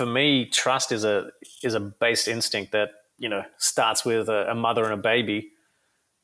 for 0.00 0.06
me, 0.06 0.46
trust 0.46 0.92
is 0.92 1.04
a 1.04 1.30
is 1.62 1.74
a 1.74 1.80
base 1.80 2.26
instinct 2.26 2.72
that 2.72 2.88
you 3.18 3.28
know 3.28 3.44
starts 3.58 4.02
with 4.02 4.30
a, 4.30 4.50
a 4.50 4.54
mother 4.54 4.82
and 4.84 4.94
a 4.94 4.96
baby, 4.96 5.50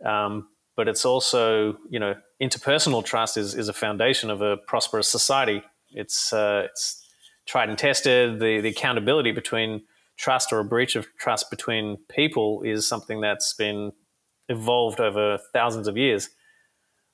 um, 0.03 0.49
but 0.77 0.89
it's 0.89 1.05
also 1.05 1.77
you 1.91 1.99
know 1.99 2.15
interpersonal 2.41 3.05
trust 3.05 3.37
is 3.37 3.55
is 3.55 3.69
a 3.69 3.75
foundation 3.75 4.31
of 4.31 4.41
a 4.41 4.57
prosperous 4.57 5.09
society. 5.09 5.63
It's 5.91 6.33
uh, 6.33 6.69
it's 6.71 7.07
tried 7.45 7.69
and 7.69 7.77
tested. 7.77 8.41
The 8.41 8.63
the 8.63 8.71
accountability 8.71 9.33
between 9.33 9.83
trust 10.17 10.55
or 10.55 10.61
a 10.61 10.65
breach 10.65 10.97
of 10.97 11.07
trust 11.19 11.51
between 11.51 11.99
people 12.09 12.63
is 12.63 12.89
something 12.89 13.21
that's 13.21 13.53
been 13.53 13.93
evolved 14.49 15.01
over 15.01 15.39
thousands 15.53 15.87
of 15.87 15.99
years. 15.99 16.31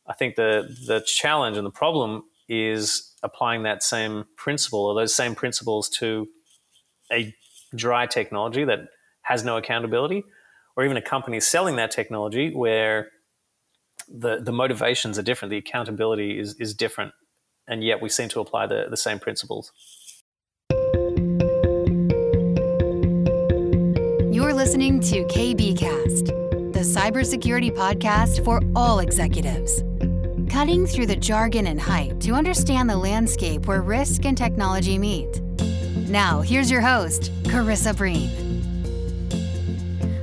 I 0.06 0.12
think 0.12 0.36
the 0.36 0.72
the 0.86 1.00
challenge 1.04 1.56
and 1.56 1.66
the 1.66 1.72
problem 1.72 2.22
is 2.48 3.16
applying 3.24 3.64
that 3.64 3.82
same 3.82 4.26
principle 4.36 4.84
or 4.84 4.94
those 4.94 5.12
same 5.12 5.34
principles 5.34 5.88
to 5.88 6.29
a 7.12 7.34
dry 7.74 8.06
technology 8.06 8.64
that 8.64 8.80
has 9.22 9.44
no 9.44 9.57
accountability, 9.57 10.25
or 10.76 10.84
even 10.84 10.96
a 10.96 11.03
company 11.03 11.40
selling 11.40 11.76
that 11.76 11.90
technology 11.90 12.53
where 12.54 13.11
the 14.08 14.40
the 14.40 14.53
motivations 14.53 15.18
are 15.18 15.22
different, 15.22 15.50
the 15.50 15.58
accountability 15.58 16.39
is 16.39 16.54
is 16.58 16.75
different, 16.75 17.12
and 17.68 17.84
yet 17.84 18.00
we 18.00 18.08
seem 18.08 18.29
to 18.30 18.40
apply 18.40 18.67
the, 18.67 18.86
the 18.90 18.96
same 18.96 19.18
principles. 19.18 19.72
You're 24.32 24.54
listening 24.54 25.00
to 25.00 25.25
KBKast, 25.25 26.26
the 26.72 26.81
cybersecurity 26.81 27.70
podcast 27.75 28.44
for 28.44 28.61
all 28.75 29.00
executives. 29.00 29.82
Cutting 30.50 30.86
through 30.86 31.06
the 31.06 31.17
jargon 31.17 31.67
and 31.67 31.81
hype 31.81 32.20
to 32.20 32.33
understand 32.33 32.89
the 32.91 32.97
landscape 32.97 33.67
where 33.67 33.83
risk 33.83 34.27
and 34.27 34.36
technology 34.36 34.98
meet. 34.98 35.42
Now, 36.12 36.42
here's 36.42 36.70
your 36.70 36.83
host, 36.83 37.33
Karissa 37.44 37.97
Breen. 37.97 38.28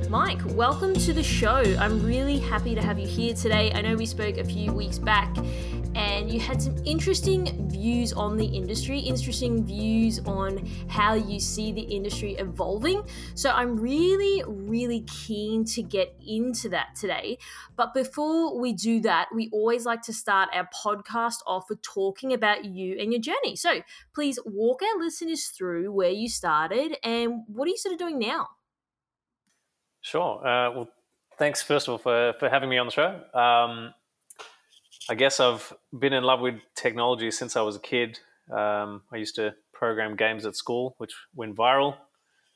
Mike, 0.08 0.38
welcome 0.50 0.94
to 0.94 1.12
the 1.12 1.24
show. 1.24 1.64
I'm 1.80 2.06
really 2.06 2.38
happy 2.38 2.76
to 2.76 2.80
have 2.80 2.96
you 2.96 3.08
here 3.08 3.34
today. 3.34 3.72
I 3.74 3.80
know 3.80 3.96
we 3.96 4.06
spoke 4.06 4.36
a 4.36 4.44
few 4.44 4.72
weeks 4.72 5.00
back 5.00 5.36
and 5.94 6.30
you 6.30 6.38
had 6.38 6.62
some 6.62 6.76
interesting 6.84 7.68
views 7.68 8.12
on 8.12 8.36
the 8.36 8.44
industry, 8.44 8.98
interesting 8.98 9.64
views 9.64 10.20
on 10.20 10.66
how 10.88 11.14
you 11.14 11.40
see 11.40 11.72
the 11.72 11.80
industry 11.80 12.34
evolving. 12.34 13.02
So 13.34 13.50
I'm 13.50 13.76
really, 13.76 14.42
really 14.46 15.02
keen 15.02 15.64
to 15.66 15.82
get 15.82 16.14
into 16.26 16.68
that 16.70 16.94
today. 16.94 17.38
But 17.76 17.94
before 17.94 18.58
we 18.58 18.72
do 18.72 19.00
that, 19.00 19.28
we 19.34 19.48
always 19.52 19.84
like 19.84 20.02
to 20.02 20.12
start 20.12 20.50
our 20.52 20.68
podcast 20.84 21.38
off 21.46 21.68
with 21.68 21.82
talking 21.82 22.32
about 22.32 22.64
you 22.64 22.98
and 23.00 23.12
your 23.12 23.20
journey. 23.20 23.56
So 23.56 23.82
please 24.14 24.38
walk 24.44 24.82
our 24.82 24.98
listeners 24.98 25.46
through 25.46 25.92
where 25.92 26.10
you 26.10 26.28
started 26.28 26.96
and 27.02 27.42
what 27.46 27.66
are 27.66 27.70
you 27.70 27.78
sort 27.78 27.92
of 27.92 27.98
doing 27.98 28.18
now? 28.18 28.48
Sure. 30.02 30.38
Uh, 30.46 30.72
well, 30.72 30.88
thanks 31.38 31.62
first 31.62 31.88
of 31.88 31.92
all 31.92 31.98
for, 31.98 32.34
for 32.38 32.48
having 32.48 32.68
me 32.68 32.78
on 32.78 32.86
the 32.86 32.92
show. 32.92 33.38
Um, 33.38 33.94
I 35.10 35.14
guess 35.14 35.40
I've 35.40 35.72
been 35.98 36.12
in 36.12 36.22
love 36.22 36.38
with 36.38 36.60
technology 36.76 37.32
since 37.32 37.56
I 37.56 37.62
was 37.62 37.74
a 37.74 37.80
kid. 37.80 38.20
Um, 38.48 39.02
I 39.12 39.16
used 39.16 39.34
to 39.34 39.56
program 39.72 40.14
games 40.14 40.46
at 40.46 40.54
school, 40.54 40.94
which 40.98 41.12
went 41.34 41.56
viral. 41.56 41.96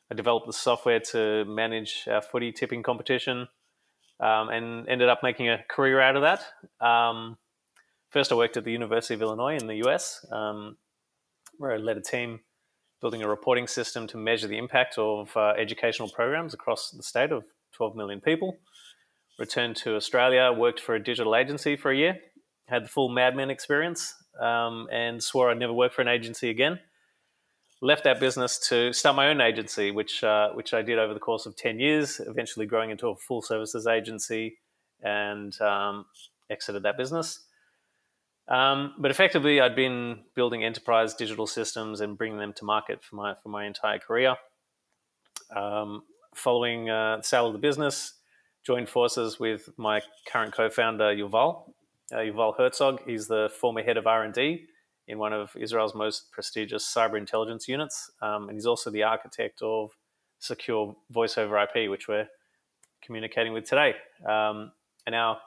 I 0.08 0.14
developed 0.14 0.46
the 0.46 0.52
software 0.52 1.00
to 1.10 1.44
manage 1.46 2.04
our 2.08 2.22
footy 2.22 2.52
tipping 2.52 2.84
competition 2.84 3.48
um, 4.20 4.50
and 4.50 4.88
ended 4.88 5.08
up 5.08 5.18
making 5.24 5.48
a 5.48 5.64
career 5.68 6.00
out 6.00 6.14
of 6.14 6.22
that. 6.22 6.86
Um, 6.86 7.38
first, 8.10 8.30
I 8.30 8.36
worked 8.36 8.56
at 8.56 8.62
the 8.62 8.70
University 8.70 9.14
of 9.14 9.22
Illinois 9.22 9.56
in 9.56 9.66
the 9.66 9.82
US, 9.88 10.24
um, 10.30 10.76
where 11.58 11.72
I 11.72 11.78
led 11.78 11.96
a 11.96 12.02
team 12.02 12.38
building 13.00 13.22
a 13.24 13.28
reporting 13.28 13.66
system 13.66 14.06
to 14.06 14.16
measure 14.16 14.46
the 14.46 14.58
impact 14.58 14.96
of 14.96 15.36
uh, 15.36 15.54
educational 15.58 16.08
programs 16.08 16.54
across 16.54 16.92
the 16.92 17.02
state 17.02 17.32
of 17.32 17.42
12 17.72 17.96
million 17.96 18.20
people. 18.20 18.58
Returned 19.40 19.74
to 19.78 19.96
Australia, 19.96 20.52
worked 20.56 20.78
for 20.78 20.94
a 20.94 21.02
digital 21.02 21.34
agency 21.34 21.74
for 21.74 21.90
a 21.90 21.96
year, 21.96 22.20
had 22.66 22.84
the 22.84 22.88
full 22.88 23.08
Mad 23.08 23.36
Men 23.36 23.50
experience, 23.50 24.14
um, 24.40 24.88
and 24.90 25.22
swore 25.22 25.50
I'd 25.50 25.58
never 25.58 25.72
work 25.72 25.92
for 25.92 26.02
an 26.02 26.08
agency 26.08 26.50
again. 26.50 26.80
Left 27.82 28.04
that 28.04 28.20
business 28.20 28.58
to 28.68 28.92
start 28.92 29.16
my 29.16 29.28
own 29.28 29.40
agency, 29.40 29.90
which 29.90 30.24
uh, 30.24 30.50
which 30.50 30.72
I 30.72 30.82
did 30.82 30.98
over 30.98 31.12
the 31.12 31.20
course 31.20 31.44
of 31.44 31.56
ten 31.56 31.78
years. 31.78 32.20
Eventually, 32.20 32.66
growing 32.66 32.90
into 32.90 33.08
a 33.08 33.16
full 33.16 33.42
services 33.42 33.86
agency, 33.86 34.58
and 35.02 35.58
um, 35.60 36.06
exited 36.48 36.82
that 36.84 36.96
business. 36.96 37.40
Um, 38.48 38.94
but 38.98 39.10
effectively, 39.10 39.60
I'd 39.60 39.76
been 39.76 40.20
building 40.34 40.64
enterprise 40.64 41.14
digital 41.14 41.46
systems 41.46 42.00
and 42.00 42.16
bringing 42.16 42.38
them 42.38 42.52
to 42.54 42.64
market 42.64 43.02
for 43.02 43.16
my 43.16 43.34
for 43.42 43.48
my 43.48 43.66
entire 43.66 43.98
career. 43.98 44.36
Um, 45.54 46.02
following 46.34 46.90
uh, 46.90 47.18
the 47.18 47.22
sale 47.22 47.46
of 47.46 47.52
the 47.52 47.58
business, 47.58 48.14
joined 48.64 48.88
forces 48.88 49.38
with 49.38 49.68
my 49.76 50.00
current 50.26 50.54
co-founder 50.54 51.14
Yuval, 51.14 51.70
uh, 52.12 52.18
Yuval 52.18 52.56
Herzog. 52.56 53.00
He's 53.06 53.26
the 53.28 53.50
former 53.60 53.82
head 53.82 53.96
of 53.96 54.06
R&D 54.06 54.66
in 55.06 55.18
one 55.18 55.32
of 55.32 55.50
Israel's 55.56 55.94
most 55.94 56.30
prestigious 56.32 56.92
cyber 56.92 57.18
intelligence 57.18 57.68
units, 57.68 58.10
um, 58.22 58.48
and 58.48 58.56
he's 58.56 58.66
also 58.66 58.90
the 58.90 59.02
architect 59.02 59.60
of 59.62 59.90
secure 60.38 60.96
voice 61.10 61.36
over 61.36 61.58
IP, 61.58 61.90
which 61.90 62.08
we're 62.08 62.28
communicating 63.02 63.52
with 63.52 63.64
today. 63.64 63.94
Um, 64.26 64.72
and 65.06 65.14
our 65.14 65.38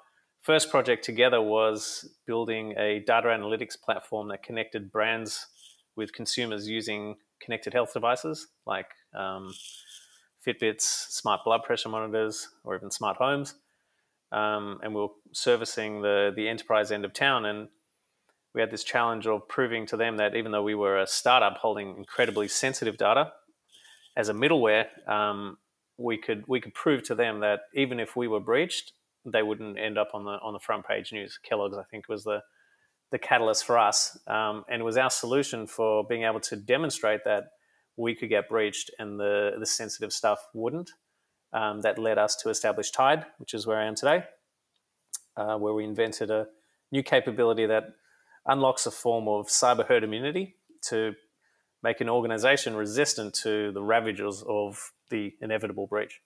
first 0.41 0.69
project 0.69 1.03
together 1.03 1.41
was 1.41 2.09
building 2.25 2.75
a 2.77 2.99
data 2.99 3.29
analytics 3.29 3.79
platform 3.79 4.27
that 4.29 4.43
connected 4.43 4.91
brands 4.91 5.47
with 5.95 6.13
consumers 6.13 6.67
using 6.67 7.15
connected 7.41 7.73
health 7.73 7.93
devices 7.93 8.47
like 8.65 8.87
um, 9.15 9.51
Fitbits, 10.45 10.81
smart 10.81 11.41
blood 11.43 11.63
pressure 11.63 11.89
monitors, 11.89 12.47
or 12.63 12.75
even 12.75 12.91
smart 12.91 13.17
homes 13.17 13.55
um, 14.31 14.79
and 14.83 14.93
we 14.93 15.01
were 15.01 15.07
servicing 15.31 16.01
the 16.01 16.31
the 16.35 16.47
enterprise 16.47 16.91
end 16.91 17.05
of 17.05 17.13
town, 17.13 17.45
and 17.45 17.69
we 18.53 18.61
had 18.61 18.71
this 18.71 18.83
challenge 18.83 19.27
of 19.27 19.47
proving 19.47 19.85
to 19.87 19.97
them 19.97 20.17
that 20.17 20.35
even 20.35 20.51
though 20.51 20.63
we 20.63 20.75
were 20.75 20.99
a 20.99 21.07
startup 21.07 21.57
holding 21.57 21.97
incredibly 21.97 22.47
sensitive 22.47 22.97
data, 22.97 23.31
as 24.15 24.29
a 24.29 24.33
middleware, 24.33 24.87
um, 25.07 25.57
we 25.97 26.17
could 26.17 26.43
we 26.47 26.59
could 26.59 26.73
prove 26.73 27.03
to 27.03 27.15
them 27.15 27.39
that 27.41 27.61
even 27.73 27.99
if 27.99 28.15
we 28.15 28.27
were 28.27 28.39
breached, 28.39 28.93
they 29.25 29.43
wouldn't 29.43 29.77
end 29.77 29.97
up 29.97 30.09
on 30.13 30.25
the 30.25 30.39
on 30.41 30.53
the 30.53 30.59
front 30.59 30.85
page 30.85 31.11
news. 31.11 31.39
Kellogg's, 31.41 31.77
I 31.77 31.83
think, 31.83 32.09
was 32.09 32.23
the 32.23 32.41
the 33.11 33.19
catalyst 33.19 33.63
for 33.63 33.77
us, 33.77 34.17
um, 34.27 34.65
and 34.69 34.81
it 34.81 34.85
was 34.85 34.97
our 34.97 35.09
solution 35.09 35.67
for 35.67 36.05
being 36.05 36.23
able 36.23 36.41
to 36.41 36.57
demonstrate 36.57 37.21
that 37.23 37.45
we 37.95 38.13
could 38.13 38.29
get 38.29 38.49
breached 38.49 38.91
and 38.99 39.19
the 39.19 39.53
the 39.59 39.65
sensitive 39.65 40.11
stuff 40.11 40.39
wouldn't 40.53 40.91
um, 41.53 41.81
that 41.81 41.97
led 41.97 42.17
us 42.17 42.35
to 42.37 42.49
establish 42.49 42.91
Tide, 42.91 43.25
which 43.37 43.53
is 43.53 43.65
where 43.65 43.77
I 43.77 43.85
am 43.85 43.95
today, 43.95 44.23
uh, 45.35 45.57
where 45.57 45.73
we 45.73 45.83
invented 45.83 46.29
a 46.29 46.47
new 46.91 47.03
capability 47.03 47.65
that 47.65 47.95
unlocks 48.45 48.85
a 48.85 48.91
form 48.91 49.27
of 49.27 49.47
cyber 49.47 49.85
herd 49.85 50.03
immunity 50.03 50.55
to 50.89 51.13
make 51.83 52.01
an 52.01 52.09
organization 52.09 52.75
resistant 52.75 53.33
to 53.33 53.71
the 53.71 53.81
ravages 53.81 54.43
of 54.47 54.91
the 55.09 55.33
inevitable 55.41 55.87
breach. 55.87 56.21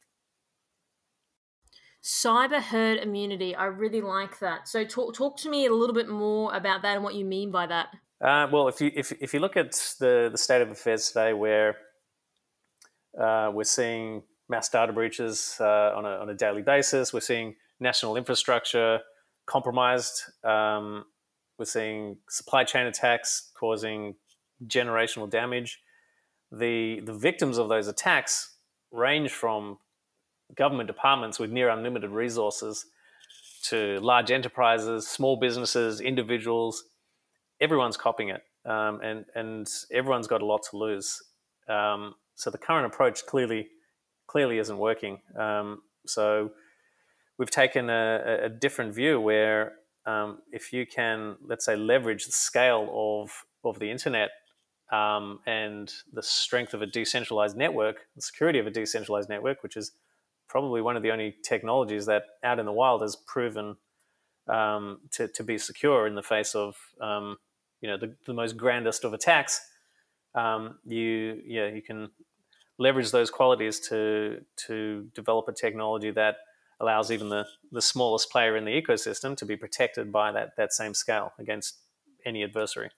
Cyber 2.03 2.62
herd 2.62 2.98
immunity. 2.98 3.56
I 3.56 3.66
really 3.66 4.02
like 4.02 4.40
that. 4.40 4.68
So, 4.68 4.84
talk, 4.84 5.14
talk 5.14 5.38
to 5.40 5.50
me 5.50 5.68
a 5.68 5.74
little 5.74 5.94
bit 5.94 6.09
more 6.09 6.53
about 6.53 6.82
that 6.82 6.96
and 6.96 7.03
what 7.03 7.14
you 7.14 7.26
mean 7.26 7.52
by 7.52 7.68
that. 7.68 7.90
Uh, 8.20 8.48
well, 8.52 8.68
if 8.68 8.82
you 8.82 8.92
if, 8.96 9.12
if 9.20 9.34
you 9.34 9.40
look 9.40 9.58
at 9.58 9.72
the, 10.00 10.30
the 10.32 10.38
state 10.38 10.62
of 10.62 10.70
affairs 10.70 11.08
today, 11.08 11.34
where 11.34 11.76
uh, 13.20 13.52
we're 13.53 13.64
seeing 13.64 14.24
mass 14.52 14.70
data 14.70 14.92
breaches 14.94 15.56
uh, 15.60 15.94
on, 15.96 16.06
a, 16.06 16.10
on 16.10 16.30
a 16.30 16.34
daily 16.36 16.62
basis. 16.62 17.14
We're 17.14 17.22
seeing 17.22 17.56
national 17.80 18.18
infrastructure 18.18 19.00
compromised. 19.48 20.24
Um, 20.44 21.06
we're 21.58 21.66
seeing 21.66 22.18
supply 22.30 22.66
chain 22.66 22.86
attacks 22.86 23.50
causing 23.58 24.16
generational 24.68 25.30
damage. 25.30 25.80
The, 26.52 27.00
the 27.00 27.14
victims 27.14 27.58
of 27.58 27.70
those 27.70 27.88
attacks 27.88 28.58
range 28.92 29.32
from 29.32 29.80
government 30.56 30.88
departments 30.88 31.40
with 31.40 31.50
near 31.50 31.70
unlimited 31.70 32.12
resources 32.12 32.86
to 33.64 34.00
large 34.02 34.32
enterprises, 34.32 35.08
small 35.08 35.38
businesses, 35.38 36.02
individuals. 36.02 36.84
Everyone's 37.62 37.96
copying 37.96 38.30
it, 38.30 38.42
um, 38.66 39.00
and 39.02 39.24
and 39.36 39.70
everyone's 39.92 40.28
got 40.28 40.42
a 40.42 40.46
lot 40.46 40.64
to 40.72 40.78
lose. 40.78 41.22
Um, 41.70 42.16
so 42.36 42.50
the 42.50 42.58
current 42.58 42.88
approach 42.88 43.24
clearly 43.28 43.68
clearly 44.32 44.58
isn't 44.60 44.78
working. 44.78 45.20
Um, 45.38 45.82
so 46.06 46.52
we've 47.38 47.52
taken 47.52 47.90
a, 47.90 48.40
a 48.44 48.50
different 48.50 48.94
view 48.94 49.20
where 49.20 49.74
um, 50.06 50.40
if 50.52 50.74
you 50.74 50.86
can, 50.86 51.36
let's 51.46 51.66
say, 51.66 51.76
leverage 51.76 52.26
the 52.26 52.32
scale 52.32 52.90
of 52.94 53.30
of 53.64 53.78
the 53.80 53.92
internet 53.92 54.30
um, 54.92 55.40
and 55.46 55.94
the 56.12 56.24
strength 56.24 56.74
of 56.74 56.82
a 56.82 56.88
decentralized 56.88 57.56
network, 57.56 57.98
the 58.16 58.22
security 58.22 58.60
of 58.60 58.68
a 58.68 58.72
decentralized 58.72 59.30
network, 59.30 59.62
which 59.62 59.78
is 59.78 59.92
probably 60.48 60.82
one 60.82 60.98
of 60.98 61.04
the 61.04 61.12
only 61.12 61.36
technologies 61.44 62.06
that 62.06 62.24
out 62.44 62.60
in 62.60 62.66
the 62.66 62.72
wild 62.72 63.02
has 63.02 63.16
proven 63.16 63.78
um, 64.48 65.00
to, 65.12 65.28
to 65.28 65.44
be 65.44 65.58
secure 65.58 66.08
in 66.08 66.16
the 66.16 66.24
face 66.24 66.56
of 66.56 66.76
um, 67.00 67.38
you 67.82 67.90
know 67.90 67.98
the, 67.98 68.16
the 68.26 68.34
most 68.34 68.58
grandest 68.58 69.04
of 69.04 69.14
attacks 69.14 69.62
um, 70.36 70.78
you 70.86 71.42
yeah 71.46 71.68
you 71.68 71.82
can 71.82 72.10
leverage 72.82 73.12
those 73.12 73.30
qualities 73.30 73.80
to 73.80 74.42
to 74.68 75.08
develop 75.14 75.48
a 75.48 75.54
technology 75.54 76.12
that 76.12 76.38
allows 76.80 77.12
even 77.12 77.30
the, 77.30 77.46
the 77.72 77.82
smallest 77.82 78.32
player 78.32 78.58
in 78.58 78.66
the 78.66 78.72
ecosystem 78.72 79.38
to 79.38 79.46
be 79.46 79.56
protected 79.56 80.12
by 80.12 80.32
that 80.32 80.56
that 80.58 80.74
same 80.74 80.94
scale 80.94 81.32
against 81.40 81.78
any 82.26 82.44
adversary. 82.44 82.90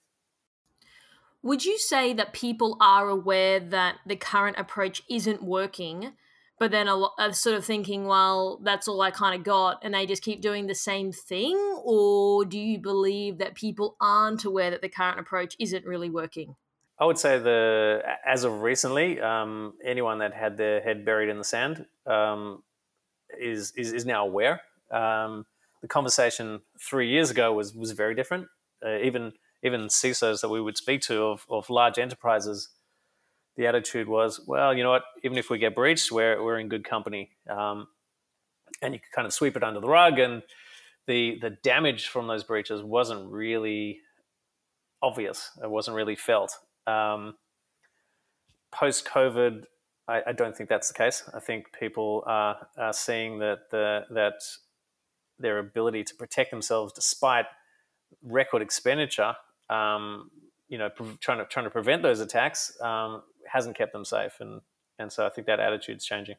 Would 1.41 1.65
you 1.65 1.77
say 1.77 2.13
that 2.13 2.31
people 2.31 2.77
are 2.79 3.09
aware 3.09 3.59
that 3.59 3.97
the 4.05 4.15
current 4.15 4.57
approach 4.57 5.03
isn't 5.09 5.43
working, 5.43 6.13
but 6.57 6.71
then 6.71 6.87
are, 6.87 7.33
sort 7.33 7.57
of 7.57 7.65
thinking, 7.65 8.05
well, 8.05 8.61
that's 8.63 8.87
all 8.87 9.01
I 9.01 9.11
kind 9.11 9.35
of 9.35 9.43
got, 9.43 9.79
and 9.83 9.93
they 9.93 10.05
just 10.05 10.23
keep 10.23 10.41
doing 10.41 10.67
the 10.67 10.75
same 10.75 11.11
thing? 11.11 11.57
Or 11.83 12.45
do 12.45 12.57
you 12.57 12.79
believe 12.79 13.39
that 13.39 13.55
people 13.55 13.97
aren't 13.99 14.45
aware 14.45 14.71
that 14.71 14.81
the 14.81 14.87
current 14.87 15.19
approach 15.19 15.57
isn't 15.59 15.85
really 15.85 16.09
working? 16.09 16.55
I 17.03 17.05
would 17.05 17.19
say 17.19 17.37
the 17.37 18.01
as 18.25 18.45
of 18.45 18.61
recently, 18.61 19.19
um, 19.19 19.73
anyone 19.83 20.19
that 20.19 20.33
had 20.33 20.55
their 20.55 20.79
head 20.79 21.03
buried 21.03 21.27
in 21.27 21.37
the 21.37 21.43
sand 21.43 21.85
um, 22.07 22.63
is, 23.37 23.73
is 23.75 23.91
is 23.91 24.05
now 24.05 24.25
aware. 24.25 24.61
Um, 24.89 25.45
the 25.81 25.89
conversation 25.89 26.61
three 26.79 27.09
years 27.09 27.29
ago 27.29 27.51
was 27.51 27.75
was 27.75 27.91
very 27.91 28.15
different. 28.15 28.47
Uh, 28.85 28.99
even 28.99 29.33
even 29.63 29.87
CISOs 29.87 30.39
that 30.39 30.47
we 30.47 30.61
would 30.61 30.77
speak 30.77 31.01
to 31.01 31.23
of, 31.23 31.45
of 31.49 31.69
large 31.69 31.99
enterprises, 31.99 32.69
the 33.57 33.67
attitude 33.67 34.07
was, 34.07 34.39
well, 34.47 34.73
you 34.73 34.81
know 34.81 34.91
what? 34.91 35.03
Even 35.25 35.37
if 35.37 35.49
we 35.49 35.57
get 35.57 35.75
breached, 35.75 36.09
we're 36.09 36.41
we're 36.41 36.57
in 36.57 36.69
good 36.69 36.85
company, 36.85 37.31
um, 37.49 37.87
and 38.81 38.93
you 38.93 39.01
could 39.01 39.11
kind 39.11 39.27
of 39.27 39.33
sweep 39.33 39.57
it 39.57 39.63
under 39.63 39.81
the 39.81 39.89
rug. 39.89 40.19
And 40.19 40.41
the 41.07 41.37
the 41.41 41.49
damage 41.49 42.07
from 42.07 42.27
those 42.27 42.45
breaches 42.45 42.81
wasn't 42.81 43.29
really 43.29 43.99
obvious. 45.01 45.51
It 45.61 45.69
wasn't 45.69 45.97
really 45.97 46.15
felt. 46.15 46.57
Um, 46.87 47.35
Post 48.71 49.05
COVID, 49.05 49.65
I, 50.07 50.21
I, 50.27 50.31
don't 50.31 50.57
think 50.57 50.67
that's 50.67 50.87
the 50.87 50.95
case. 50.95 51.23
I 51.33 51.39
think 51.39 51.67
people 51.79 52.23
are, 52.25 52.67
are 52.77 52.91
seeing 52.91 53.39
that 53.39 53.69
the 53.69 54.05
that 54.09 54.41
their 55.37 55.59
ability 55.59 56.03
to 56.05 56.15
protect 56.15 56.49
themselves 56.49 56.91
despite 56.91 57.45
record 58.23 58.61
expenditure 58.61 59.35
um, 59.69 60.29
you 60.69 60.77
know, 60.77 60.89
pre- 60.89 61.17
trying 61.19 61.39
to 61.39 61.45
trying 61.45 61.65
to 61.65 61.69
prevent 61.69 62.01
those 62.01 62.19
attacks 62.19 62.79
um, 62.81 63.23
hasn't 63.51 63.77
kept 63.77 63.93
them 63.93 64.05
safe, 64.05 64.37
and 64.39 64.61
and 64.99 65.11
so 65.11 65.25
I 65.25 65.29
think 65.29 65.47
that 65.47 65.59
attitude's 65.59 66.05
changing. 66.05 66.35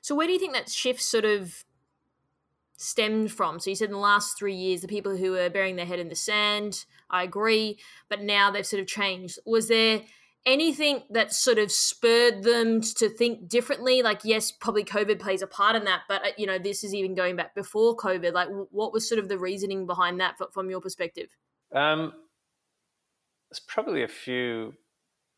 So 0.00 0.14
where 0.14 0.26
do 0.26 0.32
you 0.32 0.38
think 0.38 0.52
that 0.54 0.68
shift 0.68 1.00
sort 1.00 1.24
of 1.24 1.64
stemmed 2.82 3.32
from? 3.32 3.60
So 3.60 3.70
you 3.70 3.76
said 3.76 3.86
in 3.86 3.92
the 3.92 3.98
last 3.98 4.38
three 4.38 4.54
years, 4.54 4.80
the 4.80 4.88
people 4.88 5.16
who 5.16 5.32
were 5.32 5.50
burying 5.50 5.76
their 5.76 5.86
head 5.86 5.98
in 5.98 6.08
the 6.08 6.14
sand, 6.14 6.84
I 7.10 7.22
agree, 7.22 7.78
but 8.08 8.22
now 8.22 8.50
they've 8.50 8.66
sort 8.66 8.80
of 8.80 8.86
changed. 8.86 9.38
Was 9.46 9.68
there 9.68 10.02
anything 10.44 11.02
that 11.10 11.32
sort 11.32 11.58
of 11.58 11.70
spurred 11.70 12.42
them 12.42 12.80
to 12.80 13.08
think 13.08 13.48
differently? 13.48 14.02
Like, 14.02 14.20
yes, 14.24 14.50
probably 14.50 14.84
COVID 14.84 15.20
plays 15.20 15.42
a 15.42 15.46
part 15.46 15.76
in 15.76 15.84
that, 15.84 16.02
but 16.08 16.24
uh, 16.24 16.30
you 16.36 16.46
know, 16.46 16.58
this 16.58 16.84
is 16.84 16.94
even 16.94 17.14
going 17.14 17.36
back 17.36 17.54
before 17.54 17.96
COVID. 17.96 18.32
Like, 18.32 18.48
what 18.70 18.92
was 18.92 19.08
sort 19.08 19.18
of 19.18 19.28
the 19.28 19.38
reasoning 19.38 19.86
behind 19.86 20.20
that 20.20 20.36
from 20.52 20.70
your 20.70 20.80
perspective? 20.80 21.28
Um, 21.72 22.12
there's 23.50 23.60
probably 23.60 24.02
a 24.02 24.08
few 24.08 24.74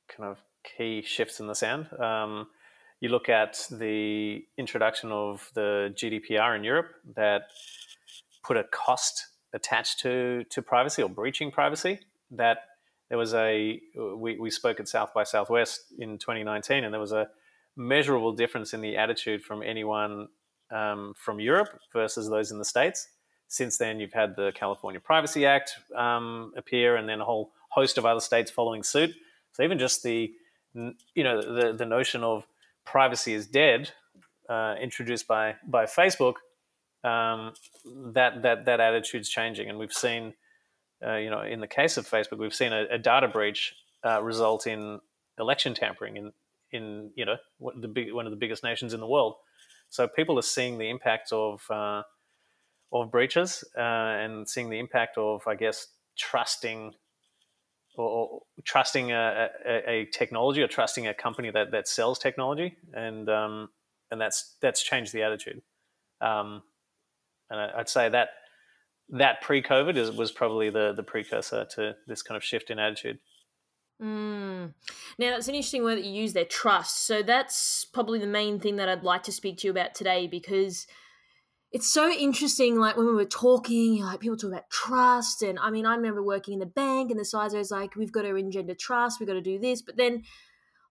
kind 0.09 0.31
of 0.31 0.39
key 0.77 1.03
shifts 1.03 1.41
in 1.41 1.47
the 1.47 1.55
sand. 1.55 1.89
Um, 1.99 2.49
you 3.05 3.11
look 3.11 3.29
at 3.29 3.67
the 3.71 4.43
introduction 4.57 5.13
of 5.13 5.51
the 5.53 5.93
GDPR 5.95 6.57
in 6.57 6.65
Europe 6.65 6.87
that 7.17 7.51
put 8.43 8.57
a 8.57 8.65
cost 8.65 9.27
attached 9.53 10.01
to 10.01 10.45
to 10.45 10.63
privacy 10.63 11.03
or 11.03 11.11
breaching 11.11 11.51
privacy. 11.51 12.01
That 12.31 12.61
there 13.11 13.19
was 13.19 13.35
a 13.35 13.79
we, 13.95 14.39
we 14.39 14.51
spoke 14.51 14.81
at 14.81 14.89
South 14.89 15.13
by 15.13 15.25
Southwest 15.25 15.93
in 15.99 16.17
2019, 16.17 16.83
and 16.83 16.95
there 16.95 17.01
was 17.01 17.13
a 17.13 17.29
measurable 17.77 18.33
difference 18.33 18.73
in 18.73 18.81
the 18.81 18.97
attitude 18.97 19.45
from 19.45 19.63
anyone 19.63 20.29
um, 20.71 21.13
from 21.15 21.41
Europe 21.41 21.79
versus 21.93 22.31
those 22.31 22.51
in 22.53 22.59
the 22.59 22.65
states. 22.65 23.09
Since 23.49 23.77
then, 23.77 24.01
you've 24.01 24.15
had 24.15 24.35
the 24.35 24.51
California 24.55 24.99
Privacy 24.99 25.45
Act 25.45 25.77
um, 25.95 26.55
appear, 26.57 26.97
and 26.97 27.07
then 27.07 27.21
a 27.21 27.25
whole 27.27 27.53
host 27.69 27.99
of 27.99 28.07
other 28.07 28.21
states 28.21 28.51
following 28.51 28.83
suit. 28.83 29.15
So 29.53 29.63
even 29.63 29.79
just 29.79 30.03
the 30.03 30.33
you 30.73 31.23
know 31.23 31.43
the 31.43 31.75
the 31.75 31.85
notion 31.85 32.25
of 32.25 32.47
privacy 32.85 33.35
is 33.35 33.47
dead, 33.47 33.91
uh, 34.49 34.75
introduced 34.81 35.27
by 35.27 35.57
by 35.67 35.85
Facebook, 35.85 36.35
um, 37.03 37.53
that 38.13 38.43
that 38.43 38.65
that 38.67 38.81
attitude's 38.81 39.29
changing, 39.29 39.69
and 39.69 39.79
we've 39.79 39.93
seen, 39.93 40.35
uh, 41.07 41.17
you 41.17 41.31
know, 41.31 41.43
in 41.43 41.61
the 41.61 41.69
case 41.69 41.97
of 41.97 42.09
Facebook, 42.09 42.39
we've 42.39 42.55
seen 42.55 42.73
a, 42.73 42.87
a 42.91 42.99
data 42.99 43.29
breach 43.29 43.75
uh, 44.05 44.23
result 44.23 44.67
in 44.67 45.01
election 45.39 45.75
tampering 45.75 46.17
in 46.17 46.33
in 46.73 47.11
you 47.15 47.25
know 47.25 47.37
the 47.77 47.89
big, 47.89 48.13
one 48.13 48.27
of 48.27 48.31
the 48.31 48.37
biggest 48.37 48.63
nations 48.63 48.93
in 48.95 49.01
the 49.01 49.07
world. 49.07 49.35
So 49.91 50.09
people 50.09 50.39
are 50.39 50.43
seeing 50.43 50.79
the 50.79 50.91
impact 50.91 51.33
of 51.33 51.63
uh, 51.71 52.03
of 52.95 53.11
breaches 53.11 53.65
uh, 53.77 53.81
and 53.81 54.49
seeing 54.49 54.71
the 54.71 54.79
impact 54.79 55.19
of, 55.19 55.43
I 55.47 55.57
guess, 55.57 55.89
trusting 56.17 56.95
or, 57.97 58.09
or 58.09 58.41
trusting 58.65 59.13
a, 59.13 59.49
a, 59.67 59.91
a, 59.91 60.05
technology 60.07 60.63
or 60.63 60.69
trusting 60.69 61.07
a 61.07 61.15
company 61.15 61.51
that, 61.51 61.71
that 61.71 61.89
sells 61.89 62.19
technology, 62.19 62.77
and 62.93 63.29
um, 63.29 63.69
and 64.11 64.21
that's 64.21 64.57
that's 64.61 64.83
changed 64.83 65.13
the 65.13 65.23
attitude. 65.23 65.63
Um, 66.21 66.63
and 67.51 67.61
I, 67.61 67.77
would 67.77 67.89
say 67.89 68.09
that 68.09 68.31
that 69.11 69.43
pre-COVID 69.43 69.97
is, 69.97 70.11
was 70.11 70.33
probably 70.33 70.71
the 70.71 70.93
the 70.93 71.03
precursor 71.03 71.67
to 71.77 71.95
this 72.07 72.23
kind 72.23 72.37
of 72.37 72.45
shift 72.45 72.71
in 72.71 72.79
attitude. 72.79 73.19
Mm. 74.03 74.75
Now 75.19 75.31
that's 75.31 75.49
an 75.49 75.55
interesting 75.55 75.85
word 75.85 75.99
that 75.99 76.05
you 76.05 76.23
use 76.23 76.33
there, 76.33 76.45
trust. 76.45 77.07
So 77.07 77.23
that's 77.23 77.85
probably 77.85 78.19
the 78.19 78.27
main 78.27 78.59
thing 78.59 78.77
that 78.77 78.89
I'd 78.89 79.05
like 79.05 79.23
to 79.25 79.33
speak 79.33 79.59
to 79.59 79.69
you 79.69 79.71
about 79.71 79.95
today 79.95 80.27
because 80.27 80.87
it's 81.75 81.93
so 81.93 82.09
interesting. 82.09 82.79
Like 82.79 82.97
when 82.97 83.07
we 83.07 83.13
were 83.13 83.25
talking, 83.25 84.01
like 84.01 84.21
people 84.21 84.37
talk 84.37 84.53
about 84.53 84.71
trust, 84.71 85.43
and 85.43 85.59
I 85.59 85.71
mean, 85.71 85.85
I 85.85 85.97
remember 85.97 86.23
working 86.23 86.55
in 86.55 86.61
the 86.61 86.67
bank, 86.67 87.11
and 87.11 87.19
the 87.19 87.25
CISO 87.25 87.59
was 87.59 87.73
like, 87.73 87.97
"We've 87.97 88.13
got 88.13 88.23
to 88.23 88.37
engender 88.37 88.75
trust. 88.75 89.19
We've 89.19 89.27
got 89.27 89.35
to 89.35 89.43
do 89.43 89.59
this," 89.59 89.83
but 89.83 89.97
then. 89.97 90.23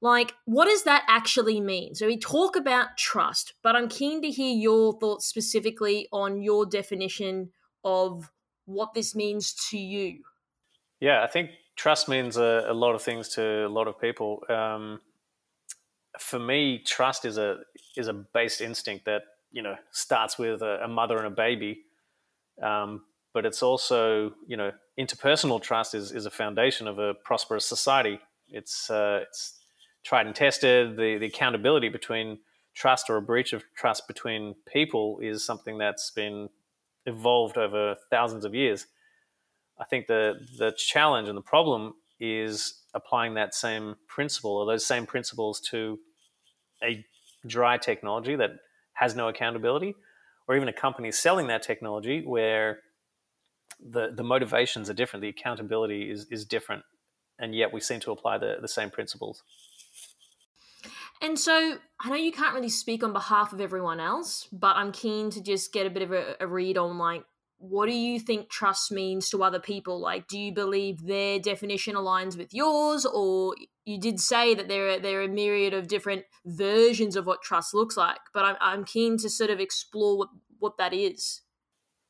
Like, 0.01 0.33
what 0.43 0.65
does 0.65 0.83
that 0.83 1.05
actually 1.07 1.61
mean? 1.61 1.95
So, 1.95 2.07
we 2.07 2.17
talk 2.17 2.57
about 2.57 2.97
trust, 2.97 3.53
but 3.63 3.73
I'm 3.73 3.87
keen 3.87 4.21
to 4.23 4.29
hear 4.29 4.53
your 4.53 4.99
thoughts 4.99 5.25
specifically 5.25 6.09
on 6.11 6.41
your 6.41 6.65
definition 6.65 7.51
of 7.85 8.29
what 8.65 8.93
this 8.93 9.15
means 9.15 9.53
to 9.69 9.77
you. 9.77 10.19
Yeah, 10.99 11.23
I 11.23 11.27
think 11.27 11.51
trust 11.77 12.09
means 12.09 12.35
a, 12.35 12.65
a 12.67 12.73
lot 12.73 12.95
of 12.95 13.01
things 13.01 13.29
to 13.35 13.65
a 13.65 13.69
lot 13.69 13.87
of 13.87 13.97
people. 13.97 14.41
Um, 14.49 14.99
for 16.19 16.37
me, 16.37 16.79
trust 16.79 17.23
is 17.23 17.37
a 17.37 17.59
is 17.95 18.09
a 18.09 18.13
base 18.13 18.59
instinct 18.59 19.05
that 19.05 19.21
you 19.53 19.61
know 19.61 19.75
starts 19.91 20.37
with 20.37 20.61
a, 20.61 20.83
a 20.83 20.87
mother 20.87 21.17
and 21.17 21.27
a 21.27 21.29
baby, 21.29 21.83
um, 22.61 23.03
but 23.33 23.45
it's 23.45 23.63
also 23.63 24.33
you 24.45 24.57
know 24.57 24.71
interpersonal 24.99 25.61
trust 25.61 25.95
is, 25.95 26.11
is 26.11 26.25
a 26.25 26.31
foundation 26.31 26.87
of 26.87 26.99
a 26.99 27.13
prosperous 27.13 27.65
society. 27.65 28.19
It's 28.49 28.89
uh, 28.89 29.19
it's 29.23 29.59
tried 30.03 30.25
and 30.25 30.35
tested. 30.35 30.97
The 30.97 31.17
the 31.17 31.27
accountability 31.27 31.89
between 31.89 32.39
trust 32.73 33.09
or 33.09 33.17
a 33.17 33.21
breach 33.21 33.53
of 33.53 33.63
trust 33.75 34.07
between 34.07 34.55
people 34.65 35.19
is 35.21 35.45
something 35.45 35.77
that's 35.77 36.11
been 36.11 36.49
evolved 37.05 37.57
over 37.57 37.95
thousands 38.09 38.43
of 38.43 38.53
years. 38.55 38.87
I 39.79 39.85
think 39.85 40.07
the 40.07 40.39
the 40.57 40.73
challenge 40.75 41.29
and 41.29 41.37
the 41.37 41.41
problem 41.41 41.93
is 42.19 42.81
applying 42.93 43.33
that 43.35 43.53
same 43.53 43.95
principle 44.07 44.51
or 44.51 44.65
those 44.65 44.85
same 44.85 45.05
principles 45.05 45.59
to 45.59 45.99
a 46.83 47.05
dry 47.45 47.77
technology 47.77 48.35
that 48.35 48.51
has 48.93 49.15
no 49.15 49.27
accountability, 49.27 49.95
or 50.47 50.55
even 50.55 50.67
a 50.67 50.73
company 50.73 51.11
selling 51.11 51.47
that 51.47 51.63
technology 51.63 52.23
where 52.25 52.79
the 53.79 54.11
the 54.15 54.23
motivations 54.23 54.89
are 54.89 54.93
different, 54.93 55.21
the 55.21 55.29
accountability 55.29 56.09
is 56.09 56.27
is 56.29 56.45
different, 56.45 56.83
and 57.39 57.55
yet 57.55 57.73
we 57.73 57.79
seem 57.79 57.99
to 58.01 58.11
apply 58.11 58.37
the, 58.37 58.57
the 58.61 58.67
same 58.67 58.89
principles. 58.89 59.43
And 61.21 61.39
so 61.39 61.77
I 62.01 62.09
know 62.09 62.15
you 62.15 62.33
can't 62.33 62.53
really 62.53 62.69
speak 62.69 63.01
on 63.01 63.13
behalf 63.13 63.53
of 63.53 63.61
everyone 63.61 64.01
else, 64.01 64.47
but 64.51 64.75
I'm 64.75 64.91
keen 64.91 65.29
to 65.31 65.41
just 65.41 65.71
get 65.71 65.85
a 65.85 65.89
bit 65.89 66.03
of 66.03 66.11
a, 66.11 66.35
a 66.41 66.47
read 66.47 66.77
on 66.77 66.97
like 66.97 67.23
what 67.63 67.87
do 67.87 67.95
you 67.95 68.19
think 68.19 68.49
trust 68.49 68.91
means 68.91 69.29
to 69.29 69.41
other 69.41 69.59
people? 69.59 69.97
Like, 69.97 70.27
do 70.27 70.37
you 70.37 70.53
believe 70.53 71.05
their 71.05 71.39
definition 71.39 71.95
aligns 71.95 72.37
with 72.37 72.53
yours, 72.53 73.05
or 73.05 73.55
you 73.85 73.99
did 73.99 74.19
say 74.19 74.53
that 74.53 74.67
there 74.67 74.89
are 74.89 74.99
there 74.99 75.19
are 75.19 75.23
a 75.23 75.27
myriad 75.27 75.73
of 75.73 75.87
different 75.87 76.25
versions 76.45 77.15
of 77.15 77.25
what 77.25 77.41
trust 77.41 77.73
looks 77.73 77.97
like? 77.97 78.19
But 78.33 78.45
I'm 78.45 78.55
I'm 78.61 78.85
keen 78.85 79.17
to 79.19 79.29
sort 79.29 79.49
of 79.49 79.59
explore 79.59 80.17
what 80.17 80.29
what 80.59 80.77
that 80.77 80.93
is. 80.93 81.41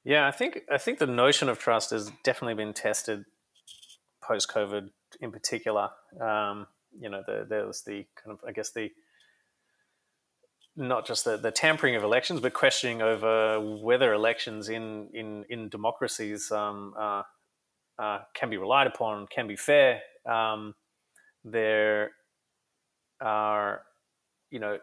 Yeah, 0.04 0.28
I 0.28 0.32
think 0.32 0.62
I 0.72 0.78
think 0.78 1.00
the 1.00 1.08
notion 1.08 1.50
of 1.50 1.60
trust 1.60 1.92
has 1.92 2.12
definitely 2.24 2.56
been 2.56 2.74
tested 2.74 3.24
post 4.22 4.50
COVID, 4.50 4.90
in 5.22 5.32
particular. 5.32 5.90
Um, 6.22 6.68
you 7.00 7.10
know, 7.10 7.24
the, 7.26 7.46
there 7.50 7.66
was 7.66 7.84
the 7.84 8.06
kind 8.24 8.38
of 8.38 8.40
I 8.48 8.52
guess 8.52 8.72
the 8.72 8.92
not 10.76 11.06
just 11.06 11.26
the, 11.26 11.38
the 11.38 11.52
tampering 11.52 11.96
of 11.96 12.04
elections, 12.04 12.40
but 12.40 12.54
questioning 12.54 13.02
over 13.02 13.60
whether 13.60 14.14
elections 14.14 14.70
in 14.70 15.10
in 15.14 15.46
in 15.50 15.70
democracies 15.70 16.52
um, 16.52 16.94
uh, 17.00 17.24
uh, 17.98 18.20
can 18.34 18.50
be 18.50 18.58
relied 18.58 18.88
upon, 18.88 19.28
can 19.28 19.48
be 19.48 19.56
fair. 19.56 20.02
Um, 20.30 20.76
there 21.44 22.12
are, 23.22 23.82
you 24.50 24.60
know, 24.60 24.78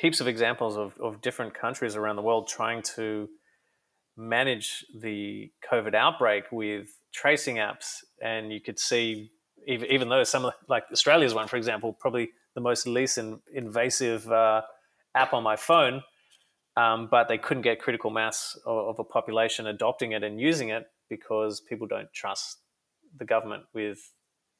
heaps 0.00 0.20
of 0.20 0.28
examples 0.28 0.76
of, 0.76 0.94
of 1.00 1.20
different 1.20 1.54
countries 1.54 1.96
around 1.96 2.16
the 2.16 2.22
world 2.22 2.48
trying 2.48 2.82
to 2.82 3.28
manage 4.16 4.84
the 5.00 5.50
COVID 5.70 5.94
outbreak 5.94 6.44
with 6.52 6.88
tracing 7.12 7.56
apps. 7.56 8.04
And 8.22 8.52
you 8.52 8.60
could 8.60 8.78
see, 8.78 9.30
even, 9.66 10.08
though 10.08 10.24
some 10.24 10.50
like 10.68 10.84
Australia's 10.92 11.34
one, 11.34 11.48
for 11.48 11.56
example, 11.56 11.92
probably 11.92 12.30
the 12.54 12.60
most 12.60 12.86
least 12.86 13.18
in, 13.18 13.40
invasive 13.54 14.30
uh, 14.30 14.62
app 15.14 15.32
on 15.32 15.42
my 15.42 15.56
phone, 15.56 16.02
um, 16.76 17.08
but 17.10 17.28
they 17.28 17.38
couldn't 17.38 17.62
get 17.62 17.80
critical 17.80 18.10
mass 18.10 18.56
of, 18.66 18.88
of, 18.88 18.98
a 18.98 19.04
population 19.04 19.66
adopting 19.66 20.12
it 20.12 20.22
and 20.22 20.40
using 20.40 20.68
it 20.68 20.86
because 21.08 21.60
people 21.60 21.86
don't 21.86 22.12
trust 22.12 22.58
the 23.16 23.24
government 23.24 23.64
with 23.74 24.12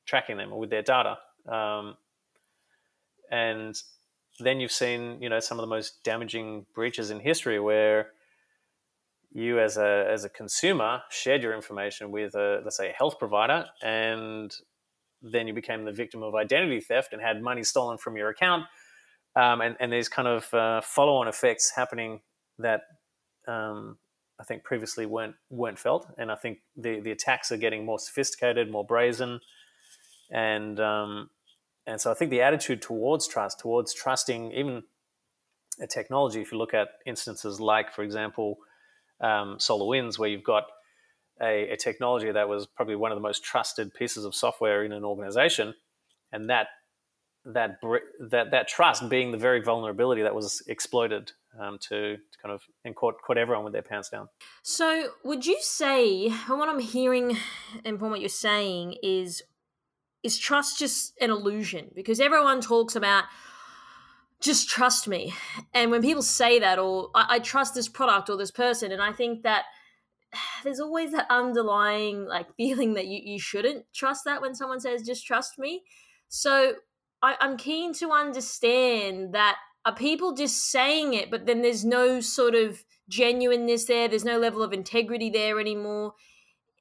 tracking 0.08 0.38
them 0.38 0.52
or 0.52 0.58
with 0.58 0.70
their 0.70 0.82
data. 0.82 1.18
Um, 1.46 1.96
and 3.30 3.76
then 4.40 4.58
you've 4.60 4.72
seen, 4.72 5.20
you 5.20 5.28
know, 5.28 5.40
some 5.40 5.58
of 5.58 5.62
the 5.62 5.68
most 5.68 6.02
damaging 6.02 6.66
breaches 6.74 7.10
in 7.10 7.20
history 7.20 7.60
where 7.60 8.08
you 9.30 9.60
as 9.60 9.76
a 9.76 10.06
as 10.10 10.24
a 10.24 10.28
consumer 10.28 11.02
shared 11.10 11.42
your 11.42 11.54
information 11.54 12.10
with 12.10 12.34
a 12.34 12.62
let's 12.64 12.78
say 12.78 12.88
a 12.88 12.92
health 12.92 13.18
provider 13.18 13.66
and 13.82 14.54
then 15.20 15.46
you 15.46 15.52
became 15.52 15.84
the 15.84 15.92
victim 15.92 16.22
of 16.22 16.34
identity 16.34 16.80
theft 16.80 17.12
and 17.12 17.20
had 17.20 17.42
money 17.42 17.62
stolen 17.62 17.98
from 17.98 18.16
your 18.16 18.30
account. 18.30 18.64
Um, 19.36 19.60
and, 19.60 19.76
and 19.80 19.92
there's 19.92 20.08
kind 20.08 20.28
of 20.28 20.54
uh, 20.54 20.80
follow-on 20.80 21.28
effects 21.28 21.72
happening 21.74 22.20
that 22.58 22.82
um, 23.46 23.98
I 24.40 24.44
think 24.44 24.64
previously 24.64 25.06
weren't 25.06 25.34
weren't 25.50 25.78
felt, 25.78 26.06
and 26.18 26.30
I 26.30 26.36
think 26.36 26.58
the 26.76 27.00
the 27.00 27.10
attacks 27.10 27.52
are 27.52 27.56
getting 27.56 27.84
more 27.84 27.98
sophisticated, 27.98 28.70
more 28.70 28.84
brazen, 28.84 29.40
and 30.30 30.78
um, 30.80 31.30
and 31.86 32.00
so 32.00 32.10
I 32.10 32.14
think 32.14 32.30
the 32.30 32.42
attitude 32.42 32.82
towards 32.82 33.26
trust, 33.26 33.60
towards 33.60 33.94
trusting 33.94 34.52
even 34.52 34.82
a 35.80 35.86
technology, 35.86 36.40
if 36.40 36.52
you 36.52 36.58
look 36.58 36.74
at 36.74 36.88
instances 37.06 37.60
like, 37.60 37.92
for 37.92 38.02
example, 38.02 38.58
um, 39.20 39.56
SolarWinds, 39.58 40.18
where 40.18 40.28
you've 40.28 40.44
got 40.44 40.64
a, 41.40 41.70
a, 41.70 41.76
technology 41.76 42.30
that 42.30 42.48
was 42.48 42.66
probably 42.66 42.96
one 42.96 43.12
of 43.12 43.16
the 43.16 43.22
most 43.22 43.44
trusted 43.44 43.94
pieces 43.94 44.24
of 44.24 44.34
software 44.34 44.84
in 44.84 44.92
an 44.92 45.04
organization, 45.04 45.74
and 46.32 46.50
that 46.50 46.68
that 47.44 47.78
that 48.20 48.50
that 48.50 48.68
trust 48.68 49.08
being 49.08 49.30
the 49.30 49.38
very 49.38 49.62
vulnerability 49.62 50.22
that 50.22 50.34
was 50.34 50.62
exploited 50.66 51.32
um, 51.58 51.78
to, 51.78 52.16
to, 52.16 52.38
kind 52.42 52.52
of 52.52 52.62
and 52.84 52.94
caught, 52.94 53.14
caught 53.22 53.38
everyone 53.38 53.64
with 53.64 53.72
their 53.72 53.82
pants 53.82 54.08
down. 54.08 54.28
So, 54.62 55.08
would 55.24 55.46
you 55.46 55.58
say, 55.60 56.26
and 56.26 56.58
what 56.58 56.68
I'm 56.68 56.80
hearing 56.80 57.36
and 57.84 57.98
from 57.98 58.10
what 58.10 58.20
you're 58.20 58.28
saying 58.28 58.96
is, 59.02 59.42
is 60.22 60.38
trust 60.38 60.78
just 60.78 61.14
an 61.20 61.30
illusion? 61.30 61.90
Because 61.94 62.20
everyone 62.20 62.60
talks 62.60 62.96
about 62.96 63.24
just 64.40 64.68
trust 64.68 65.08
me, 65.08 65.34
and 65.74 65.90
when 65.90 66.00
people 66.00 66.22
say 66.22 66.60
that, 66.60 66.78
or 66.78 67.10
I, 67.14 67.26
I 67.30 67.38
trust 67.40 67.74
this 67.74 67.88
product 67.88 68.30
or 68.30 68.36
this 68.36 68.52
person, 68.52 68.92
and 68.92 69.02
I 69.02 69.12
think 69.12 69.42
that 69.42 69.64
there's 70.64 70.80
always 70.80 71.12
that 71.12 71.26
underlying 71.28 72.26
like 72.26 72.54
feeling 72.56 72.94
that 72.94 73.06
you, 73.06 73.20
you 73.22 73.40
shouldn't 73.40 73.84
trust 73.92 74.24
that 74.24 74.40
when 74.40 74.54
someone 74.54 74.80
says 74.80 75.02
just 75.02 75.26
trust 75.26 75.58
me 75.58 75.82
so 76.28 76.74
I, 77.22 77.36
I'm 77.40 77.56
keen 77.56 77.92
to 77.94 78.10
understand 78.12 79.34
that 79.34 79.56
are 79.84 79.94
people 79.94 80.34
just 80.34 80.70
saying 80.70 81.14
it, 81.14 81.30
but 81.30 81.46
then 81.46 81.62
there's 81.62 81.84
no 81.84 82.20
sort 82.20 82.54
of 82.54 82.84
genuineness 83.08 83.86
there? 83.86 84.08
There's 84.08 84.24
no 84.24 84.38
level 84.38 84.62
of 84.62 84.72
integrity 84.72 85.30
there 85.30 85.58
anymore. 85.58 86.14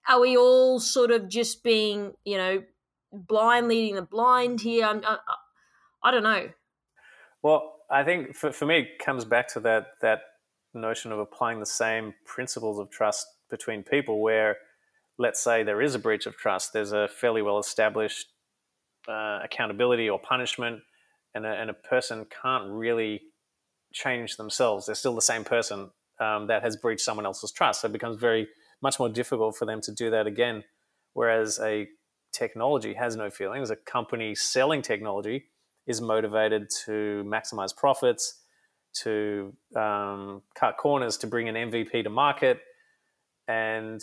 Are 0.08 0.20
we 0.20 0.38
all 0.38 0.80
sort 0.80 1.12
of 1.12 1.30
just 1.30 1.64
being, 1.64 2.14
you 2.26 2.38
know, 2.38 2.64
blind 3.12 3.68
leading 3.68 3.96
the 3.96 4.02
blind 4.02 4.62
here? 4.62 4.86
I'm, 4.86 5.02
I, 5.06 5.18
I 6.04 6.12
don't 6.12 6.24
know. 6.24 6.50
Well, 7.42 7.76
I 7.90 8.04
think 8.04 8.36
for, 8.36 8.52
for 8.52 8.66
me, 8.66 8.80
it 8.80 9.00
comes 9.00 9.26
back 9.26 9.48
to 9.54 9.60
that 9.62 9.88
that 10.02 10.22
notion 10.74 11.12
of 11.12 11.20
applying 11.20 11.60
the 11.60 11.66
same 11.66 12.14
principles 12.26 12.80
of 12.80 12.90
trust 12.90 13.26
between 13.50 13.84
people, 13.84 14.22
where 14.22 14.58
let's 15.18 15.42
say 15.42 15.64
there 15.64 15.82
is 15.82 15.96
a 15.96 16.00
breach 16.00 16.26
of 16.26 16.36
trust, 16.38 16.74
there's 16.74 16.92
a 16.92 17.08
fairly 17.08 17.42
well 17.42 17.60
established 17.60 18.28
uh, 19.08 19.40
accountability 19.44 20.10
or 20.10 20.20
punishment, 20.20 20.82
and 21.34 21.46
a, 21.46 21.50
and 21.50 21.70
a, 21.70 21.74
person 21.74 22.26
can't 22.42 22.70
really 22.70 23.22
change 23.94 24.38
themselves. 24.38 24.86
They're 24.86 24.96
still 24.96 25.16
the 25.16 25.22
same 25.22 25.44
person 25.44 25.92
um, 26.20 26.48
that 26.48 26.64
has 26.64 26.76
breached 26.76 27.02
someone 27.02 27.26
else's 27.26 27.52
trust. 27.52 27.82
So 27.82 27.88
it 27.88 27.94
becomes 27.94 28.20
very 28.20 28.48
much 28.82 29.00
more 29.00 29.10
difficult 29.10 29.56
for 29.56 29.66
them 29.66 29.82
to 29.82 29.92
do 29.92 30.10
that 30.12 30.28
again. 30.28 30.64
Whereas 31.14 31.60
a 31.60 31.88
technology 32.38 32.94
has 32.94 33.16
no 33.16 33.30
feelings. 33.30 33.70
A 33.70 33.76
company 33.76 34.36
selling 34.36 34.82
technology 34.82 35.46
is 35.88 36.02
motivated 36.02 36.70
to 36.86 37.24
maximize 37.26 37.76
profits, 37.76 38.42
to 39.04 39.54
um, 39.76 40.42
cut 40.56 40.78
corners, 40.78 41.18
to 41.18 41.28
bring 41.28 41.50
an 41.50 41.56
MVP 41.56 42.04
to 42.04 42.10
market, 42.10 42.60
and 43.48 44.02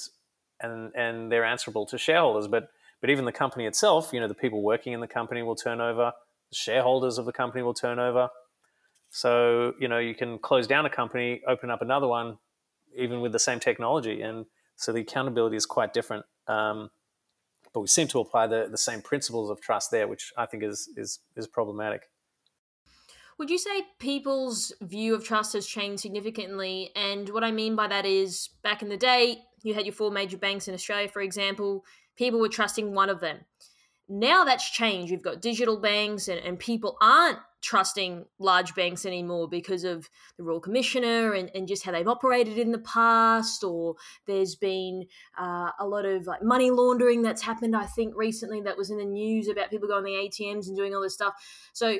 and 0.60 0.92
and 0.94 1.30
they're 1.30 1.44
answerable 1.44 1.86
to 1.86 1.98
shareholders. 1.98 2.48
But 2.48 2.70
but 3.00 3.10
even 3.10 3.24
the 3.24 3.32
company 3.32 3.66
itself, 3.66 4.12
you 4.12 4.20
know, 4.20 4.28
the 4.28 4.34
people 4.34 4.62
working 4.62 4.92
in 4.92 5.00
the 5.00 5.06
company 5.06 5.42
will 5.42 5.56
turn 5.56 5.80
over, 5.80 6.12
the 6.50 6.56
shareholders 6.56 7.18
of 7.18 7.26
the 7.26 7.32
company 7.32 7.62
will 7.62 7.74
turn 7.74 7.98
over. 7.98 8.28
So, 9.10 9.74
you 9.78 9.88
know, 9.88 9.98
you 9.98 10.14
can 10.14 10.38
close 10.38 10.66
down 10.66 10.86
a 10.86 10.90
company, 10.90 11.42
open 11.46 11.70
up 11.70 11.82
another 11.82 12.08
one, 12.08 12.38
even 12.96 13.20
with 13.20 13.32
the 13.32 13.38
same 13.38 13.60
technology. 13.60 14.22
And 14.22 14.46
so 14.76 14.92
the 14.92 15.00
accountability 15.00 15.56
is 15.56 15.66
quite 15.66 15.92
different. 15.92 16.24
Um, 16.48 16.90
but 17.75 17.81
we 17.81 17.88
seem 17.88 18.09
to 18.09 18.21
apply 18.21 18.47
the, 18.47 18.69
the 18.71 18.78
same 18.78 19.02
principles 19.02 19.50
of 19.50 19.61
trust 19.61 19.90
there, 19.90 20.09
which 20.09 20.33
I 20.38 20.47
think 20.47 20.62
is, 20.62 20.88
is, 20.97 21.19
is 21.37 21.47
problematic. 21.47 22.09
Would 23.37 23.50
you 23.50 23.59
say 23.59 23.83
people's 23.99 24.73
view 24.81 25.14
of 25.14 25.25
trust 25.25 25.52
has 25.52 25.66
changed 25.66 26.00
significantly? 26.00 26.93
And 26.95 27.28
what 27.31 27.45
I 27.45 27.50
mean 27.50 27.75
by 27.75 27.88
that 27.88 28.07
is 28.07 28.49
back 28.62 28.81
in 28.81 28.88
the 28.88 28.97
day, 28.97 29.43
you 29.62 29.75
had 29.75 29.85
your 29.85 29.93
four 29.93 30.11
major 30.11 30.38
banks 30.38 30.69
in 30.69 30.75
Australia, 30.75 31.09
for 31.09 31.21
example 31.21 31.85
people 32.16 32.40
were 32.40 32.49
trusting 32.49 32.95
one 32.95 33.11
of 33.11 33.21
them. 33.21 33.38
Now 34.08 34.44
that's 34.44 34.70
changed. 34.70 35.11
You've 35.11 35.23
got 35.23 35.40
digital 35.40 35.78
banks, 35.78 36.28
and, 36.28 36.38
and 36.40 36.58
people 36.58 36.96
aren't 37.00 37.38
trusting 37.64 38.26
large 38.38 38.75
banks 38.75 39.06
anymore 39.06 39.49
because 39.49 39.84
of 39.84 40.11
the 40.37 40.44
Royal 40.44 40.61
Commissioner 40.61 41.32
and, 41.32 41.50
and 41.54 41.66
just 41.66 41.82
how 41.82 41.92
they've 41.92 42.06
operated 42.06 42.58
in 42.58 42.73
the 42.73 42.78
past, 42.78 43.64
or 43.64 43.94
there's 44.26 44.54
been 44.54 45.06
uh, 45.40 45.70
a 45.80 45.87
lot 45.87 46.04
of 46.04 46.26
like 46.26 46.42
money 46.42 46.70
laundering 46.70 47.23
that's 47.23 47.40
happened, 47.40 47.75
I 47.75 47.87
think, 47.87 48.14
recently 48.14 48.61
that 48.61 48.76
was 48.76 48.90
in 48.90 48.99
the 48.99 49.04
news 49.06 49.49
about 49.49 49.70
people 49.70 49.88
going 49.88 50.04
to 50.04 50.11
the 50.11 50.44
ATMs 50.44 50.68
and 50.68 50.76
doing 50.76 50.94
all 50.94 51.00
this 51.00 51.14
stuff. 51.14 51.32
So, 51.73 51.99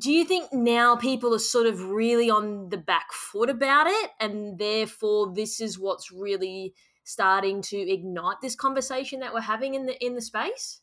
do 0.00 0.12
you 0.12 0.24
think 0.24 0.52
now 0.52 0.96
people 0.96 1.34
are 1.34 1.40
sort 1.40 1.66
of 1.66 1.80
really 1.88 2.30
on 2.30 2.68
the 2.68 2.78
back 2.78 3.12
foot 3.12 3.50
about 3.50 3.88
it, 3.88 4.10
and 4.20 4.58
therefore 4.58 5.32
this 5.34 5.60
is 5.60 5.78
what's 5.78 6.12
really 6.12 6.74
starting 7.02 7.62
to 7.62 7.76
ignite 7.76 8.40
this 8.40 8.54
conversation 8.54 9.20
that 9.20 9.34
we're 9.34 9.40
having 9.40 9.74
in 9.74 9.86
the 9.86 10.04
in 10.04 10.14
the 10.14 10.22
space? 10.22 10.80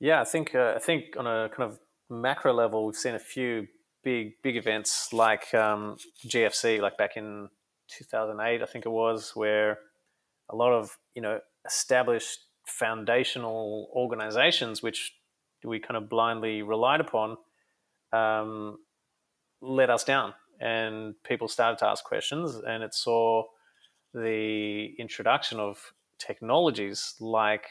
Yeah, 0.00 0.22
I 0.22 0.24
think 0.24 0.54
uh, 0.54 0.72
I 0.76 0.78
think 0.78 1.16
on 1.18 1.26
a 1.26 1.50
kind 1.54 1.70
of 1.70 1.78
macro 2.08 2.54
level, 2.54 2.86
we've 2.86 2.96
seen 2.96 3.14
a 3.14 3.18
few 3.18 3.68
big 4.02 4.32
big 4.42 4.56
events 4.56 5.12
like 5.12 5.54
um, 5.54 5.98
GFC, 6.26 6.80
like 6.80 6.96
back 6.96 7.16
in 7.16 7.50
2008, 7.98 8.62
I 8.62 8.66
think 8.66 8.86
it 8.86 8.90
was, 8.90 9.32
where 9.34 9.78
a 10.48 10.56
lot 10.56 10.72
of 10.72 10.96
you 11.14 11.20
know 11.20 11.40
established 11.66 12.40
foundational 12.66 13.90
organizations, 13.94 14.82
which 14.82 15.12
we 15.64 15.78
kind 15.78 15.98
of 15.98 16.08
blindly 16.08 16.62
relied 16.62 17.02
upon, 17.02 17.36
um, 18.14 18.78
let 19.60 19.90
us 19.90 20.02
down, 20.02 20.32
and 20.60 21.14
people 21.24 21.46
started 21.46 21.78
to 21.80 21.86
ask 21.86 22.04
questions, 22.04 22.54
and 22.66 22.82
it 22.82 22.94
saw 22.94 23.44
the 24.14 24.94
introduction 24.98 25.60
of 25.60 25.92
technologies 26.18 27.16
like 27.20 27.66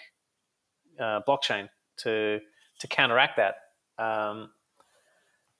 uh, 1.00 1.22
blockchain 1.28 1.70
to 2.04 2.40
to 2.80 2.88
counteract 2.88 3.38
that. 3.38 3.56
Um, 4.04 4.52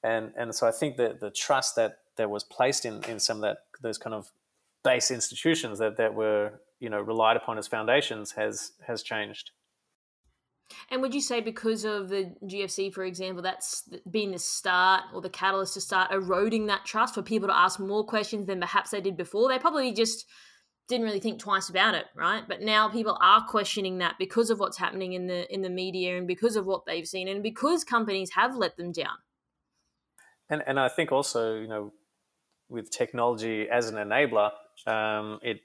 and 0.02 0.32
and 0.36 0.54
so 0.54 0.66
I 0.66 0.70
think 0.70 0.96
that 0.96 1.20
the 1.20 1.30
trust 1.30 1.76
that 1.76 1.98
that 2.16 2.30
was 2.30 2.44
placed 2.44 2.84
in 2.84 3.02
in 3.04 3.20
some 3.20 3.38
of 3.38 3.42
that 3.42 3.58
those 3.82 3.98
kind 3.98 4.14
of 4.14 4.30
base 4.82 5.10
institutions 5.10 5.78
that 5.78 5.96
that 5.96 6.14
were 6.14 6.60
you 6.78 6.88
know 6.90 7.00
relied 7.00 7.36
upon 7.36 7.58
as 7.58 7.66
foundations 7.66 8.32
has 8.32 8.72
has 8.86 9.02
changed. 9.02 9.50
And 10.88 11.02
would 11.02 11.14
you 11.14 11.20
say 11.20 11.40
because 11.40 11.84
of 11.84 12.08
the 12.08 12.32
GFC, 12.44 12.92
for 12.92 13.04
example, 13.04 13.42
that's 13.42 13.88
been 14.08 14.30
the 14.30 14.38
start 14.38 15.02
or 15.12 15.20
the 15.20 15.28
catalyst 15.28 15.74
to 15.74 15.80
start 15.80 16.12
eroding 16.12 16.66
that 16.66 16.84
trust 16.84 17.14
for 17.14 17.22
people 17.22 17.48
to 17.48 17.56
ask 17.56 17.80
more 17.80 18.04
questions 18.04 18.46
than 18.46 18.60
perhaps 18.60 18.90
they 18.90 19.00
did 19.00 19.16
before? 19.16 19.48
They 19.48 19.58
probably 19.58 19.92
just 19.92 20.26
didn't 20.90 21.06
really 21.06 21.20
think 21.20 21.38
twice 21.38 21.70
about 21.70 21.94
it, 21.94 22.06
right? 22.14 22.42
But 22.46 22.60
now 22.60 22.88
people 22.88 23.16
are 23.22 23.46
questioning 23.46 23.98
that 23.98 24.16
because 24.18 24.50
of 24.50 24.58
what's 24.58 24.76
happening 24.76 25.14
in 25.14 25.26
the 25.26 25.52
in 25.52 25.62
the 25.62 25.70
media 25.70 26.18
and 26.18 26.26
because 26.26 26.56
of 26.56 26.66
what 26.66 26.84
they've 26.84 27.06
seen 27.06 27.28
and 27.28 27.42
because 27.42 27.84
companies 27.84 28.32
have 28.32 28.56
let 28.56 28.76
them 28.76 28.92
down. 28.92 29.16
And 30.50 30.62
and 30.66 30.78
I 30.78 30.88
think 30.88 31.12
also, 31.12 31.54
you 31.54 31.68
know, 31.68 31.92
with 32.68 32.90
technology 32.90 33.68
as 33.70 33.88
an 33.88 33.96
enabler, 33.96 34.50
um, 34.86 35.38
it 35.42 35.60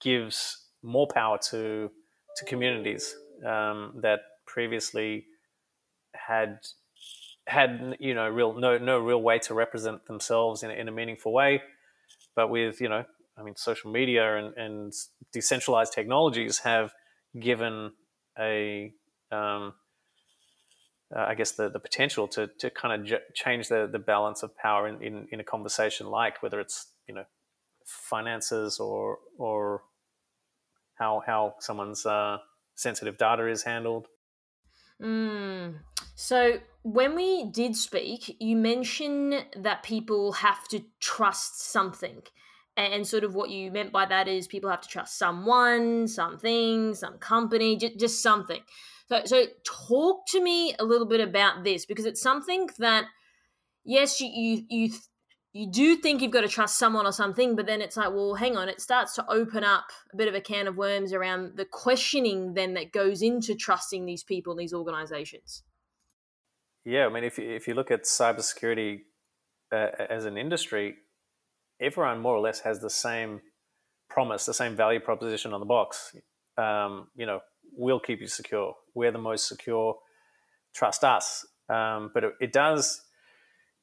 gives 0.00 0.68
more 0.82 1.08
power 1.12 1.38
to 1.50 1.90
to 2.36 2.44
communities 2.46 3.14
um, 3.44 3.92
that 4.02 4.20
previously 4.46 5.26
had 6.14 6.60
had 7.46 7.96
you 7.98 8.14
know 8.14 8.28
real 8.28 8.54
no 8.54 8.78
no 8.78 8.98
real 8.98 9.20
way 9.20 9.38
to 9.40 9.52
represent 9.54 10.06
themselves 10.06 10.62
in 10.62 10.70
in 10.70 10.88
a 10.88 10.92
meaningful 10.92 11.32
way. 11.32 11.62
But 12.36 12.48
with 12.48 12.80
you 12.80 12.88
know, 12.88 13.04
I 13.36 13.42
mean, 13.42 13.56
social 13.56 13.90
media 13.90 14.36
and, 14.36 14.56
and 14.56 14.92
decentralized 15.32 15.92
technologies 15.92 16.58
have 16.60 16.92
given 17.38 17.92
a 18.38 18.92
um, 19.30 19.74
uh, 21.14 21.26
I 21.28 21.34
guess 21.34 21.52
the, 21.52 21.68
the 21.68 21.78
potential 21.78 22.26
to, 22.28 22.46
to 22.58 22.70
kind 22.70 23.00
of 23.00 23.06
j- 23.06 23.20
change 23.34 23.68
the, 23.68 23.88
the 23.90 23.98
balance 23.98 24.42
of 24.42 24.56
power 24.56 24.88
in, 24.88 25.02
in, 25.02 25.28
in 25.30 25.40
a 25.40 25.44
conversation 25.44 26.06
like 26.06 26.42
whether 26.42 26.58
it's 26.60 26.88
you 27.06 27.14
know 27.14 27.24
finances 27.84 28.78
or 28.78 29.18
or 29.38 29.82
how 30.94 31.22
how 31.26 31.54
someone's 31.58 32.06
uh, 32.06 32.38
sensitive 32.74 33.18
data 33.18 33.46
is 33.48 33.62
handled. 33.62 34.06
Mm. 35.00 35.80
So 36.14 36.60
when 36.82 37.16
we 37.16 37.50
did 37.50 37.76
speak, 37.76 38.36
you 38.40 38.56
mentioned 38.56 39.44
that 39.56 39.82
people 39.82 40.32
have 40.32 40.68
to 40.68 40.84
trust 41.00 41.60
something. 41.60 42.22
And 42.74 43.06
sort 43.06 43.24
of 43.24 43.34
what 43.34 43.50
you 43.50 43.70
meant 43.70 43.92
by 43.92 44.06
that 44.06 44.28
is 44.28 44.46
people 44.46 44.70
have 44.70 44.80
to 44.80 44.88
trust 44.88 45.18
someone, 45.18 46.08
something, 46.08 46.94
some 46.94 47.18
company, 47.18 47.76
just, 47.76 47.98
just 47.98 48.22
something. 48.22 48.60
So, 49.08 49.22
so 49.26 49.44
talk 49.88 50.26
to 50.28 50.42
me 50.42 50.74
a 50.78 50.84
little 50.84 51.06
bit 51.06 51.20
about 51.20 51.64
this 51.64 51.84
because 51.84 52.06
it's 52.06 52.22
something 52.22 52.70
that, 52.78 53.04
yes, 53.84 54.20
you 54.20 54.30
you 54.32 54.62
you 54.70 54.92
you 55.52 55.70
do 55.70 55.96
think 55.96 56.22
you've 56.22 56.30
got 56.30 56.40
to 56.40 56.48
trust 56.48 56.78
someone 56.78 57.04
or 57.04 57.12
something, 57.12 57.56
but 57.56 57.66
then 57.66 57.82
it's 57.82 57.98
like, 57.98 58.08
well, 58.08 58.34
hang 58.34 58.56
on, 58.56 58.70
it 58.70 58.80
starts 58.80 59.14
to 59.16 59.30
open 59.30 59.64
up 59.64 59.84
a 60.14 60.16
bit 60.16 60.28
of 60.28 60.34
a 60.34 60.40
can 60.40 60.66
of 60.66 60.78
worms 60.78 61.12
around 61.12 61.58
the 61.58 61.66
questioning 61.66 62.54
then 62.54 62.72
that 62.72 62.90
goes 62.90 63.20
into 63.20 63.54
trusting 63.54 64.06
these 64.06 64.24
people, 64.24 64.56
these 64.56 64.72
organizations. 64.72 65.62
Yeah, 66.86 67.04
I 67.04 67.10
mean, 67.10 67.24
if 67.24 67.36
you, 67.36 67.50
if 67.50 67.68
you 67.68 67.74
look 67.74 67.90
at 67.90 68.04
cybersecurity 68.04 69.00
uh, 69.70 69.88
as 70.08 70.24
an 70.24 70.38
industry, 70.38 70.94
everyone 71.82 72.20
more 72.20 72.36
or 72.36 72.40
less 72.40 72.60
has 72.60 72.80
the 72.80 72.90
same 72.90 73.40
promise, 74.08 74.46
the 74.46 74.54
same 74.54 74.76
value 74.76 75.00
proposition 75.00 75.52
on 75.52 75.60
the 75.60 75.66
box. 75.66 76.14
Um, 76.56 77.08
you 77.16 77.26
know, 77.26 77.40
we'll 77.76 78.00
keep 78.00 78.20
you 78.20 78.26
secure. 78.26 78.74
We're 78.94 79.12
the 79.12 79.18
most 79.18 79.48
secure. 79.48 79.96
Trust 80.74 81.04
us. 81.04 81.46
Um, 81.68 82.10
but 82.12 82.24
it, 82.24 82.32
it, 82.40 82.52
does 82.52 83.02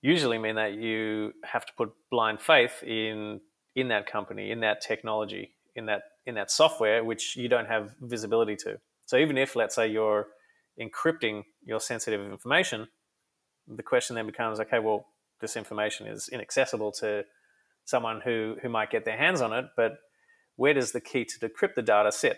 usually 0.01 0.37
mean 0.37 0.55
that 0.55 0.73
you 0.73 1.33
have 1.43 1.65
to 1.65 1.73
put 1.77 1.91
blind 2.11 2.39
faith 2.39 2.83
in 2.83 3.41
in 3.75 3.87
that 3.87 4.05
company, 4.11 4.51
in 4.51 4.59
that 4.59 4.81
technology, 4.81 5.51
in 5.75 5.85
that 5.85 6.01
in 6.25 6.35
that 6.35 6.51
software, 6.51 7.03
which 7.03 7.35
you 7.35 7.47
don't 7.47 7.67
have 7.67 7.95
visibility 8.01 8.55
to. 8.57 8.79
So 9.05 9.17
even 9.17 9.37
if, 9.37 9.55
let's 9.55 9.73
say, 9.73 9.87
you're 9.87 10.27
encrypting 10.79 11.43
your 11.65 11.79
sensitive 11.79 12.21
information, 12.21 12.87
the 13.67 13.83
question 13.83 14.15
then 14.15 14.27
becomes, 14.27 14.59
okay, 14.59 14.79
well, 14.79 15.07
this 15.41 15.57
information 15.57 16.05
is 16.05 16.29
inaccessible 16.29 16.91
to 16.91 17.23
someone 17.89 18.21
who 18.21 18.55
who 18.61 18.69
might 18.69 18.91
get 18.91 19.05
their 19.05 19.17
hands 19.17 19.41
on 19.41 19.51
it, 19.53 19.65
but 19.75 19.93
where 20.55 20.73
does 20.73 20.91
the 20.91 21.01
key 21.01 21.25
to 21.25 21.39
decrypt 21.39 21.75
the 21.75 21.81
data 21.81 22.11
sit? 22.11 22.37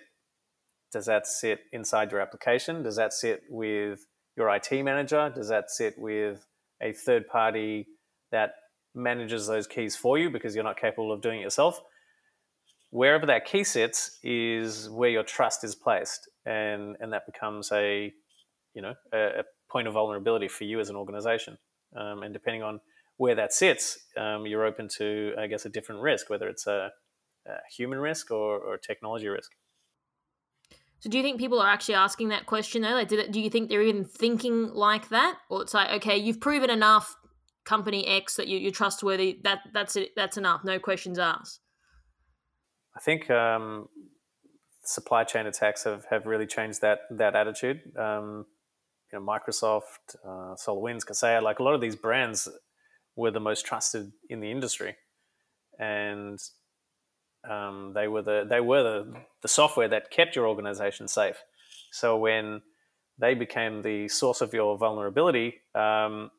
Does 0.92 1.06
that 1.06 1.26
sit 1.26 1.62
inside 1.72 2.12
your 2.12 2.22
application? 2.22 2.84
Does 2.84 2.96
that 2.98 3.14
sit 3.14 3.44
with 3.50 4.06
your 4.38 4.54
IT 4.54 4.72
manager? 4.84 5.32
Does 5.34 5.50
that 5.50 5.70
sit 5.70 5.96
with 5.98 6.46
a 6.82 6.92
third 6.92 7.28
party 7.28 7.88
that 8.32 8.52
manages 8.94 9.48
those 9.48 9.68
keys 9.68 9.96
for 9.96 10.18
you 10.18 10.30
because 10.30 10.54
you're 10.54 10.64
not 10.64 10.80
capable 10.80 11.12
of 11.12 11.22
doing 11.22 11.40
it 11.40 11.44
yourself? 11.44 11.82
Wherever 12.90 13.26
that 13.26 13.46
key 13.46 13.64
sits 13.64 14.20
is 14.22 14.90
where 14.90 15.10
your 15.10 15.24
trust 15.24 15.64
is 15.64 15.76
placed, 15.76 16.30
and 16.46 16.98
and 17.00 17.14
that 17.14 17.26
becomes 17.26 17.72
a 17.72 18.14
you 18.74 18.82
know 18.82 18.94
a, 19.14 19.40
a 19.40 19.44
point 19.70 19.88
of 19.88 19.94
vulnerability 19.94 20.50
for 20.50 20.66
you 20.66 20.80
as 20.80 20.90
an 20.90 20.96
organization. 20.96 21.58
Um, 21.96 22.24
and 22.24 22.34
depending 22.34 22.64
on 22.64 22.82
where 23.22 23.36
that 23.36 23.54
sits, 23.54 24.00
um, 24.18 24.48
you're 24.48 24.66
open 24.66 24.88
to 24.98 25.36
I 25.38 25.46
guess 25.46 25.64
a 25.68 25.70
different 25.70 26.02
risk, 26.02 26.28
whether 26.32 26.48
it's 26.48 26.66
a, 26.66 26.90
a 27.48 27.52
human 27.78 28.00
risk 28.00 28.32
or, 28.32 28.58
or 28.58 28.80
technology 28.80 29.28
risk. 29.28 29.52
So 31.02 31.08
do 31.08 31.18
you 31.20 31.24
think 31.24 31.38
people 31.38 31.60
are 31.60 31.68
actually 31.68 31.94
asking 31.94 32.30
that 32.30 32.48
question 32.48 32.82
though? 32.82 32.94
Like, 32.94 33.10
do, 33.10 33.28
do 33.28 33.40
you 33.40 33.52
think 33.52 33.70
they're 33.70 33.84
even 33.84 34.06
thinking 34.06 34.74
like 34.74 35.10
that, 35.10 35.38
or 35.52 35.62
it's 35.62 35.76
like, 35.76 35.92
okay, 35.98 36.18
you've 36.18 36.40
proven 36.40 36.72
enough, 36.72 37.16
company 37.64 38.08
X, 38.08 38.38
that 38.38 38.48
you, 38.48 38.68
are 38.68 38.72
trustworthy. 38.72 39.40
That 39.44 39.60
that's 39.72 39.96
it. 39.96 40.10
That's 40.16 40.38
enough. 40.38 40.64
No 40.64 40.80
questions 40.80 41.20
asked. 41.20 41.60
I 42.98 43.02
think 43.02 43.30
um, 43.30 43.88
supply 44.84 45.26
chain 45.26 45.46
attacks 45.46 45.84
have, 45.84 46.06
have 46.10 46.26
really 46.26 46.48
changed 46.48 46.82
that 46.82 47.02
that 47.12 47.36
attitude. 47.36 47.82
Um, 47.96 48.48
you 49.14 49.20
know, 49.20 49.24
Microsoft, 49.24 50.16
uh, 50.26 50.56
SolarWinds, 50.56 51.06
Kaseya, 51.06 51.44
like 51.44 51.60
a 51.60 51.64
lot 51.64 51.76
of 51.76 51.82
these 51.82 51.96
brands 51.96 52.50
were 53.16 53.32
the 53.32 53.40
most 53.40 53.66
trusted 53.66 54.12
in 54.30 54.40
the 54.40 54.52
industry, 54.52 54.96
and 55.80 56.40
um, 57.50 57.92
they 57.94 58.08
were 58.08 58.22
the 58.22 58.46
they 58.50 58.62
were 58.62 58.84
the, 58.84 59.14
the 59.42 59.48
software 59.48 59.88
that 59.88 60.12
kept 60.12 60.36
your 60.36 60.48
organization 60.48 61.08
safe. 61.08 61.38
So 61.92 62.18
when 62.18 62.62
they 63.18 63.34
became 63.34 63.82
the 63.82 64.08
source 64.08 64.42
of 64.42 64.54
your 64.54 64.78
vulnerability, 64.78 65.62
um, 65.76 66.32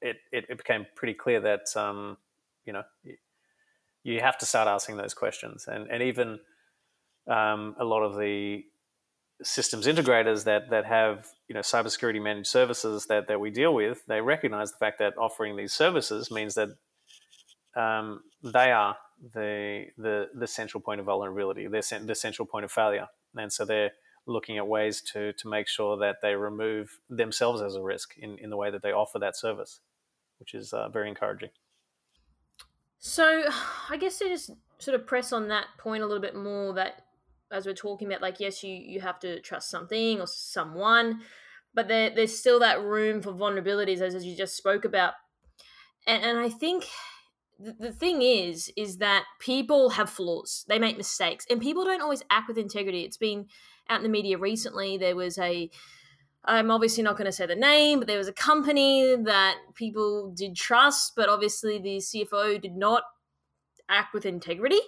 it, 0.00 0.16
it, 0.32 0.46
it 0.48 0.58
became 0.58 0.86
pretty 0.96 1.14
clear 1.14 1.40
that 1.40 1.76
um, 1.76 2.16
you 2.64 2.72
know 2.72 2.82
you 4.04 4.20
have 4.20 4.38
to 4.38 4.46
start 4.46 4.68
asking 4.68 4.96
those 4.96 5.14
questions, 5.14 5.66
and 5.68 5.88
and 5.90 6.02
even 6.02 6.40
um, 7.28 7.76
a 7.78 7.84
lot 7.84 8.02
of 8.02 8.16
the 8.16 8.64
systems 9.42 9.86
integrators 9.86 10.44
that 10.44 10.70
that 10.70 10.84
have 10.84 11.28
you 11.48 11.54
know 11.54 11.60
cybersecurity 11.60 12.22
managed 12.22 12.48
services 12.48 13.06
that 13.06 13.28
that 13.28 13.40
we 13.40 13.50
deal 13.50 13.74
with, 13.74 14.04
they 14.06 14.20
recognize 14.20 14.70
the 14.70 14.78
fact 14.78 14.98
that 14.98 15.16
offering 15.18 15.56
these 15.56 15.72
services 15.72 16.30
means 16.30 16.54
that 16.54 16.68
um, 17.76 18.22
they 18.42 18.72
are 18.72 18.96
the 19.34 19.86
the 19.96 20.28
the 20.34 20.46
central 20.46 20.80
point 20.80 21.00
of 21.00 21.06
vulnerability, 21.06 21.66
the 21.66 22.02
the 22.04 22.14
central 22.14 22.46
point 22.46 22.64
of 22.64 22.72
failure, 22.72 23.08
and 23.36 23.52
so 23.52 23.64
they're 23.64 23.92
looking 24.26 24.56
at 24.58 24.66
ways 24.66 25.02
to 25.12 25.32
to 25.34 25.48
make 25.48 25.68
sure 25.68 25.96
that 25.96 26.16
they 26.22 26.34
remove 26.34 26.98
themselves 27.08 27.60
as 27.60 27.74
a 27.74 27.82
risk 27.82 28.14
in 28.18 28.38
in 28.38 28.50
the 28.50 28.56
way 28.56 28.70
that 28.70 28.82
they 28.82 28.92
offer 28.92 29.18
that 29.18 29.36
service, 29.36 29.80
which 30.38 30.54
is 30.54 30.72
uh, 30.72 30.88
very 30.88 31.08
encouraging. 31.08 31.50
So, 33.04 33.44
I 33.90 33.96
guess 33.96 34.18
to 34.20 34.28
just 34.28 34.52
sort 34.78 34.94
of 34.94 35.06
press 35.08 35.32
on 35.32 35.48
that 35.48 35.66
point 35.76 36.04
a 36.04 36.06
little 36.06 36.22
bit 36.22 36.36
more, 36.36 36.72
that 36.74 37.02
as 37.52 37.66
we're 37.66 37.74
talking 37.74 38.08
about, 38.08 38.22
like 38.22 38.40
yes, 38.40 38.62
you 38.62 38.74
you 38.74 39.00
have 39.00 39.20
to 39.20 39.40
trust 39.40 39.70
something 39.70 40.20
or 40.20 40.26
someone, 40.26 41.20
but 41.74 41.88
there, 41.88 42.10
there's 42.10 42.36
still 42.36 42.60
that 42.60 42.82
room 42.82 43.22
for 43.22 43.32
vulnerabilities, 43.32 44.00
as, 44.00 44.14
as 44.14 44.24
you 44.24 44.36
just 44.36 44.56
spoke 44.56 44.84
about, 44.84 45.14
and, 46.06 46.22
and 46.24 46.38
I 46.38 46.48
think 46.48 46.86
the, 47.58 47.92
thing 47.92 48.22
is 48.22 48.72
is 48.76 48.96
that 48.98 49.24
people 49.38 49.90
have 49.90 50.10
flaws. 50.10 50.64
They 50.68 50.78
make 50.78 50.96
mistakes 50.96 51.46
and 51.48 51.60
people 51.60 51.84
don't 51.84 52.02
always 52.02 52.22
act 52.30 52.48
with 52.48 52.58
integrity. 52.58 53.02
It's 53.02 53.16
been 53.16 53.46
out 53.88 53.98
in 53.98 54.02
the 54.02 54.08
media 54.08 54.38
recently 54.38 54.96
there 54.96 55.16
was 55.16 55.38
a 55.38 55.70
i'm 56.44 56.70
obviously 56.70 57.02
not 57.02 57.16
going 57.16 57.26
to 57.26 57.32
say 57.32 57.46
the 57.46 57.54
name 57.54 57.98
but 57.98 58.08
there 58.08 58.18
was 58.18 58.28
a 58.28 58.32
company 58.32 59.14
that 59.16 59.56
people 59.74 60.32
did 60.36 60.56
trust 60.56 61.12
but 61.16 61.28
obviously 61.28 61.78
the 61.78 61.98
cfo 61.98 62.60
did 62.60 62.74
not 62.74 63.02
act 63.88 64.14
with 64.14 64.26
integrity 64.26 64.80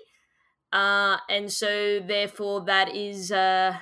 uh, 0.75 1.17
and 1.31 1.51
so 1.51 2.01
therefore 2.01 2.65
that 2.67 2.95
is 2.95 3.33
uh, 3.33 3.75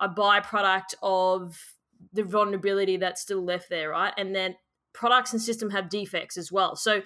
a 0.00 0.08
byproduct 0.08 0.94
of 1.02 1.74
the 2.14 2.22
vulnerability 2.22 2.96
that's 2.96 3.20
still 3.20 3.44
left 3.44 3.68
there 3.68 3.90
right 3.90 4.14
and 4.16 4.34
then 4.34 4.56
products 4.94 5.32
and 5.34 5.42
system 5.42 5.70
have 5.70 5.90
defects 5.90 6.38
as 6.38 6.50
well 6.50 6.74
so 6.74 7.02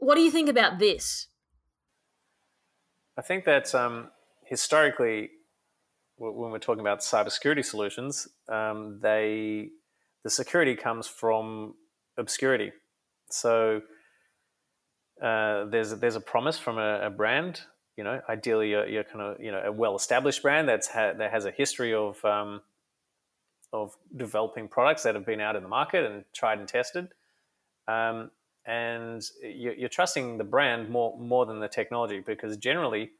what 0.00 0.14
do 0.14 0.22
you 0.22 0.30
think 0.30 0.48
about 0.48 0.78
this? 0.78 1.28
I 3.16 3.22
think 3.22 3.44
that 3.44 3.74
um, 3.74 4.08
historically, 4.46 5.30
when 6.16 6.50
we're 6.50 6.58
talking 6.58 6.80
about 6.80 7.00
cybersecurity 7.00 7.64
solutions, 7.64 8.26
um, 8.48 8.98
they 9.02 9.68
the 10.24 10.30
security 10.30 10.74
comes 10.74 11.06
from 11.06 11.74
obscurity. 12.18 12.72
So 13.30 13.82
uh, 15.22 15.66
there's 15.66 15.90
there's 15.98 16.16
a 16.16 16.20
promise 16.20 16.58
from 16.58 16.78
a, 16.78 17.06
a 17.06 17.10
brand. 17.10 17.60
You 18.00 18.04
know, 18.04 18.22
ideally, 18.30 18.70
you're, 18.70 18.88
you're, 18.88 19.04
kind 19.04 19.20
of 19.20 19.38
you 19.42 19.52
know 19.52 19.60
a 19.62 19.70
well-established 19.70 20.40
brand 20.40 20.66
that's 20.66 20.88
ha- 20.88 21.12
that 21.18 21.30
has 21.30 21.44
a 21.44 21.50
history 21.50 21.92
of 21.92 22.24
um, 22.24 22.62
of 23.74 23.94
developing 24.16 24.68
products 24.68 25.02
that 25.02 25.14
have 25.14 25.26
been 25.26 25.38
out 25.38 25.54
in 25.54 25.62
the 25.62 25.68
market 25.68 26.10
and 26.10 26.24
tried 26.32 26.60
and 26.60 26.66
tested. 26.66 27.08
Um, 27.86 28.30
and 28.64 29.22
you're 29.42 29.90
trusting 29.90 30.38
the 30.38 30.44
brand 30.44 30.88
more 30.88 31.18
more 31.18 31.44
than 31.44 31.60
the 31.60 31.68
technology 31.68 32.20
because 32.20 32.56
generally 32.56 33.10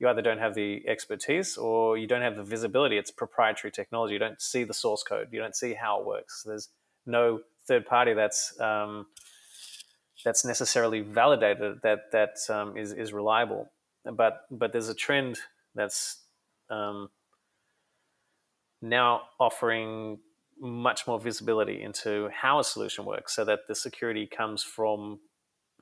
you 0.00 0.08
either 0.08 0.22
don't 0.22 0.38
have 0.38 0.56
the 0.56 0.82
expertise 0.88 1.56
or 1.56 1.96
you 1.96 2.08
don't 2.08 2.22
have 2.22 2.34
the 2.34 2.42
visibility. 2.42 2.98
It's 2.98 3.12
proprietary 3.12 3.70
technology. 3.70 4.14
You 4.14 4.18
don't 4.18 4.42
see 4.42 4.64
the 4.64 4.74
source 4.74 5.04
code. 5.04 5.28
You 5.30 5.38
don't 5.38 5.54
see 5.54 5.74
how 5.74 6.00
it 6.00 6.04
works. 6.04 6.42
There's 6.44 6.70
no 7.06 7.42
third 7.68 7.86
party 7.86 8.12
that's 8.12 8.58
um, 8.60 9.06
that's 10.24 10.44
necessarily 10.44 10.98
validated 10.98 11.82
that 11.84 12.10
that 12.10 12.38
um, 12.50 12.76
is 12.76 12.90
is 12.90 13.12
reliable. 13.12 13.70
But 14.12 14.46
but 14.50 14.72
there's 14.72 14.88
a 14.88 14.94
trend 14.94 15.38
that's 15.74 16.18
um, 16.70 17.10
now 18.82 19.22
offering 19.40 20.18
much 20.58 21.06
more 21.06 21.20
visibility 21.20 21.82
into 21.82 22.28
how 22.32 22.58
a 22.58 22.64
solution 22.64 23.04
works 23.04 23.34
so 23.34 23.44
that 23.44 23.60
the 23.68 23.74
security 23.74 24.26
comes 24.26 24.62
from 24.62 25.20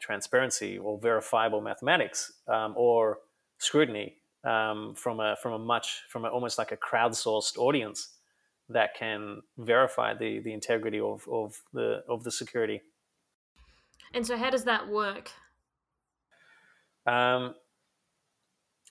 transparency 0.01 0.79
or 0.79 0.99
verifiable 0.99 1.61
mathematics 1.61 2.33
um, 2.49 2.75
or 2.77 3.19
scrutiny 3.59 4.17
um, 4.45 4.95
from 4.95 5.21
a 5.21 5.37
from 5.41 5.53
a 5.53 5.59
much 5.59 6.03
from 6.09 6.25
a, 6.25 6.29
almost 6.29 6.59
like 6.59 6.73
a 6.73 6.77
crowdsourced 6.77 7.57
audience 7.57 8.09
that 8.69 8.95
can 8.95 9.43
verify 9.59 10.15
the 10.15 10.41
the 10.41 10.53
integrity 10.53 11.01
of, 11.01 11.27
of 11.31 11.63
the 11.73 12.03
of 12.09 12.25
the 12.25 12.31
security. 12.31 12.83
And 14.13 14.27
so, 14.27 14.37
how 14.37 14.51
does 14.51 14.65
that 14.65 14.89
work? 14.89 15.31
Um, 17.07 17.55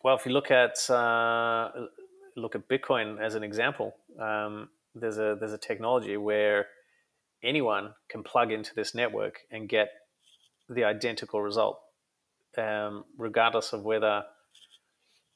well, 0.04 0.16
if 0.16 0.26
you 0.26 0.34
look 0.34 0.52
at 0.52 0.89
uh, 0.89 1.72
look 2.36 2.56
at 2.56 2.68
Bitcoin 2.68 3.20
as 3.22 3.36
an 3.36 3.44
example, 3.44 3.96
um, 4.20 4.70
there's 4.94 5.18
a 5.18 5.38
there's 5.39 5.54
a 5.54 5.58
technology 5.58 6.18
where 6.18 6.68
anyone 7.44 7.94
can 8.10 8.22
plug 8.22 8.52
into 8.52 8.76
this 8.76 8.94
network 8.94 9.39
and 9.50 9.70
get 9.70 9.89
the 10.70 10.84
identical 10.84 11.42
result, 11.42 11.80
um, 12.58 13.06
regardless 13.18 13.74
of 13.74 13.84
whether 13.84 14.24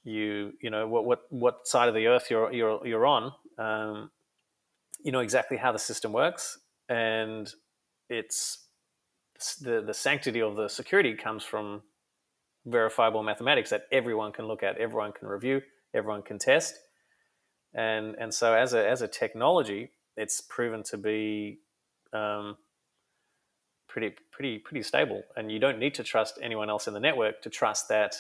you 0.04 0.54
you 0.62 0.70
know 0.70 0.88
what 0.88 1.06
what 1.06 1.22
what 1.30 1.68
side 1.68 1.88
of 1.88 1.96
the 1.96 2.08
earth 2.08 2.28
you're 2.30 2.52
you're 2.52 2.86
you're 2.86 3.06
on. 3.06 3.32
Um, 3.58 4.12
you 5.04 5.12
know 5.12 5.20
exactly 5.20 5.58
how 5.58 5.72
the 5.72 5.80
system 5.80 6.12
works, 6.12 6.60
and 6.90 7.52
it's 8.10 8.66
the 9.62 9.82
the 9.82 9.94
sanctity 9.94 10.42
of 10.42 10.56
the 10.56 10.68
security 10.68 11.14
comes 11.14 11.44
from 11.44 11.84
verifiable 12.68 13.24
mathematics 13.24 13.70
that 13.70 13.84
everyone 13.92 14.32
can 14.32 14.46
look 14.46 14.62
at, 14.62 14.78
everyone 14.78 15.12
can 15.12 15.28
review, 15.28 15.62
everyone 15.94 16.22
can 16.22 16.38
test, 16.38 16.76
and 17.74 18.16
and 18.20 18.34
so 18.34 18.54
as 18.54 18.74
a 18.74 18.88
as 18.88 19.02
a 19.02 19.08
technology, 19.08 19.92
it's 20.16 20.42
proven 20.42 20.84
to 20.84 20.98
be 20.98 21.60
um, 22.14 22.58
pretty 23.88 24.16
pretty 24.32 24.60
pretty 24.60 24.84
stable, 24.84 25.24
and 25.36 25.52
you 25.52 25.60
don't 25.60 25.80
need 25.80 25.96
to 25.96 26.04
trust 26.04 26.40
anyone 26.42 26.70
else 26.70 26.88
in 26.88 26.94
the 26.94 27.00
network 27.00 27.42
to 27.42 27.50
trust 27.50 27.88
that 27.90 28.16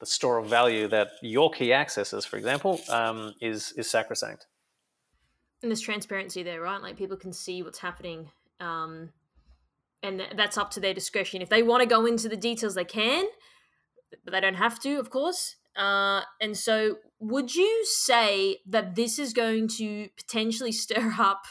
the 0.00 0.06
store 0.06 0.38
of 0.38 0.46
value 0.46 0.88
that 0.88 1.10
your 1.22 1.50
key 1.50 1.72
accesses, 1.72 2.24
for 2.24 2.36
example, 2.36 2.80
um, 2.88 3.34
is 3.40 3.72
is 3.72 3.88
sacrosanct. 3.88 4.46
And 5.62 5.70
there's 5.70 5.80
transparency 5.80 6.42
there, 6.42 6.60
right? 6.62 6.80
Like 6.80 6.96
people 6.96 7.16
can 7.16 7.32
see 7.32 7.62
what's 7.62 7.78
happening, 7.78 8.30
um, 8.60 9.10
and 10.02 10.22
that's 10.36 10.58
up 10.58 10.70
to 10.72 10.80
their 10.80 10.94
discretion. 10.94 11.42
If 11.42 11.48
they 11.48 11.62
want 11.62 11.82
to 11.82 11.88
go 11.88 12.06
into 12.06 12.28
the 12.28 12.36
details, 12.36 12.74
they 12.74 12.84
can, 12.84 13.26
but 14.24 14.32
they 14.32 14.40
don't 14.40 14.54
have 14.54 14.80
to, 14.80 14.98
of 14.98 15.10
course. 15.10 15.56
Uh, 15.76 16.22
and 16.40 16.56
so, 16.56 16.96
would 17.20 17.54
you 17.54 17.84
say 17.84 18.58
that 18.66 18.96
this 18.96 19.18
is 19.18 19.32
going 19.32 19.68
to 19.68 20.08
potentially 20.16 20.72
stir 20.84 21.14
up 21.18 21.42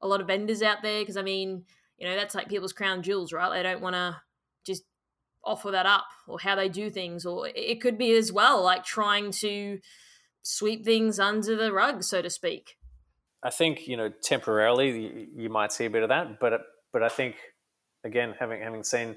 a 0.00 0.08
lot 0.08 0.20
of 0.20 0.26
vendors 0.26 0.62
out 0.62 0.82
there? 0.82 1.00
Because 1.00 1.16
I 1.16 1.22
mean, 1.22 1.64
you 1.98 2.08
know 2.08 2.16
that's 2.16 2.34
like 2.34 2.48
people's 2.48 2.72
crown 2.72 3.02
jewels 3.02 3.32
right 3.32 3.54
they 3.54 3.62
don't 3.62 3.82
want 3.82 3.94
to 3.94 4.16
just 4.64 4.84
offer 5.44 5.70
that 5.70 5.86
up 5.86 6.06
or 6.26 6.38
how 6.40 6.54
they 6.54 6.68
do 6.68 6.88
things 6.90 7.26
or 7.26 7.48
it 7.54 7.80
could 7.80 7.98
be 7.98 8.12
as 8.12 8.32
well 8.32 8.62
like 8.62 8.84
trying 8.84 9.30
to 9.30 9.78
sweep 10.42 10.84
things 10.84 11.18
under 11.18 11.56
the 11.56 11.72
rug 11.72 12.02
so 12.02 12.22
to 12.22 12.30
speak 12.30 12.76
i 13.42 13.50
think 13.50 13.86
you 13.86 13.96
know 13.96 14.10
temporarily 14.22 15.28
you 15.34 15.50
might 15.50 15.72
see 15.72 15.84
a 15.84 15.90
bit 15.90 16.02
of 16.02 16.08
that 16.08 16.40
but 16.40 16.60
but 16.92 17.02
i 17.02 17.08
think 17.08 17.36
again 18.08 18.34
having 18.38 18.60
having 18.60 18.82
seen 18.82 19.16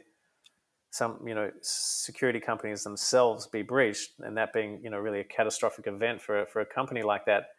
some 0.91 1.19
you 1.25 1.33
know 1.33 1.49
security 1.61 2.39
companies 2.39 2.83
themselves 2.83 3.47
be 3.47 3.61
breached 3.61 4.11
and 4.19 4.37
that 4.37 4.53
being 4.53 4.79
you 4.83 4.89
know 4.89 4.99
really 4.99 5.21
a 5.21 5.23
catastrophic 5.23 5.87
event 5.87 6.21
for 6.21 6.45
for 6.45 6.61
a 6.61 6.65
company 6.65 7.01
like 7.01 7.25
that 7.25 7.49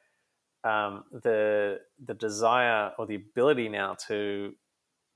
um, 0.65 1.05
the 1.13 1.81
the 2.05 2.15
desire 2.15 2.93
or 2.99 3.07
the 3.07 3.17
ability 3.17 3.69
now 3.69 3.97
to 4.07 4.55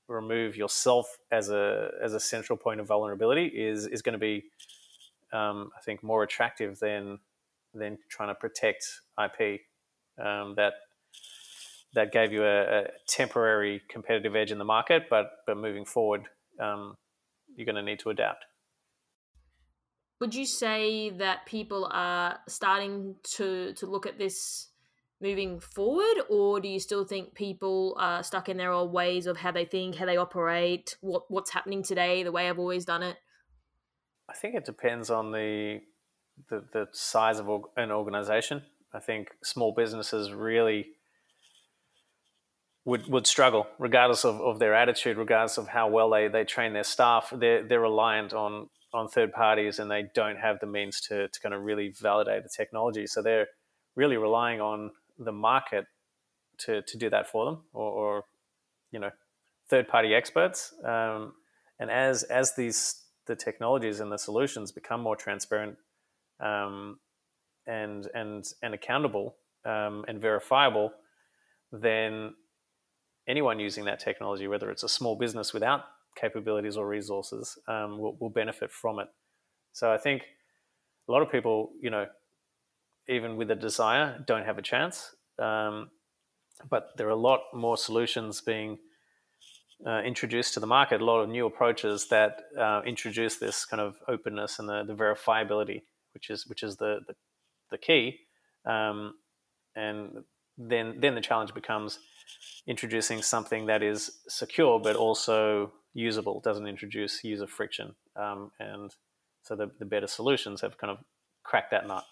remove 0.07 0.55
yourself 0.55 1.17
as 1.31 1.49
a 1.49 1.91
as 2.01 2.13
a 2.13 2.19
central 2.19 2.57
point 2.57 2.79
of 2.79 2.87
vulnerability 2.87 3.45
is 3.45 3.87
is 3.87 4.01
going 4.01 4.13
to 4.13 4.19
be, 4.19 4.43
um, 5.31 5.71
I 5.77 5.81
think, 5.81 6.03
more 6.03 6.23
attractive 6.23 6.79
than 6.79 7.19
than 7.73 7.97
trying 8.09 8.29
to 8.29 8.35
protect 8.35 8.85
IP. 9.21 9.61
Um, 10.19 10.55
that 10.55 10.73
that 11.93 12.11
gave 12.11 12.31
you 12.31 12.43
a, 12.43 12.61
a, 12.61 12.83
temporary 13.07 13.81
competitive 13.89 14.35
edge 14.35 14.51
in 14.51 14.57
the 14.57 14.65
market, 14.65 15.03
but 15.09 15.31
but 15.45 15.57
moving 15.57 15.85
forward, 15.85 16.23
um, 16.59 16.95
you're 17.55 17.65
going 17.65 17.75
to 17.75 17.81
need 17.81 17.99
to 17.99 18.09
adapt. 18.09 18.45
Would 20.19 20.33
you 20.33 20.45
say 20.45 21.11
that 21.11 21.45
people 21.45 21.89
are 21.91 22.39
starting 22.47 23.15
to 23.35 23.73
to 23.73 23.85
look 23.85 24.05
at 24.05 24.17
this 24.17 24.69
moving 25.21 25.59
forward, 25.59 26.23
or 26.29 26.59
do 26.59 26.67
you 26.67 26.79
still 26.79 27.05
think 27.05 27.33
people 27.33 27.95
are 27.99 28.21
stuck 28.23 28.49
in 28.49 28.57
their 28.57 28.71
old 28.71 28.91
ways 28.91 29.25
of 29.25 29.37
how 29.37 29.51
they 29.51 29.65
think, 29.65 29.95
how 29.95 30.05
they 30.05 30.17
operate, 30.17 30.95
what 31.01 31.23
what's 31.29 31.51
happening 31.51 31.83
today, 31.83 32.23
the 32.23 32.31
way 32.31 32.49
I've 32.49 32.59
always 32.59 32.85
done 32.85 33.03
it? 33.03 33.17
I 34.29 34.33
think 34.33 34.55
it 34.55 34.65
depends 34.65 35.09
on 35.09 35.31
the 35.31 35.81
the, 36.49 36.63
the 36.73 36.87
size 36.91 37.39
of 37.39 37.49
an 37.75 37.91
organization. 37.91 38.63
I 38.93 38.99
think 38.99 39.29
small 39.43 39.73
businesses 39.73 40.31
really 40.31 40.87
would, 42.87 43.05
would 43.07 43.27
struggle, 43.27 43.67
regardless 43.79 44.23
of, 44.23 44.39
of 44.39 44.59
their 44.59 44.73
attitude, 44.73 45.17
regardless 45.17 45.57
of 45.57 45.67
how 45.67 45.89
well 45.89 46.09
they, 46.09 46.29
they 46.29 46.45
train 46.45 46.71
their 46.71 46.85
staff. 46.85 47.33
They're, 47.35 47.61
they're 47.61 47.81
reliant 47.81 48.33
on, 48.33 48.69
on 48.93 49.09
third 49.09 49.33
parties 49.33 49.79
and 49.79 49.91
they 49.91 50.05
don't 50.15 50.37
have 50.37 50.61
the 50.61 50.67
means 50.67 51.01
to, 51.01 51.27
to 51.27 51.39
kind 51.41 51.53
of 51.53 51.63
really 51.63 51.93
validate 52.01 52.43
the 52.43 52.49
technology. 52.49 53.05
So 53.05 53.21
they're 53.21 53.47
really 53.97 54.15
relying 54.15 54.61
on 54.61 54.91
the 55.19 55.33
market 55.33 55.85
to, 56.59 56.81
to 56.81 56.97
do 56.97 57.09
that 57.09 57.27
for 57.27 57.43
them 57.43 57.57
or, 57.73 57.91
or 57.91 58.23
you 58.91 58.99
know 58.99 59.11
third 59.69 59.87
party 59.87 60.15
experts 60.15 60.73
um, 60.85 61.33
and 61.79 61.91
as 61.91 62.23
as 62.23 62.55
these 62.55 63.03
the 63.25 63.35
technologies 63.35 63.99
and 63.99 64.11
the 64.11 64.17
solutions 64.17 64.71
become 64.71 65.01
more 65.01 65.15
transparent 65.15 65.75
um, 66.39 66.97
and 67.67 68.07
and 68.13 68.45
and 68.63 68.73
accountable 68.73 69.35
um, 69.65 70.05
and 70.07 70.21
verifiable 70.21 70.91
then 71.71 72.33
anyone 73.27 73.59
using 73.59 73.85
that 73.85 73.99
technology 73.99 74.47
whether 74.47 74.69
it's 74.71 74.83
a 74.83 74.89
small 74.89 75.15
business 75.15 75.53
without 75.53 75.81
capabilities 76.15 76.77
or 76.77 76.87
resources 76.87 77.57
um, 77.67 77.99
will, 77.99 78.17
will 78.19 78.29
benefit 78.29 78.71
from 78.71 78.99
it 78.99 79.07
so 79.73 79.91
i 79.91 79.97
think 79.97 80.23
a 81.07 81.11
lot 81.11 81.21
of 81.21 81.31
people 81.31 81.71
you 81.81 81.89
know 81.89 82.05
even 83.09 83.37
with 83.37 83.51
a 83.51 83.55
desire, 83.55 84.23
don't 84.25 84.45
have 84.45 84.57
a 84.57 84.61
chance. 84.61 85.15
Um, 85.39 85.89
but 86.69 86.89
there 86.97 87.07
are 87.07 87.11
a 87.11 87.15
lot 87.15 87.41
more 87.53 87.77
solutions 87.77 88.41
being 88.41 88.79
uh, 89.85 90.01
introduced 90.01 90.55
to 90.55 90.59
the 90.59 90.67
market, 90.67 91.01
a 91.01 91.05
lot 91.05 91.19
of 91.19 91.29
new 91.29 91.45
approaches 91.45 92.07
that 92.09 92.41
uh, 92.59 92.81
introduce 92.85 93.35
this 93.37 93.63
kind 93.63 93.79
of 93.79 93.97
openness 94.07 94.59
and 94.59 94.67
the, 94.67 94.83
the 94.83 94.95
verifiability, 94.95 95.83
which 96.13 96.29
is 96.29 96.47
which 96.47 96.63
is 96.63 96.77
the 96.77 96.99
the, 97.07 97.13
the 97.69 97.77
key. 97.77 98.17
Um, 98.65 99.13
and 99.75 100.23
then 100.57 100.99
then 100.99 101.13
the 101.13 101.21
challenge 101.21 101.53
becomes 101.53 101.99
introducing 102.65 103.21
something 103.21 103.65
that 103.67 103.83
is 103.83 104.19
secure 104.27 104.79
but 104.79 104.95
also 104.95 105.71
usable, 105.93 106.39
doesn't 106.41 106.67
introduce 106.67 107.23
user 107.23 107.47
friction, 107.47 107.95
um, 108.15 108.51
and 108.59 108.95
so 109.43 109.55
the, 109.55 109.71
the 109.79 109.85
better 109.85 110.07
solutions 110.07 110.61
have 110.61 110.77
kind 110.77 110.91
of 110.91 110.97
cracked 111.43 111.71
that 111.71 111.87
nut. 111.87 112.05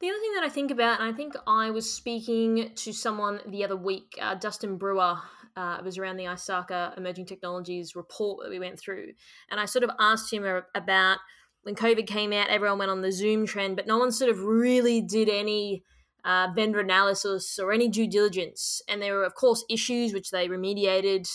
The 0.00 0.08
other 0.08 0.18
thing 0.20 0.34
that 0.34 0.44
I 0.44 0.48
think 0.48 0.70
about, 0.70 1.00
and 1.00 1.12
I 1.12 1.16
think 1.16 1.34
I 1.46 1.70
was 1.70 1.92
speaking 1.92 2.70
to 2.76 2.92
someone 2.92 3.40
the 3.48 3.64
other 3.64 3.76
week, 3.76 4.16
uh, 4.20 4.34
Dustin 4.34 4.76
Brewer. 4.76 5.18
Uh, 5.56 5.76
it 5.80 5.84
was 5.84 5.98
around 5.98 6.18
the 6.18 6.24
ISACA 6.24 6.96
Emerging 6.96 7.26
Technologies 7.26 7.96
report 7.96 8.44
that 8.44 8.50
we 8.50 8.60
went 8.60 8.78
through. 8.78 9.08
And 9.50 9.58
I 9.58 9.64
sort 9.64 9.82
of 9.82 9.90
asked 9.98 10.32
him 10.32 10.44
about 10.76 11.18
when 11.62 11.74
COVID 11.74 12.06
came 12.06 12.32
out, 12.32 12.48
everyone 12.48 12.78
went 12.78 12.92
on 12.92 13.02
the 13.02 13.10
Zoom 13.10 13.44
trend, 13.44 13.74
but 13.74 13.88
no 13.88 13.98
one 13.98 14.12
sort 14.12 14.30
of 14.30 14.40
really 14.40 15.00
did 15.00 15.28
any 15.28 15.82
uh, 16.24 16.48
vendor 16.54 16.80
analysis 16.80 17.58
or 17.58 17.72
any 17.72 17.88
due 17.88 18.08
diligence. 18.08 18.82
And 18.88 19.00
there 19.00 19.14
were, 19.14 19.24
of 19.24 19.34
course, 19.34 19.64
issues 19.68 20.12
which 20.12 20.30
they 20.30 20.48
remediated 20.48 21.28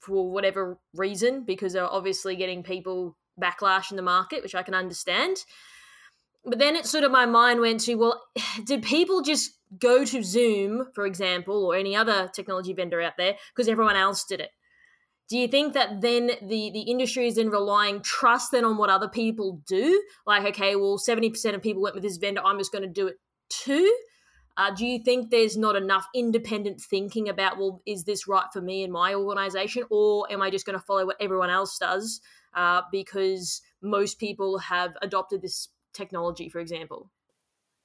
for 0.00 0.30
whatever 0.30 0.78
reason 0.94 1.44
because 1.44 1.72
they're 1.72 1.84
obviously 1.84 2.36
getting 2.36 2.62
people 2.62 3.16
backlash 3.40 3.90
in 3.90 3.96
the 3.96 4.02
market, 4.02 4.42
which 4.42 4.54
I 4.54 4.62
can 4.62 4.74
understand 4.74 5.38
but 6.44 6.58
then 6.58 6.76
it 6.76 6.86
sort 6.86 7.04
of 7.04 7.10
my 7.10 7.26
mind 7.26 7.60
went 7.60 7.80
to 7.80 7.94
well 7.94 8.22
did 8.64 8.82
people 8.82 9.22
just 9.22 9.52
go 9.78 10.04
to 10.04 10.22
zoom 10.22 10.86
for 10.94 11.06
example 11.06 11.64
or 11.64 11.74
any 11.74 11.96
other 11.96 12.30
technology 12.34 12.72
vendor 12.72 13.00
out 13.00 13.16
there 13.16 13.34
because 13.54 13.68
everyone 13.68 13.96
else 13.96 14.24
did 14.24 14.40
it 14.40 14.50
do 15.28 15.38
you 15.38 15.48
think 15.48 15.72
that 15.72 16.00
then 16.00 16.28
the 16.42 16.70
the 16.72 16.82
industry 16.82 17.26
is 17.26 17.36
then 17.36 17.48
relying 17.48 18.00
trust 18.02 18.52
then 18.52 18.64
on 18.64 18.76
what 18.76 18.90
other 18.90 19.08
people 19.08 19.60
do 19.66 20.02
like 20.26 20.44
okay 20.44 20.76
well 20.76 20.98
70% 20.98 21.54
of 21.54 21.62
people 21.62 21.82
went 21.82 21.94
with 21.94 22.04
this 22.04 22.18
vendor 22.18 22.42
i'm 22.44 22.58
just 22.58 22.72
going 22.72 22.82
to 22.82 22.88
do 22.88 23.08
it 23.08 23.16
too 23.62 23.96
uh, 24.56 24.70
do 24.70 24.86
you 24.86 25.00
think 25.00 25.30
there's 25.30 25.56
not 25.56 25.74
enough 25.74 26.06
independent 26.14 26.80
thinking 26.80 27.28
about 27.28 27.58
well 27.58 27.82
is 27.86 28.04
this 28.04 28.26
right 28.28 28.46
for 28.52 28.60
me 28.60 28.84
and 28.84 28.92
my 28.92 29.14
organization 29.14 29.84
or 29.90 30.30
am 30.30 30.42
i 30.42 30.50
just 30.50 30.66
going 30.66 30.78
to 30.78 30.84
follow 30.84 31.06
what 31.06 31.16
everyone 31.20 31.50
else 31.50 31.78
does 31.78 32.20
uh, 32.54 32.82
because 32.90 33.62
most 33.82 34.18
people 34.18 34.58
have 34.58 34.94
adopted 35.02 35.42
this 35.42 35.68
technology, 35.92 36.48
for 36.48 36.60
example? 36.60 37.10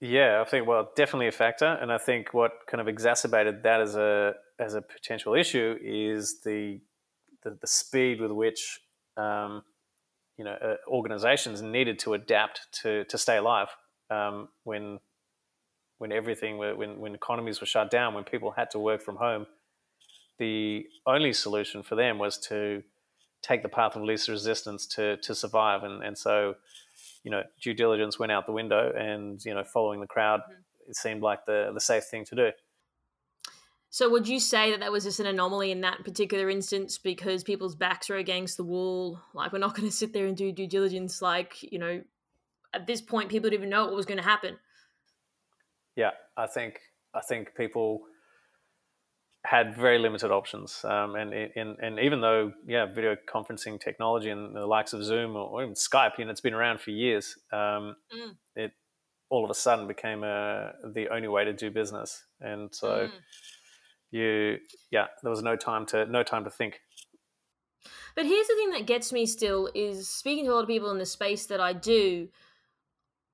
Yeah, 0.02 0.42
I 0.46 0.50
think 0.50 0.66
well, 0.66 0.92
definitely 0.96 1.28
a 1.28 1.32
factor, 1.32 1.66
and 1.66 1.92
I 1.92 1.98
think 1.98 2.34
what 2.34 2.52
kind 2.68 2.80
of 2.80 2.88
exacerbated 2.88 3.64
that 3.64 3.82
as 3.82 3.96
a 3.96 4.34
as 4.58 4.74
a 4.74 4.82
potential 4.82 5.34
issue 5.34 5.78
is 5.84 6.40
the 6.46 6.80
the, 7.44 7.58
the 7.60 7.68
speed 7.68 8.22
with 8.22 8.32
which 8.32 8.80
um, 9.18 9.64
you 10.38 10.46
know 10.46 10.54
uh, 10.54 10.76
organizations 10.88 11.62
needed 11.62 12.00
to 12.00 12.14
adapt 12.14 12.62
to 12.82 13.04
to 13.06 13.18
stay 13.18 13.36
alive 13.36 13.68
um, 14.10 14.48
when 14.64 15.00
when 16.00 16.12
everything 16.12 16.58
when 16.58 17.00
when 17.00 17.14
economies 17.14 17.62
were 17.62 17.68
shut 17.68 17.92
down, 17.92 18.16
when 18.16 18.24
people 18.24 18.52
had 18.52 18.72
to 18.72 18.80
work 18.80 19.02
from 19.02 19.18
home. 19.18 19.46
The 20.40 20.86
only 21.06 21.34
solution 21.34 21.84
for 21.84 21.96
them 21.96 22.18
was 22.18 22.38
to 22.48 22.82
take 23.42 23.62
the 23.62 23.70
path 23.70 23.96
of 23.96 24.02
least 24.02 24.28
resistance 24.28 24.88
to 24.88 25.18
to 25.18 25.36
survive, 25.36 25.84
and 25.84 26.04
and 26.04 26.18
so 26.18 26.56
you 27.24 27.30
know 27.30 27.44
due 27.62 27.74
diligence 27.74 28.18
went 28.18 28.32
out 28.32 28.46
the 28.46 28.54
window, 28.54 28.92
and 28.98 29.44
you 29.46 29.54
know 29.54 29.64
following 29.64 30.00
the 30.00 30.08
crowd, 30.08 30.40
mm-hmm. 30.42 30.90
it 30.90 30.96
seemed 30.96 31.22
like 31.22 31.46
the 31.46 31.72
the 31.74 31.82
safe 31.82 32.06
thing 32.06 32.26
to 32.26 32.36
do. 32.36 32.50
So 33.92 34.08
would 34.10 34.28
you 34.28 34.40
say 34.40 34.72
that 34.72 34.82
that 34.82 34.92
was 34.92 35.04
just 35.04 35.20
an 35.20 35.26
anomaly 35.26 35.72
in 35.72 35.82
that 35.82 36.06
particular 36.06 36.48
instance 36.50 37.00
because 37.00 37.44
people's 37.44 37.76
backs 37.76 38.10
are 38.12 38.18
against 38.18 38.56
the 38.56 38.64
wall? 38.64 39.20
Like 39.34 39.52
we're 39.52 39.60
not 39.60 39.76
going 39.76 39.90
to 39.90 39.96
sit 39.96 40.14
there 40.14 40.28
and 40.28 40.38
do 40.38 40.52
due 40.52 40.68
diligence. 40.68 41.22
Like 41.22 41.62
you 41.62 41.80
know, 41.80 42.02
at 42.74 42.88
this 42.88 43.02
point, 43.02 43.30
people 43.30 43.50
didn't 43.50 43.62
even 43.62 43.70
know 43.70 43.86
what 43.86 43.96
was 43.96 44.06
going 44.06 44.20
to 44.20 44.24
happen. 44.24 44.58
Yeah, 45.96 46.12
I 46.38 46.48
think 46.48 46.80
I 47.14 47.22
think 47.22 47.56
people 47.56 48.02
had 49.46 49.76
very 49.76 49.98
limited 50.00 50.32
options, 50.32 50.84
um, 50.84 51.16
and, 51.16 51.34
and 51.34 51.78
and 51.82 52.00
even 52.00 52.22
though 52.22 52.52
yeah, 52.68 52.86
video 52.86 53.16
conferencing 53.28 53.80
technology 53.80 54.30
and 54.30 54.56
the 54.56 54.66
likes 54.66 54.94
of 54.94 55.04
Zoom 55.04 55.36
or 55.36 55.62
even 55.64 55.76
Skype, 55.76 56.18
you 56.18 56.26
know, 56.26 56.32
it's 56.32 56.42
been 56.42 56.54
around 56.54 56.82
for 56.82 56.92
years. 56.92 57.38
Um, 57.52 57.96
mm. 58.14 58.36
It 58.56 58.72
all 59.30 59.44
of 59.44 59.52
a 59.52 59.54
sudden 59.54 59.88
became 59.88 60.24
a, 60.24 60.28
uh, 60.28 60.72
the 60.94 61.08
only 61.10 61.28
way 61.28 61.46
to 61.46 61.54
do 61.54 61.72
business, 61.72 62.24
and 62.42 62.74
so. 62.74 62.88
Mm 62.88 63.12
you 64.12 64.58
yeah 64.92 65.08
there 65.22 65.30
was 65.30 65.42
no 65.42 65.56
time 65.56 65.86
to 65.86 66.06
no 66.06 66.24
time 66.24 66.44
to 66.44 66.50
think 66.50 66.82
but 68.16 68.26
here's 68.26 68.48
the 68.48 68.56
thing 68.56 68.72
that 68.72 68.86
gets 68.86 69.14
me 69.14 69.26
still 69.26 69.70
is 69.76 70.10
speaking 70.10 70.46
to 70.46 70.52
a 70.52 70.56
lot 70.56 70.62
of 70.62 70.68
people 70.68 70.92
in 70.92 70.98
the 70.98 71.06
space 71.06 71.46
that 71.46 71.60
i 71.60 71.74
do 71.74 72.28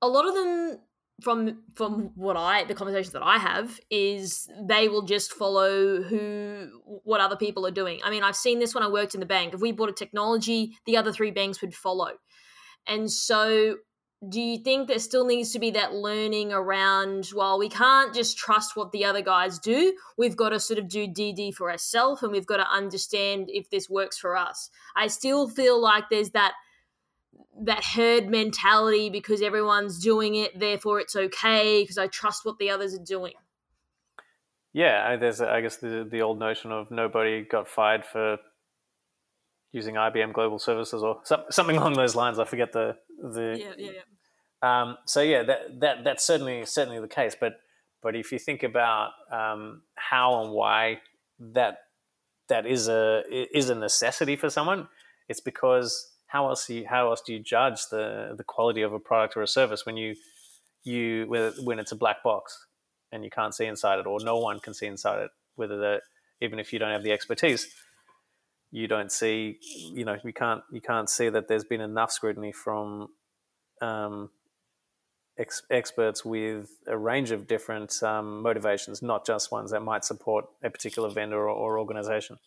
a 0.02 0.08
lot 0.08 0.26
of 0.26 0.34
them 0.34 0.78
from 1.22 1.62
from 1.74 2.10
what 2.14 2.36
i 2.36 2.64
the 2.64 2.74
conversations 2.74 3.12
that 3.12 3.22
i 3.22 3.38
have 3.38 3.80
is 3.90 4.48
they 4.68 4.88
will 4.88 5.02
just 5.02 5.32
follow 5.32 6.02
who 6.02 6.68
what 7.04 7.20
other 7.20 7.36
people 7.36 7.66
are 7.66 7.70
doing. 7.70 8.00
I 8.04 8.10
mean 8.10 8.22
i've 8.22 8.36
seen 8.36 8.58
this 8.58 8.74
when 8.74 8.84
i 8.84 8.88
worked 8.88 9.14
in 9.14 9.20
the 9.20 9.26
bank. 9.26 9.54
If 9.54 9.60
we 9.60 9.72
bought 9.72 9.88
a 9.88 9.92
technology 9.92 10.76
the 10.84 10.96
other 10.96 11.12
three 11.12 11.30
banks 11.30 11.60
would 11.62 11.74
follow. 11.74 12.12
And 12.86 13.10
so 13.10 13.76
do 14.28 14.40
you 14.40 14.58
think 14.58 14.88
there 14.88 14.98
still 14.98 15.26
needs 15.26 15.52
to 15.52 15.58
be 15.58 15.70
that 15.72 15.94
learning 15.94 16.52
around 16.52 17.30
well 17.34 17.58
we 17.58 17.68
can't 17.68 18.14
just 18.14 18.36
trust 18.36 18.76
what 18.76 18.90
the 18.92 19.04
other 19.04 19.20
guys 19.20 19.58
do 19.58 19.94
we've 20.16 20.36
got 20.36 20.48
to 20.50 20.58
sort 20.58 20.78
of 20.78 20.88
do 20.88 21.06
dd 21.06 21.52
for 21.52 21.70
ourselves 21.70 22.22
and 22.22 22.32
we've 22.32 22.46
got 22.46 22.56
to 22.56 22.70
understand 22.70 23.46
if 23.48 23.68
this 23.70 23.88
works 23.88 24.18
for 24.18 24.36
us. 24.36 24.70
I 24.94 25.08
still 25.08 25.48
feel 25.48 25.80
like 25.80 26.04
there's 26.10 26.30
that 26.30 26.54
that 27.64 27.84
herd 27.84 28.28
mentality 28.28 29.10
because 29.10 29.42
everyone's 29.42 29.98
doing 29.98 30.34
it 30.34 30.58
therefore 30.58 31.00
it's 31.00 31.16
okay 31.16 31.82
because 31.82 31.98
i 31.98 32.06
trust 32.06 32.44
what 32.44 32.58
the 32.58 32.70
others 32.70 32.94
are 32.94 33.04
doing 33.04 33.32
yeah 34.72 35.16
there's 35.16 35.40
i 35.40 35.60
guess 35.60 35.76
the, 35.76 36.06
the 36.10 36.20
old 36.20 36.38
notion 36.38 36.70
of 36.70 36.90
nobody 36.90 37.42
got 37.42 37.66
fired 37.66 38.04
for 38.04 38.36
using 39.72 39.94
ibm 39.94 40.32
global 40.32 40.58
services 40.58 41.02
or 41.02 41.20
something 41.50 41.76
along 41.78 41.94
those 41.94 42.14
lines 42.14 42.38
i 42.38 42.44
forget 42.44 42.72
the 42.72 42.96
the 43.18 43.56
yeah, 43.58 43.72
yeah, 43.78 43.90
yeah. 43.92 44.00
Um, 44.62 44.96
so 45.04 45.20
yeah, 45.20 45.42
that 45.44 45.80
that 45.80 46.04
that's 46.04 46.26
certainly 46.26 46.64
certainly 46.64 47.00
the 47.00 47.08
case. 47.08 47.36
But 47.38 47.54
but 48.02 48.16
if 48.16 48.32
you 48.32 48.38
think 48.38 48.62
about 48.62 49.10
um, 49.30 49.82
how 49.94 50.42
and 50.42 50.52
why 50.52 51.00
that 51.38 51.78
that 52.48 52.66
is 52.66 52.88
a 52.88 53.22
is 53.30 53.68
a 53.68 53.74
necessity 53.74 54.36
for 54.36 54.50
someone, 54.50 54.88
it's 55.28 55.40
because 55.40 56.12
how 56.36 56.48
else 56.50 56.68
you, 56.68 56.84
how 56.86 57.08
else 57.08 57.22
do 57.26 57.32
you 57.32 57.40
judge 57.40 57.80
the 57.90 58.34
the 58.36 58.44
quality 58.44 58.82
of 58.82 58.92
a 58.92 58.98
product 58.98 59.36
or 59.36 59.42
a 59.42 59.48
service 59.48 59.86
when 59.86 59.96
you 59.96 60.14
you 60.84 61.26
when 61.68 61.78
it's 61.78 61.92
a 61.92 61.96
black 61.96 62.22
box 62.22 62.66
and 63.10 63.24
you 63.24 63.30
can't 63.30 63.54
see 63.54 63.64
inside 63.64 63.98
it 63.98 64.06
or 64.06 64.18
no 64.20 64.36
one 64.36 64.60
can 64.60 64.74
see 64.74 64.86
inside 64.86 65.18
it 65.22 65.30
whether 65.54 65.76
the 65.78 66.00
even 66.42 66.58
if 66.58 66.72
you 66.72 66.78
don't 66.78 66.92
have 66.92 67.02
the 67.02 67.12
expertise 67.12 67.62
you 68.70 68.86
don't 68.86 69.10
see 69.10 69.58
you 69.98 70.04
know 70.04 70.16
you 70.24 70.32
can't 70.32 70.62
you 70.70 70.80
can't 70.80 71.08
see 71.08 71.28
that 71.30 71.48
there's 71.48 71.64
been 71.64 71.80
enough 71.80 72.12
scrutiny 72.12 72.52
from 72.52 73.08
um, 73.80 74.30
ex- 75.38 75.62
experts 75.70 76.24
with 76.24 76.68
a 76.86 76.96
range 76.96 77.30
of 77.30 77.46
different 77.46 78.02
um, 78.02 78.42
motivations, 78.42 79.02
not 79.02 79.26
just 79.26 79.52
ones 79.52 79.70
that 79.70 79.82
might 79.82 80.04
support 80.04 80.46
a 80.62 80.70
particular 80.70 81.10
vendor 81.10 81.36
or, 81.36 81.48
or 81.48 81.78
organization. 81.78 82.38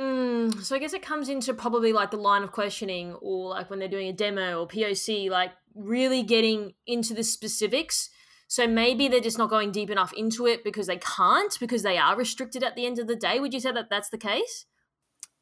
Mm, 0.00 0.62
so 0.62 0.74
I 0.74 0.78
guess 0.78 0.94
it 0.94 1.02
comes 1.02 1.28
into 1.28 1.52
probably 1.52 1.92
like 1.92 2.10
the 2.10 2.16
line 2.16 2.42
of 2.42 2.52
questioning, 2.52 3.14
or 3.20 3.50
like 3.50 3.68
when 3.70 3.78
they're 3.78 3.88
doing 3.88 4.08
a 4.08 4.12
demo 4.12 4.60
or 4.60 4.68
POC, 4.68 5.30
like 5.30 5.52
really 5.74 6.22
getting 6.22 6.72
into 6.86 7.14
the 7.14 7.24
specifics. 7.24 8.10
So 8.48 8.66
maybe 8.66 9.08
they're 9.08 9.20
just 9.20 9.38
not 9.38 9.50
going 9.50 9.72
deep 9.72 9.90
enough 9.90 10.12
into 10.12 10.46
it 10.46 10.62
because 10.62 10.86
they 10.86 10.98
can't, 10.98 11.56
because 11.58 11.82
they 11.82 11.96
are 11.96 12.16
restricted 12.16 12.62
at 12.62 12.76
the 12.76 12.84
end 12.84 12.98
of 12.98 13.06
the 13.06 13.16
day. 13.16 13.40
Would 13.40 13.54
you 13.54 13.60
say 13.60 13.72
that 13.72 13.88
that's 13.88 14.10
the 14.10 14.18
case? 14.18 14.66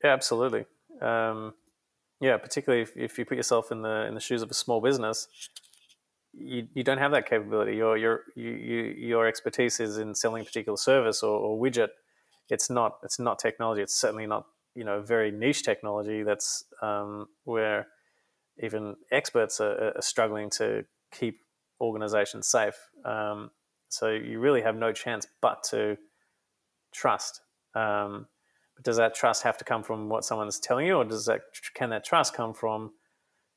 Yeah, 0.03 0.13
absolutely. 0.13 0.65
Um, 1.03 1.55
yeah, 2.21 2.37
particularly 2.37 2.83
if, 2.83 2.97
if 2.97 3.19
you 3.19 3.25
put 3.25 3.37
yourself 3.37 3.73
in 3.73 3.83
the 3.83 4.07
in 4.07 4.15
the 4.15 4.21
shoes 4.21 4.43
of 4.43 4.51
a 4.51 4.55
small 4.55 4.81
business, 4.81 5.27
you, 6.33 6.69
you 6.75 6.85
don't 6.85 6.99
have 6.99 7.13
that 7.13 7.29
capability. 7.29 7.77
Your 7.77 7.97
your 7.97 8.21
you, 8.37 8.51
you, 8.51 8.83
your 8.99 9.27
expertise 9.27 9.81
is 9.81 9.99
in 9.99 10.15
selling 10.15 10.43
a 10.43 10.45
particular 10.45 10.77
service 10.77 11.23
or, 11.23 11.39
or, 11.39 11.61
widget. 11.61 11.89
It's 12.51 12.71
not 12.71 12.99
it's 13.03 13.19
not 13.19 13.39
technology. 13.39 13.83
It's 13.83 13.95
certainly 13.95 14.27
not 14.27 14.47
you 14.75 14.85
know 14.85 15.01
very 15.01 15.31
niche 15.31 15.63
technology. 15.63 16.23
That's 16.23 16.65
um, 16.83 17.27
where 17.45 17.89
even 18.63 18.97
experts 19.11 19.61
are, 19.61 19.93
are, 19.97 20.03
struggling 20.03 20.51
to 20.51 20.85
keep 21.13 21.41
organizations 21.81 22.47
safe. 22.47 22.75
Um, 23.05 23.51
so 23.89 24.11
you 24.11 24.39
really 24.39 24.63
have 24.63 24.77
no 24.77 24.93
chance 24.93 25.27
but 25.41 25.65
to 25.71 25.97
trust. 26.93 27.41
Um, 27.75 28.27
but 28.77 28.85
does 28.85 28.97
that 28.99 29.15
trust 29.15 29.43
have 29.43 29.57
to 29.59 29.65
come 29.65 29.83
from 29.83 30.09
what 30.09 30.25
someone's 30.25 30.59
telling 30.59 30.87
you, 30.87 30.97
or 30.97 31.05
does 31.05 31.27
that 31.27 31.41
can 31.75 31.91
that 31.91 32.05
trust 32.05 32.35
come 32.35 32.55
from 32.55 32.93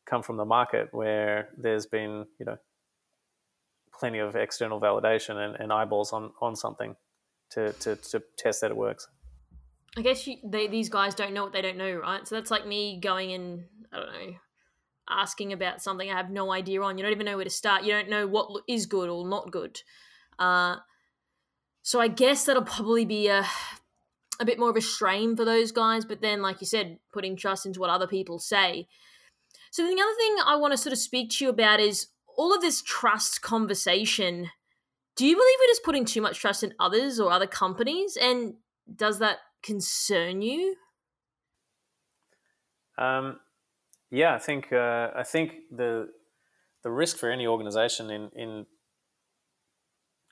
come 0.06 0.22
from 0.22 0.38
the 0.38 0.46
market 0.46 0.90
where 0.92 1.50
there's 1.58 1.86
been 1.86 2.26
you 2.40 2.46
know 2.46 2.58
plenty 3.98 4.20
of 4.20 4.36
external 4.36 4.82
validation 4.82 5.36
and, 5.38 5.56
and 5.60 5.72
eyeballs 5.72 6.12
on 6.12 6.32
on 6.42 6.56
something 6.56 6.96
to, 7.52 7.74
to, 7.74 7.96
to 7.96 8.24
test 8.38 8.62
that 8.62 8.72
it 8.72 8.78
works. 8.78 9.08
I 9.96 10.02
guess 10.02 10.26
you, 10.26 10.38
they, 10.44 10.68
these 10.68 10.90
guys 10.90 11.14
don't 11.14 11.34
know 11.34 11.44
what 11.44 11.54
they 11.54 11.62
don't 11.62 11.78
know 11.78 11.94
right? 11.94 12.28
So 12.28 12.36
that's 12.36 12.52
like 12.52 12.66
me 12.66 13.00
going 13.00 13.32
and 13.34 13.66
i 13.92 13.98
don't 13.98 14.08
know 14.12 14.36
asking 15.10 15.52
about 15.52 15.82
something 15.82 16.10
i 16.10 16.16
have 16.16 16.32
no 16.32 16.52
idea 16.52 16.82
on. 16.82 16.98
You 16.98 17.04
don't 17.04 17.12
even 17.12 17.26
know 17.26 17.36
where 17.36 17.44
to 17.44 17.50
start. 17.50 17.84
You 17.84 17.92
don't 17.92 18.10
know 18.10 18.26
what 18.26 18.64
is 18.68 18.86
good 18.86 19.10
or 19.10 19.28
not 19.28 19.52
good. 19.52 19.82
Uh, 20.40 20.78
so 21.84 22.00
i 22.00 22.08
guess 22.08 22.46
that'll 22.46 22.64
probably 22.64 23.06
be 23.06 23.28
a 23.28 23.46
a 24.40 24.46
bit 24.46 24.58
more 24.58 24.70
of 24.70 24.76
a 24.76 24.82
strain 24.82 25.36
for 25.36 25.46
those 25.46 25.72
guys 25.72 26.06
but 26.06 26.22
then 26.22 26.42
like 26.42 26.60
you 26.60 26.66
said 26.66 26.98
putting 27.12 27.36
trust 27.36 27.66
into 27.66 27.80
what 27.80 27.90
other 27.90 28.08
people 28.08 28.40
say. 28.40 28.88
So 29.70 29.84
the 29.84 29.92
other 29.92 30.16
thing 30.18 30.36
I 30.46 30.56
want 30.56 30.72
to 30.74 30.78
sort 30.78 30.94
of 30.94 31.00
speak 31.00 31.30
to 31.32 31.46
you 31.46 31.50
about 31.50 31.80
is 31.80 32.08
all 32.38 32.54
of 32.54 32.62
this 32.62 32.82
trust 32.82 33.42
conversation. 33.42 34.50
Do 35.16 35.26
you 35.26 35.36
believe 35.36 35.56
we're 35.60 35.68
just 35.68 35.84
putting 35.84 36.06
too 36.06 36.22
much 36.22 36.40
trust 36.40 36.64
in 36.64 36.74
others 36.80 37.20
or 37.20 37.32
other 37.32 37.48
companies? 37.48 38.18
And 38.20 38.56
does 38.96 39.20
that 39.20 39.38
concern 39.62 40.42
you? 40.42 40.76
Um, 42.98 43.40
yeah, 44.12 44.36
I 44.36 44.40
think 44.40 44.72
uh, 44.72 45.10
I 45.16 45.24
think 45.24 45.54
the 45.72 46.10
the 46.84 46.92
risk 46.92 47.18
for 47.18 47.30
any 47.32 47.48
organization 47.48 48.10
in 48.10 48.30
in 48.36 48.66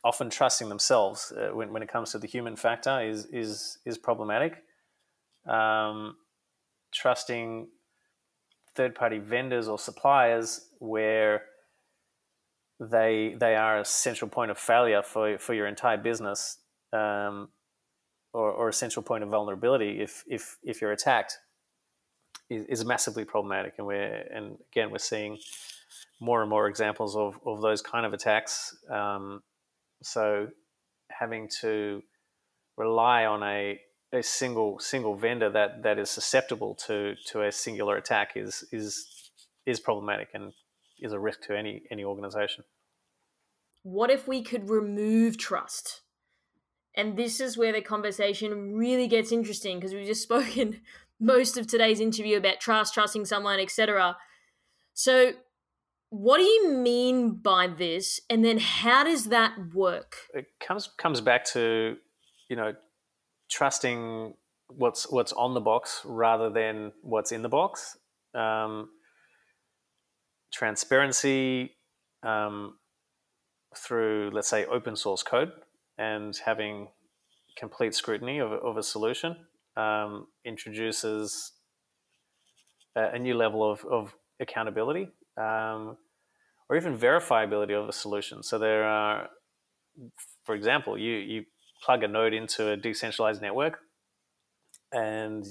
often 0.04 0.30
trusting 0.30 0.70
themselves 0.70 1.32
uh, 1.32 1.56
when, 1.56 1.72
when 1.72 1.84
it 1.84 1.90
comes 1.90 2.12
to 2.12 2.20
the 2.20 2.28
human 2.28 2.56
factor 2.56 3.02
is 3.02 3.26
is 3.26 3.80
is 3.86 3.98
problematic. 3.98 4.64
Um, 5.48 6.18
trusting 6.92 7.68
third 8.76 8.96
party 8.96 9.20
vendors 9.20 9.68
or 9.68 9.80
suppliers 9.80 10.70
where 10.80 11.44
they 12.82 13.36
they 13.40 13.56
are 13.56 13.80
a 13.80 13.86
central 13.86 14.30
point 14.30 14.50
of 14.50 14.58
failure 14.58 15.04
for, 15.04 15.38
for 15.38 15.54
your 15.54 15.68
entire 15.68 15.98
business 15.98 16.58
um, 16.92 17.50
or, 18.34 18.52
or 18.52 18.70
a 18.70 18.74
central 18.74 19.04
point 19.04 19.24
of 19.24 19.30
vulnerability 19.30 20.02
if 20.02 20.24
if 20.28 20.58
if 20.64 20.82
you're 20.82 20.92
attacked 20.92 21.38
is, 22.50 22.84
massively 22.84 23.24
problematic. 23.24 23.76
And 23.78 23.86
we're 23.86 24.28
and 24.34 24.58
again 24.72 24.90
we're 24.92 24.98
seeing 24.98 25.38
more 26.20 26.42
and 26.42 26.50
more 26.50 26.68
examples 26.68 27.16
of, 27.16 27.40
of 27.46 27.62
those 27.62 27.82
kind 27.82 28.06
of 28.06 28.14
attacks. 28.14 28.76
Um, 28.90 29.42
so 30.02 30.48
having 31.12 31.50
to 31.62 32.02
rely 32.78 33.26
on 33.26 33.44
a 33.44 33.80
a 34.14 34.24
single 34.24 34.80
single 34.80 35.16
vendor 35.16 35.50
that 35.52 35.84
that 35.84 36.00
is 36.00 36.10
susceptible 36.10 36.76
to 36.88 37.16
to 37.28 37.44
a 37.44 37.52
singular 37.52 37.96
attack 37.96 38.32
is 38.36 38.66
is 38.72 39.30
is 39.68 39.80
problematic. 39.80 40.30
And 40.34 40.54
is 41.02 41.14
a 41.14 41.20
risk 41.20 41.42
to 41.44 41.58
any 41.58 41.84
any 41.92 42.04
organization. 42.04 42.64
what 43.84 44.12
if 44.12 44.28
we 44.28 44.44
could 44.44 44.70
remove 44.70 45.38
trust? 45.38 46.02
And 46.96 47.18
this 47.18 47.40
is 47.40 47.58
where 47.58 47.72
the 47.72 47.82
conversation 47.82 48.74
really 48.74 49.08
gets 49.08 49.32
interesting 49.32 49.80
because 49.80 49.94
we've 49.94 50.06
just 50.06 50.24
spoken 50.30 50.82
most 51.20 51.58
of 51.58 51.68
today's 51.68 52.00
interview 52.00 52.38
about 52.38 52.60
trust, 52.60 52.94
trusting 52.94 53.26
someone, 53.26 53.60
etc. 53.60 54.18
So, 54.94 55.34
what 56.10 56.40
do 56.40 56.44
you 56.44 56.74
mean 56.74 57.36
by 57.36 57.68
this 57.68 58.20
and 58.30 58.44
then 58.44 58.58
how 58.60 59.06
does 59.06 59.26
that 59.26 59.54
work? 59.74 60.18
It 60.34 60.48
comes 60.60 60.90
comes 60.98 61.22
back 61.22 61.46
to, 61.54 61.96
you 62.50 62.56
know, 62.58 62.74
trusting 63.50 64.34
what's 64.68 65.10
what's 65.10 65.32
on 65.34 65.54
the 65.54 65.62
box 65.62 66.02
rather 66.04 66.50
than 66.50 66.92
what's 67.02 67.32
in 67.32 67.44
the 67.44 67.50
box. 67.50 67.98
Um, 68.34 68.90
transparency 70.52 71.76
um, 72.24 72.76
through, 73.76 74.32
let's 74.34 74.50
say, 74.50 74.66
open 74.66 74.96
source 74.96 75.24
code 75.24 75.52
and 75.98 76.38
having 76.46 76.88
complete 77.58 77.96
scrutiny 77.96 78.40
of, 78.40 78.52
of 78.52 78.78
a 78.78 78.84
solution 78.84 79.36
um, 79.78 80.28
introduces 80.46 81.54
a, 82.96 83.12
a, 83.14 83.20
new 83.20 83.36
level 83.36 83.70
of, 83.70 83.86
of 83.86 84.14
accountability 84.40 85.08
um, 85.38 85.98
or 86.70 86.76
even 86.76 86.98
verifiability 86.98 87.74
of 87.74 87.88
a 87.88 87.94
solution. 87.94 88.44
So 88.44 88.58
there 88.58 88.84
are, 88.84 89.30
for 90.46 90.56
example, 90.56 90.98
you, 90.98 91.14
you 91.14 91.46
plug 91.84 92.04
a 92.04 92.08
node 92.08 92.34
into 92.34 92.70
a 92.70 92.78
decentralized 92.78 93.42
network 93.42 93.80
and 94.92 95.46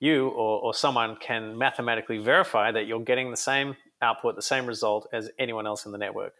you 0.00 0.28
or, 0.28 0.60
or 0.60 0.74
someone 0.74 1.16
can 1.20 1.56
mathematically 1.56 2.18
verify 2.18 2.70
that 2.72 2.86
you're 2.86 3.00
getting 3.00 3.30
the 3.30 3.36
same 3.36 3.76
output, 4.02 4.36
the 4.36 4.42
same 4.42 4.66
result 4.66 5.08
as 5.12 5.30
anyone 5.38 5.66
else 5.66 5.86
in 5.86 5.92
the 5.92 5.98
network. 5.98 6.34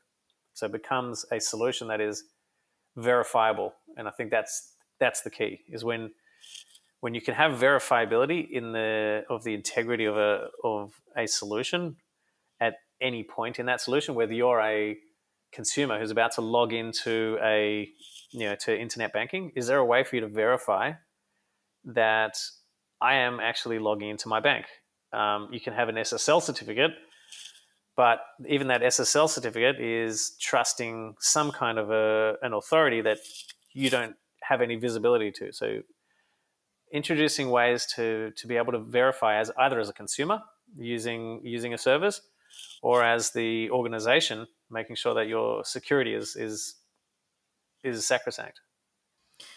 So 0.54 0.66
it 0.66 0.72
becomes 0.72 1.24
a 1.30 1.40
solution 1.40 1.88
that 1.88 2.00
is 2.00 2.24
verifiable, 2.96 3.74
and 3.96 4.08
I 4.08 4.10
think 4.10 4.30
that's 4.30 4.72
that's 4.98 5.22
the 5.22 5.30
key. 5.30 5.60
Is 5.68 5.84
when 5.84 6.10
when 7.00 7.14
you 7.14 7.20
can 7.20 7.34
have 7.34 7.52
verifiability 7.52 8.50
in 8.50 8.72
the 8.72 9.24
of 9.30 9.44
the 9.44 9.54
integrity 9.54 10.04
of 10.04 10.16
a 10.16 10.48
of 10.64 10.94
a 11.16 11.26
solution 11.26 11.96
at 12.60 12.74
any 13.00 13.22
point 13.22 13.58
in 13.58 13.66
that 13.66 13.80
solution, 13.80 14.14
whether 14.14 14.32
you're 14.32 14.60
a 14.60 14.96
consumer 15.52 15.98
who's 15.98 16.10
about 16.10 16.32
to 16.32 16.40
log 16.40 16.72
into 16.72 17.38
a 17.42 17.88
you 18.32 18.48
know 18.48 18.56
to 18.56 18.78
internet 18.78 19.12
banking, 19.12 19.52
is 19.54 19.66
there 19.66 19.78
a 19.78 19.84
way 19.84 20.02
for 20.04 20.16
you 20.16 20.20
to 20.22 20.28
verify 20.28 20.92
that 21.84 22.36
I 23.00 23.14
am 23.16 23.38
actually 23.40 23.78
logging 23.78 24.10
into 24.10 24.28
my 24.28 24.40
bank? 24.40 24.66
Um, 25.12 25.48
you 25.52 25.60
can 25.60 25.72
have 25.72 25.88
an 25.88 25.94
SSL 25.94 26.42
certificate 26.42 26.90
but 27.98 28.20
even 28.48 28.68
that 28.68 28.80
SSL 28.80 29.28
certificate 29.28 29.80
is 29.80 30.36
trusting 30.38 31.16
some 31.18 31.50
kind 31.50 31.80
of 31.80 31.90
a, 31.90 32.36
an 32.42 32.52
authority 32.52 33.00
that 33.00 33.18
you 33.72 33.90
don't 33.90 34.14
have 34.40 34.60
any 34.60 34.76
visibility 34.76 35.32
to. 35.32 35.52
So 35.52 35.80
introducing 36.92 37.50
ways 37.50 37.88
to, 37.96 38.30
to 38.36 38.46
be 38.46 38.56
able 38.56 38.70
to 38.70 38.78
verify 38.78 39.40
as 39.40 39.50
either 39.58 39.80
as 39.80 39.88
a 39.88 39.92
consumer 39.92 40.38
using 40.76 41.40
using 41.42 41.74
a 41.74 41.78
service 41.78 42.20
or 42.82 43.02
as 43.02 43.32
the 43.32 43.68
organization 43.70 44.46
making 44.70 44.94
sure 44.94 45.14
that 45.14 45.26
your 45.26 45.64
security 45.64 46.14
is 46.14 46.36
is 46.36 46.76
is 47.82 48.06
sacrosanct. 48.06 48.60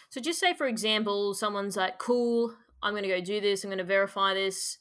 So 0.09 0.19
just 0.19 0.39
say 0.39 0.55
for 0.55 0.65
example 0.65 1.35
someone's 1.35 1.77
like 1.77 1.99
cool 1.99 2.55
I'm 2.81 2.93
going 2.93 3.03
to 3.03 3.09
go 3.09 3.21
do 3.21 3.39
this 3.39 3.63
I'm 3.63 3.69
going 3.69 3.77
to 3.77 3.83
verify 3.83 4.33
this 4.33 4.79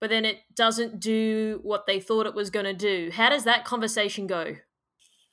but 0.00 0.10
then 0.10 0.24
it 0.24 0.40
doesn't 0.54 1.00
do 1.00 1.60
what 1.62 1.86
they 1.86 2.00
thought 2.00 2.26
it 2.26 2.34
was 2.34 2.50
going 2.50 2.66
to 2.66 2.74
do. 2.74 3.10
How 3.12 3.30
does 3.30 3.44
that 3.44 3.64
conversation 3.64 4.26
go? 4.26 4.56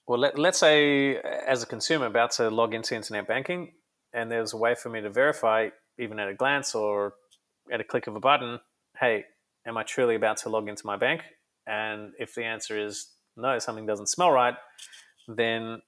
Well, 0.07 0.19
let, 0.19 0.37
let's 0.37 0.59
say 0.59 1.17
as 1.17 1.63
a 1.63 1.65
consumer 1.65 2.05
about 2.05 2.31
to 2.31 2.49
log 2.49 2.73
into 2.73 2.95
internet 2.95 3.27
banking, 3.27 3.73
and 4.13 4.31
there's 4.31 4.53
a 4.53 4.57
way 4.57 4.75
for 4.75 4.89
me 4.89 5.01
to 5.01 5.09
verify, 5.09 5.69
even 5.97 6.19
at 6.19 6.27
a 6.27 6.33
glance 6.33 6.75
or 6.75 7.13
at 7.71 7.79
a 7.79 7.83
click 7.83 8.07
of 8.07 8.15
a 8.15 8.19
button, 8.19 8.59
hey, 8.99 9.25
am 9.65 9.77
I 9.77 9.83
truly 9.83 10.15
about 10.15 10.37
to 10.37 10.49
log 10.49 10.67
into 10.67 10.85
my 10.85 10.97
bank? 10.97 11.23
And 11.65 12.11
if 12.19 12.35
the 12.35 12.43
answer 12.43 12.77
is 12.77 13.09
no, 13.35 13.57
something 13.59 13.85
doesn't 13.85 14.07
smell 14.07 14.31
right, 14.31 14.55
then 15.27 15.81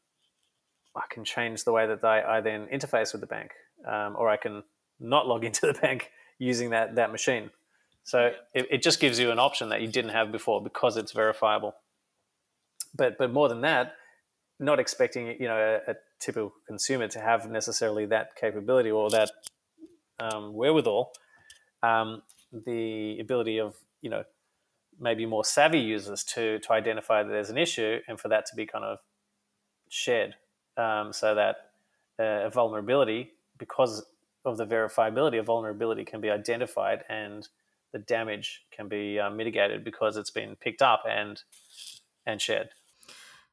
I 0.95 1.03
can 1.09 1.25
change 1.25 1.63
the 1.63 1.71
way 1.71 1.85
that 1.87 2.03
I, 2.03 2.37
I 2.37 2.41
then 2.41 2.67
interface 2.73 3.11
with 3.11 3.21
the 3.21 3.27
bank, 3.27 3.51
um, 3.87 4.15
or 4.17 4.29
I 4.29 4.37
can 4.37 4.63
not 4.99 5.27
log 5.27 5.43
into 5.49 5.67
the 5.67 5.73
bank 5.73 6.09
using 6.39 6.71
that 6.71 6.95
that 6.95 7.11
machine. 7.11 7.51
So 8.05 8.31
it, 8.53 8.67
it 8.71 8.83
just 8.83 8.99
gives 8.99 9.19
you 9.19 9.31
an 9.31 9.39
option 9.39 9.69
that 9.69 9.81
you 9.81 9.87
didn't 9.87 10.11
have 10.11 10.31
before 10.31 10.63
because 10.63 10.95
it's 10.95 11.11
verifiable. 11.11 11.75
But 12.95 13.17
but 13.17 13.33
more 13.33 13.49
than 13.49 13.61
that, 13.61 13.95
not 14.59 14.79
expecting 14.79 15.27
you 15.39 15.47
know 15.47 15.81
a, 15.87 15.91
a 15.91 15.95
typical 16.19 16.53
consumer 16.67 17.07
to 17.09 17.19
have 17.19 17.49
necessarily 17.49 18.05
that 18.05 18.35
capability 18.35 18.91
or 18.91 19.09
that 19.09 19.31
um, 20.19 20.53
wherewithal. 20.53 21.11
Um, 21.83 22.21
the 22.65 23.17
ability 23.19 23.59
of 23.59 23.75
you 24.01 24.09
know 24.09 24.23
maybe 24.99 25.25
more 25.25 25.43
savvy 25.43 25.79
users 25.79 26.23
to 26.23 26.59
to 26.59 26.71
identify 26.71 27.23
that 27.23 27.29
there's 27.29 27.49
an 27.49 27.57
issue 27.57 27.99
and 28.07 28.19
for 28.19 28.29
that 28.29 28.45
to 28.45 28.55
be 28.55 28.65
kind 28.67 28.85
of 28.85 28.99
shared 29.89 30.35
um, 30.77 31.11
so 31.11 31.35
that 31.35 31.55
uh, 32.19 32.45
a 32.45 32.49
vulnerability 32.49 33.31
because 33.57 34.05
of 34.45 34.57
the 34.57 34.65
verifiability 34.65 35.39
a 35.39 35.43
vulnerability 35.43 36.05
can 36.05 36.21
be 36.21 36.29
identified 36.29 37.03
and 37.09 37.49
the 37.95 37.99
damage 37.99 38.65
can 38.75 38.89
be 38.89 39.17
uh, 39.17 39.29
mitigated 39.29 39.85
because 39.85 40.17
it's 40.17 40.29
been 40.29 40.57
picked 40.57 40.81
up 40.81 41.03
and 41.09 41.41
and 42.25 42.41
shared. 42.41 42.67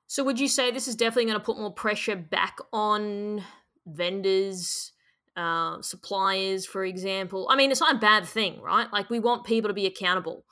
So, 0.08 0.24
would 0.24 0.40
you 0.40 0.48
say 0.48 0.72
this 0.72 0.88
is 0.88 0.96
definitely 0.96 1.26
going 1.26 1.38
to 1.38 1.44
put 1.44 1.58
more 1.58 1.72
pressure 1.72 2.16
back 2.16 2.56
on 2.72 3.44
vendors, 3.86 4.90
uh, 5.36 5.80
suppliers, 5.80 6.66
for 6.66 6.84
example? 6.84 7.46
I 7.48 7.56
mean, 7.56 7.70
it's 7.70 7.80
not 7.80 7.94
a 7.94 7.98
bad 7.98 8.26
thing, 8.26 8.60
right? 8.60 8.92
Like, 8.92 9.10
we 9.10 9.20
want 9.20 9.44
people 9.44 9.68
to 9.68 9.74
be 9.74 9.86
accountable. 9.86 10.44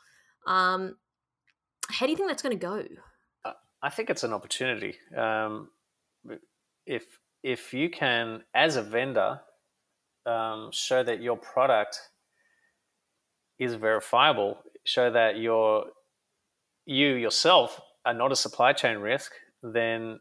Um, 0.46 0.96
how 1.88 2.06
do 2.06 2.12
you 2.12 2.16
think 2.16 2.28
that's 2.28 2.42
going 2.42 2.56
to 2.56 2.64
go? 2.64 2.84
I 3.82 3.90
think 3.90 4.08
it's 4.08 4.22
an 4.22 4.32
opportunity. 4.32 4.94
Um, 5.16 5.70
if 6.86 7.02
if 7.42 7.74
you 7.74 7.90
can, 7.90 8.44
as 8.54 8.76
a 8.76 8.82
vendor, 8.82 9.40
um, 10.26 10.70
show 10.70 11.02
that 11.02 11.20
your 11.20 11.36
product 11.36 11.98
is 13.60 13.74
verifiable, 13.74 14.58
show 14.84 15.12
that 15.12 15.38
you're 15.38 15.84
you 16.86 17.14
yourself 17.14 17.80
are 18.04 18.14
not 18.14 18.32
a 18.32 18.36
supply 18.36 18.72
chain 18.72 18.96
risk, 18.96 19.32
then 19.62 20.18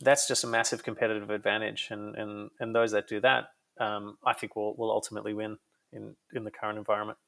that's 0.00 0.28
just 0.28 0.44
a 0.44 0.46
massive 0.46 0.84
competitive 0.84 1.30
advantage. 1.30 1.88
And 1.90 2.14
and, 2.14 2.50
and 2.60 2.74
those 2.74 2.92
that 2.92 3.08
do 3.08 3.20
that, 3.20 3.46
um, 3.80 4.18
I 4.24 4.34
think 4.34 4.54
will 4.54 4.76
will 4.76 4.92
ultimately 4.92 5.34
win 5.34 5.58
in 5.92 6.14
in 6.34 6.44
the 6.44 6.50
current 6.50 6.78
environment. 6.78 7.18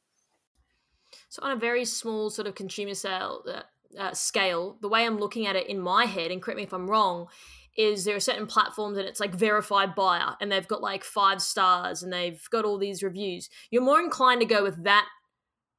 So 1.29 1.43
on 1.43 1.53
a 1.53 1.57
very 1.57 1.85
small 1.85 2.31
sort 2.31 2.47
of 2.47 2.55
consumer 2.55 2.95
sale 2.95 3.43
uh, 3.49 3.63
uh, 3.99 4.13
scale, 4.13 4.77
the 4.81 4.89
way 4.89 5.07
I'm 5.07 5.19
looking 5.19 5.47
at 5.47 5.57
it 5.57 5.69
in 5.69 5.81
my 5.81 6.05
head, 6.05 6.31
and 6.31 6.43
correct 6.43 6.59
me 6.59 6.65
if 6.65 6.73
I'm 6.75 6.91
wrong, 6.91 7.29
is 7.77 8.05
there 8.05 8.17
are 8.17 8.21
certain 8.21 8.47
platforms 8.47 8.99
and 8.99 9.07
it's 9.07 9.21
like 9.21 9.35
verified 9.35 9.95
buyer 9.95 10.37
and 10.41 10.51
they've 10.51 10.69
got 10.69 10.81
like 10.81 11.05
five 11.05 11.43
stars 11.43 12.03
and 12.03 12.13
they've 12.13 12.43
got 12.51 12.65
all 12.65 12.79
these 12.79 13.03
reviews. 13.03 13.49
You're 13.71 13.83
more 13.83 14.01
inclined 14.01 14.41
to 14.41 14.47
go 14.47 14.63
with 14.63 14.85
that 14.85 15.07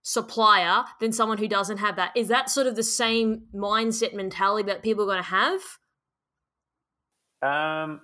supplier 0.02 0.84
than 1.00 1.12
someone 1.12 1.38
who 1.38 1.48
doesn't 1.48 1.78
have 1.78 1.96
that. 1.96 2.12
Is 2.16 2.28
that 2.28 2.50
sort 2.50 2.68
of 2.68 2.76
the 2.76 2.84
same 2.84 3.44
mindset 3.54 4.14
mentality 4.14 4.68
that 4.68 4.84
people 4.84 5.04
are 5.04 5.08
going 5.08 5.24
to 5.24 5.30
have? 5.30 5.62
Um, 7.42 8.02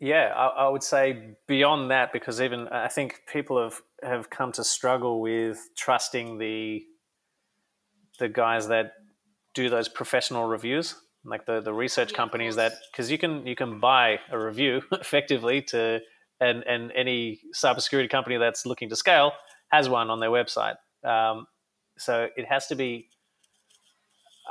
yeah, 0.00 0.32
I, 0.34 0.46
I, 0.46 0.68
would 0.68 0.82
say 0.82 1.36
beyond 1.46 1.90
that, 1.90 2.12
because 2.12 2.40
even 2.40 2.68
I 2.68 2.88
think 2.88 3.22
people 3.30 3.62
have, 3.62 3.80
have 4.02 4.30
come 4.30 4.52
to 4.52 4.64
struggle 4.64 5.20
with 5.20 5.68
trusting 5.76 6.38
the 6.38 6.84
the 8.18 8.28
guys 8.28 8.66
that 8.68 8.94
do 9.54 9.70
those 9.70 9.88
professional 9.88 10.46
reviews 10.46 10.96
like 11.28 11.46
the 11.46 11.60
the 11.60 11.72
research 11.72 12.12
yeah, 12.12 12.16
companies 12.16 12.56
that 12.56 12.72
because 12.90 13.10
you 13.10 13.18
can 13.18 13.46
you 13.46 13.54
can 13.54 13.80
buy 13.80 14.18
a 14.30 14.38
review 14.38 14.82
effectively 14.92 15.62
to 15.62 16.00
and 16.40 16.62
and 16.64 16.92
any 16.92 17.40
cybersecurity 17.54 18.10
company 18.10 18.36
that's 18.36 18.66
looking 18.66 18.88
to 18.88 18.96
scale 18.96 19.32
has 19.70 19.88
one 19.88 20.10
on 20.10 20.20
their 20.20 20.30
website. 20.30 20.76
Um, 21.04 21.46
so 21.98 22.28
it 22.36 22.46
has 22.46 22.66
to 22.68 22.74
be. 22.74 23.08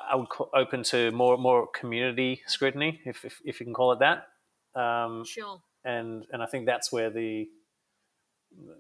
I 0.10 0.16
would 0.16 0.30
call, 0.30 0.50
open 0.54 0.84
to 0.84 1.12
more 1.12 1.38
more 1.38 1.68
community 1.68 2.42
scrutiny, 2.48 3.02
if 3.06 3.26
if, 3.26 3.40
if 3.44 3.60
you 3.60 3.66
can 3.66 3.74
call 3.74 3.92
it 3.94 4.00
that. 4.00 4.28
Um, 4.80 5.26
sure. 5.26 5.62
And 5.84 6.26
and 6.32 6.44
I 6.44 6.46
think 6.46 6.66
that's 6.66 6.92
where 6.92 7.10
the 7.10 7.48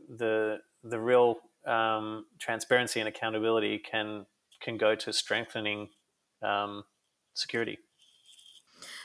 the 0.09 0.57
the 0.83 0.99
real 0.99 1.37
um, 1.65 2.25
transparency 2.39 2.99
and 2.99 3.09
accountability 3.09 3.79
can 3.79 4.25
can 4.61 4.77
go 4.77 4.95
to 4.95 5.11
strengthening 5.11 5.89
um, 6.43 6.83
security. 7.33 7.77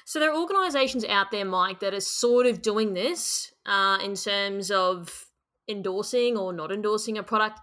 So 0.04 0.18
there 0.18 0.30
are 0.32 0.36
organisations 0.36 1.04
out 1.04 1.30
there, 1.30 1.44
Mike, 1.44 1.80
that 1.80 1.94
are 1.94 2.00
sort 2.00 2.46
of 2.46 2.62
doing 2.62 2.94
this 2.94 3.52
uh, 3.66 3.98
in 4.02 4.14
terms 4.14 4.70
of 4.70 5.26
endorsing 5.68 6.36
or 6.36 6.52
not 6.52 6.72
endorsing 6.72 7.18
a 7.18 7.22
product. 7.22 7.60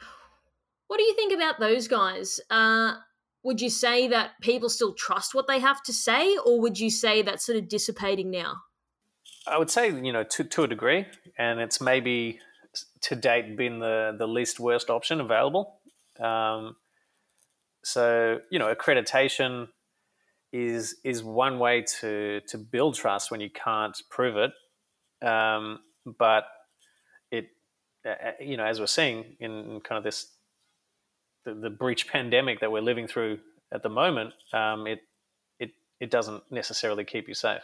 What 0.88 0.98
do 0.98 1.04
you 1.04 1.14
think 1.16 1.34
about 1.34 1.60
those 1.60 1.88
guys? 1.88 2.40
Uh, 2.50 2.96
would 3.44 3.62
you 3.62 3.70
say 3.70 4.08
that 4.08 4.32
people 4.42 4.70
still 4.70 4.94
trust 4.94 5.34
what 5.34 5.48
they 5.48 5.60
have 5.60 5.82
to 5.84 5.94
say, 5.94 6.38
or 6.46 6.60
would 6.60 6.80
you 6.80 6.90
say 6.90 7.22
that's 7.22 7.46
sort 7.46 7.58
of 7.58 7.70
dissipating 7.70 8.32
now? 8.32 8.58
I 9.48 9.58
would 9.58 9.70
say 9.70 9.88
you 9.88 10.12
know 10.12 10.24
to 10.24 10.44
to 10.44 10.64
a 10.64 10.68
degree, 10.68 11.06
and 11.38 11.60
it's 11.60 11.80
maybe 11.80 12.40
to 13.02 13.16
date 13.16 13.56
been 13.56 13.80
the 13.80 14.16
the 14.18 14.28
least 14.28 14.60
worst 14.60 14.90
option 14.90 15.22
available. 15.22 15.80
Um, 16.20 16.76
so 17.84 18.40
you 18.50 18.60
know, 18.60 18.74
accreditation 18.74 19.70
is 20.52 21.00
is 21.04 21.24
one 21.24 21.60
way 21.60 21.84
to 22.00 22.42
to 22.48 22.58
build 22.58 22.96
trust 22.96 23.32
when 23.32 23.42
you 23.42 23.50
can't 23.50 23.98
prove 24.10 24.36
it, 24.38 25.28
um, 25.28 25.80
but 26.06 26.46
it 27.32 27.50
uh, 28.06 28.32
you 28.40 28.58
know 28.58 28.66
as 28.66 28.80
we're 28.80 28.88
seeing 28.88 29.36
in 29.40 29.82
kind 29.82 29.98
of 29.98 30.04
this 30.04 30.34
the, 31.46 31.54
the 31.54 31.70
breach 31.70 32.08
pandemic 32.08 32.60
that 32.60 32.72
we're 32.72 32.82
living 32.82 33.08
through 33.08 33.40
at 33.72 33.84
the 33.84 33.90
moment, 33.90 34.34
um, 34.54 34.88
it 34.88 35.02
it 35.60 35.72
it 36.00 36.10
doesn't 36.10 36.44
necessarily 36.52 37.06
keep 37.06 37.28
you 37.28 37.34
safe. 37.34 37.64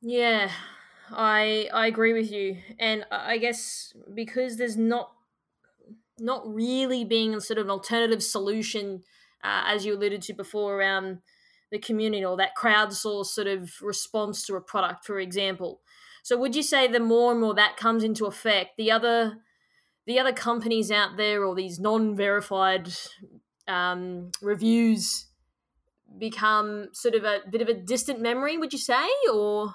Yeah, 0.00 0.50
I 1.10 1.68
I 1.72 1.86
agree 1.86 2.12
with 2.12 2.30
you, 2.30 2.58
and 2.78 3.06
I 3.10 3.38
guess 3.38 3.94
because 4.12 4.56
there's 4.58 4.76
not 4.76 5.12
not 6.18 6.42
really 6.46 7.04
being 7.04 7.38
sort 7.40 7.58
of 7.58 7.66
an 7.66 7.70
alternative 7.70 8.22
solution, 8.22 9.02
uh, 9.44 9.64
as 9.66 9.84
you 9.84 9.94
alluded 9.94 10.22
to 10.22 10.32
before, 10.32 10.76
around 10.76 11.18
the 11.70 11.78
community 11.78 12.24
or 12.24 12.36
that 12.36 12.56
crowdsourced 12.56 13.26
sort 13.26 13.46
of 13.46 13.70
response 13.82 14.46
to 14.46 14.54
a 14.56 14.60
product, 14.60 15.04
for 15.04 15.18
example. 15.18 15.80
So, 16.22 16.38
would 16.38 16.56
you 16.56 16.62
say 16.62 16.86
the 16.86 17.00
more 17.00 17.32
and 17.32 17.40
more 17.40 17.54
that 17.54 17.76
comes 17.76 18.02
into 18.02 18.26
effect, 18.26 18.76
the 18.78 18.90
other 18.90 19.38
the 20.06 20.18
other 20.18 20.32
companies 20.32 20.90
out 20.90 21.16
there 21.16 21.44
or 21.44 21.54
these 21.54 21.78
non-verified 21.78 22.92
um, 23.66 24.30
reviews 24.42 25.26
become 26.18 26.88
sort 26.92 27.14
of 27.14 27.24
a 27.24 27.40
bit 27.50 27.62
of 27.62 27.68
a 27.68 27.74
distant 27.74 28.20
memory? 28.20 28.56
Would 28.56 28.72
you 28.72 28.78
say, 28.78 29.06
or 29.32 29.74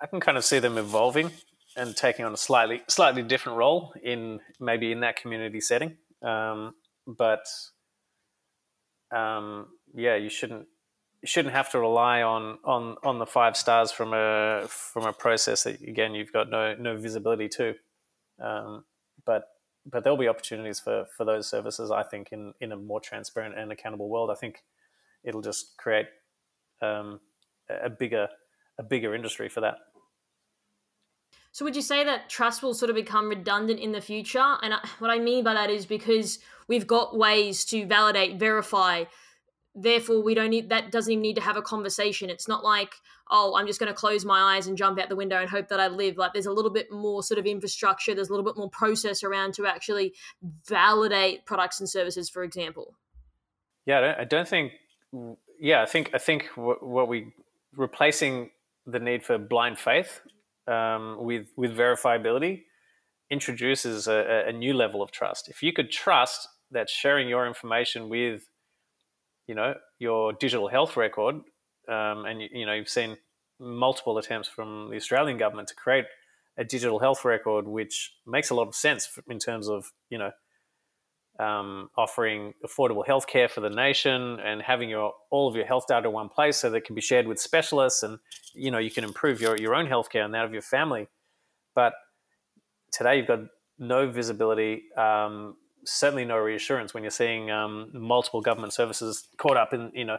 I 0.00 0.06
can 0.06 0.20
kind 0.20 0.38
of 0.38 0.44
see 0.44 0.58
them 0.58 0.78
evolving 0.78 1.30
and 1.76 1.94
taking 1.94 2.24
on 2.24 2.32
a 2.32 2.36
slightly 2.36 2.82
slightly 2.88 3.22
different 3.22 3.58
role 3.58 3.92
in 4.02 4.40
maybe 4.58 4.90
in 4.90 5.00
that 5.00 5.16
community 5.16 5.60
setting. 5.60 5.96
Um, 6.22 6.74
but 7.06 7.44
um, 9.10 9.68
yeah, 9.94 10.16
you 10.16 10.28
shouldn't 10.28 10.66
you 11.22 11.28
shouldn't 11.28 11.54
have 11.54 11.70
to 11.70 11.78
rely 11.78 12.22
on 12.22 12.58
on 12.64 12.96
on 13.02 13.18
the 13.18 13.26
five 13.26 13.56
stars 13.56 13.90
from 13.92 14.12
a 14.12 14.66
from 14.68 15.04
a 15.04 15.12
process 15.12 15.64
that 15.64 15.80
again 15.80 16.14
you've 16.14 16.32
got 16.32 16.50
no 16.50 16.74
no 16.74 16.96
visibility 16.96 17.48
to. 17.48 17.74
Um, 18.40 18.84
but 19.24 19.48
but 19.84 20.02
there'll 20.02 20.18
be 20.18 20.28
opportunities 20.28 20.80
for 20.80 21.06
for 21.16 21.24
those 21.24 21.48
services. 21.48 21.90
I 21.90 22.02
think 22.02 22.28
in 22.32 22.54
in 22.60 22.72
a 22.72 22.76
more 22.76 23.00
transparent 23.00 23.58
and 23.58 23.72
accountable 23.72 24.08
world. 24.08 24.30
I 24.30 24.34
think 24.34 24.62
it'll 25.24 25.42
just 25.42 25.76
create 25.76 26.06
um, 26.82 27.20
a 27.68 27.90
bigger 27.90 28.28
a 28.78 28.82
bigger 28.82 29.14
industry 29.14 29.48
for 29.48 29.60
that. 29.60 29.76
So 31.56 31.64
would 31.64 31.74
you 31.74 31.80
say 31.80 32.04
that 32.04 32.28
trust 32.28 32.62
will 32.62 32.74
sort 32.74 32.90
of 32.90 32.96
become 32.96 33.30
redundant 33.30 33.80
in 33.80 33.92
the 33.92 34.02
future? 34.02 34.56
And 34.60 34.74
what 34.98 35.10
I 35.10 35.18
mean 35.18 35.42
by 35.42 35.54
that 35.54 35.70
is 35.70 35.86
because 35.86 36.38
we've 36.68 36.86
got 36.86 37.16
ways 37.16 37.64
to 37.66 37.86
validate, 37.86 38.38
verify. 38.38 39.04
Therefore, 39.74 40.22
we 40.22 40.34
don't 40.34 40.50
need 40.50 40.68
that. 40.68 40.92
Doesn't 40.92 41.10
even 41.10 41.22
need 41.22 41.36
to 41.36 41.40
have 41.40 41.56
a 41.56 41.62
conversation. 41.62 42.28
It's 42.28 42.46
not 42.46 42.62
like, 42.62 42.96
oh, 43.30 43.56
I'm 43.56 43.66
just 43.66 43.80
going 43.80 43.90
to 43.90 43.98
close 43.98 44.22
my 44.22 44.54
eyes 44.54 44.66
and 44.66 44.76
jump 44.76 45.00
out 45.00 45.08
the 45.08 45.16
window 45.16 45.40
and 45.40 45.48
hope 45.48 45.68
that 45.68 45.80
I 45.80 45.88
live. 45.88 46.18
Like, 46.18 46.34
there's 46.34 46.44
a 46.44 46.52
little 46.52 46.70
bit 46.70 46.92
more 46.92 47.22
sort 47.22 47.38
of 47.38 47.46
infrastructure. 47.46 48.14
There's 48.14 48.28
a 48.28 48.32
little 48.32 48.44
bit 48.44 48.58
more 48.58 48.68
process 48.68 49.24
around 49.24 49.54
to 49.54 49.64
actually 49.64 50.12
validate 50.68 51.46
products 51.46 51.80
and 51.80 51.88
services, 51.88 52.28
for 52.28 52.44
example. 52.44 52.96
Yeah, 53.86 53.96
I 53.96 54.00
don't, 54.02 54.18
I 54.18 54.24
don't 54.24 54.48
think. 54.48 54.72
Yeah, 55.58 55.80
I 55.80 55.86
think 55.86 56.10
I 56.12 56.18
think 56.18 56.50
what, 56.54 56.86
what 56.86 57.08
we 57.08 57.32
replacing 57.74 58.50
the 58.86 58.98
need 58.98 59.24
for 59.24 59.38
blind 59.38 59.78
faith 59.78 60.20
um, 60.66 61.16
with 61.20 61.48
with 61.56 61.76
verifiability 61.76 62.62
introduces 63.30 64.06
a, 64.06 64.44
a, 64.46 64.52
new 64.52 64.72
level 64.72 65.02
of 65.02 65.10
trust. 65.10 65.48
If 65.48 65.62
you 65.62 65.72
could 65.72 65.90
trust 65.90 66.48
that 66.70 66.88
sharing 66.88 67.28
your 67.28 67.46
information 67.46 68.08
with, 68.08 68.42
you 69.48 69.54
know, 69.54 69.74
your 69.98 70.32
digital 70.32 70.68
health 70.68 70.96
record, 70.96 71.36
um, 71.88 72.24
and 72.24 72.42
you, 72.42 72.48
you 72.52 72.66
know 72.66 72.72
you've 72.72 72.88
seen 72.88 73.16
multiple 73.58 74.18
attempts 74.18 74.48
from 74.48 74.90
the 74.90 74.96
Australian 74.96 75.38
government 75.38 75.68
to 75.68 75.74
create 75.74 76.04
a 76.58 76.64
digital 76.64 76.98
health 76.98 77.24
record, 77.24 77.66
which 77.66 78.12
makes 78.26 78.50
a 78.50 78.54
lot 78.54 78.68
of 78.68 78.74
sense 78.74 79.08
in 79.28 79.38
terms 79.38 79.68
of 79.68 79.92
you 80.10 80.18
know 80.18 80.30
um, 81.40 81.90
offering 81.96 82.54
affordable 82.64 83.06
healthcare 83.06 83.50
for 83.50 83.60
the 83.60 83.70
nation 83.70 84.38
and 84.40 84.62
having 84.62 84.88
your 84.88 85.12
all 85.30 85.48
of 85.48 85.56
your 85.56 85.66
health 85.66 85.86
data 85.86 86.08
in 86.08 86.12
one 86.12 86.28
place 86.28 86.56
so 86.56 86.70
that 86.70 86.78
it 86.78 86.84
can 86.84 86.94
be 86.94 87.00
shared 87.00 87.26
with 87.26 87.40
specialists 87.40 88.02
and 88.02 88.18
you 88.54 88.70
know 88.70 88.78
you 88.78 88.90
can 88.90 89.04
improve 89.04 89.40
your, 89.40 89.56
your 89.56 89.74
own 89.74 89.86
healthcare 89.86 90.24
and 90.24 90.34
that 90.34 90.44
of 90.44 90.52
your 90.52 90.62
family. 90.62 91.08
But 91.74 91.92
today 92.92 93.18
you've 93.18 93.26
got 93.26 93.40
no 93.78 94.08
visibility 94.08 94.84
um, 94.96 95.56
certainly 95.86 96.24
no 96.24 96.36
reassurance 96.36 96.92
when 96.92 97.02
you're 97.02 97.10
seeing 97.10 97.50
um, 97.50 97.90
multiple 97.92 98.40
government 98.40 98.72
services 98.72 99.28
caught 99.38 99.56
up 99.56 99.72
in 99.72 99.90
you 99.94 100.04
know 100.04 100.18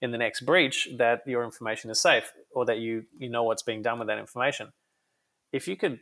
in 0.00 0.12
the 0.12 0.18
next 0.18 0.42
breach 0.42 0.88
that 0.96 1.20
your 1.26 1.44
information 1.44 1.90
is 1.90 2.00
safe 2.00 2.32
or 2.52 2.64
that 2.64 2.78
you 2.78 3.04
you 3.18 3.28
know 3.28 3.42
what's 3.42 3.62
being 3.62 3.82
done 3.82 3.98
with 3.98 4.08
that 4.08 4.18
information. 4.18 4.72
If 5.52 5.66
you 5.68 5.76
could 5.76 6.00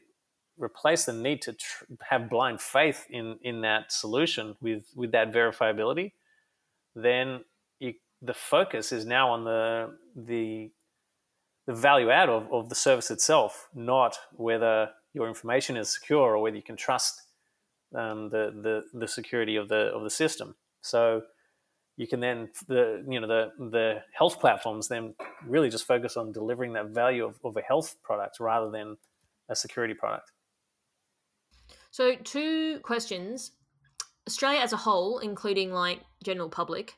replace 0.59 1.05
the 1.05 1.13
need 1.13 1.43
to 1.43 1.53
tr- 1.53 1.85
have 2.11 2.29
blind 2.29 2.61
faith 2.61 3.07
in 3.11 3.39
in 3.43 3.61
that 3.63 3.93
solution 3.93 4.57
with 4.61 4.85
with 4.95 5.13
that 5.13 5.33
verifiability, 5.33 6.13
then 6.95 7.45
you, 7.81 7.95
the 8.23 8.35
focus 8.35 8.93
is 8.93 9.07
now 9.07 9.31
on 9.31 9.45
the 9.45 9.97
the 10.17 10.71
the 11.67 11.75
value 11.75 12.11
add 12.11 12.31
of, 12.31 12.51
of 12.51 12.71
the 12.71 12.75
service 12.75 13.11
itself, 13.11 13.69
not 13.75 14.19
whether 14.33 14.91
your 15.13 15.29
information 15.29 15.77
is 15.77 15.93
secure 15.93 16.35
or 16.35 16.39
whether 16.39 16.57
you 16.57 16.63
can 16.63 16.77
trust 16.77 17.23
um, 17.95 18.31
the, 18.31 18.53
the 18.63 18.99
the 18.99 19.09
security 19.09 19.57
of 19.57 19.69
the 19.69 19.93
of 19.95 20.03
the 20.03 20.11
system. 20.11 20.55
So 20.81 21.23
you 21.97 22.07
can 22.07 22.21
then 22.21 22.49
the 22.69 23.05
you 23.09 23.21
know 23.21 23.27
the 23.27 23.51
the 23.71 24.03
health 24.13 24.41
platforms 24.41 24.89
then 24.89 25.15
really 25.47 25.69
just 25.69 25.87
focus 25.87 26.17
on 26.17 26.33
delivering 26.33 26.73
that 26.75 26.87
value 26.89 27.25
of, 27.25 27.39
of 27.45 27.57
a 27.57 27.63
health 27.63 27.97
product 28.03 28.41
rather 28.41 28.71
than 28.71 28.97
a 29.49 29.57
security 29.57 29.95
product. 29.95 30.31
So, 31.91 32.15
two 32.17 32.81
questions. 32.81 33.53
Australia 34.27 34.61
as 34.61 34.73
a 34.73 34.77
whole, 34.77 35.19
including 35.19 35.73
like 35.73 36.01
general 36.23 36.51
public, 36.51 36.95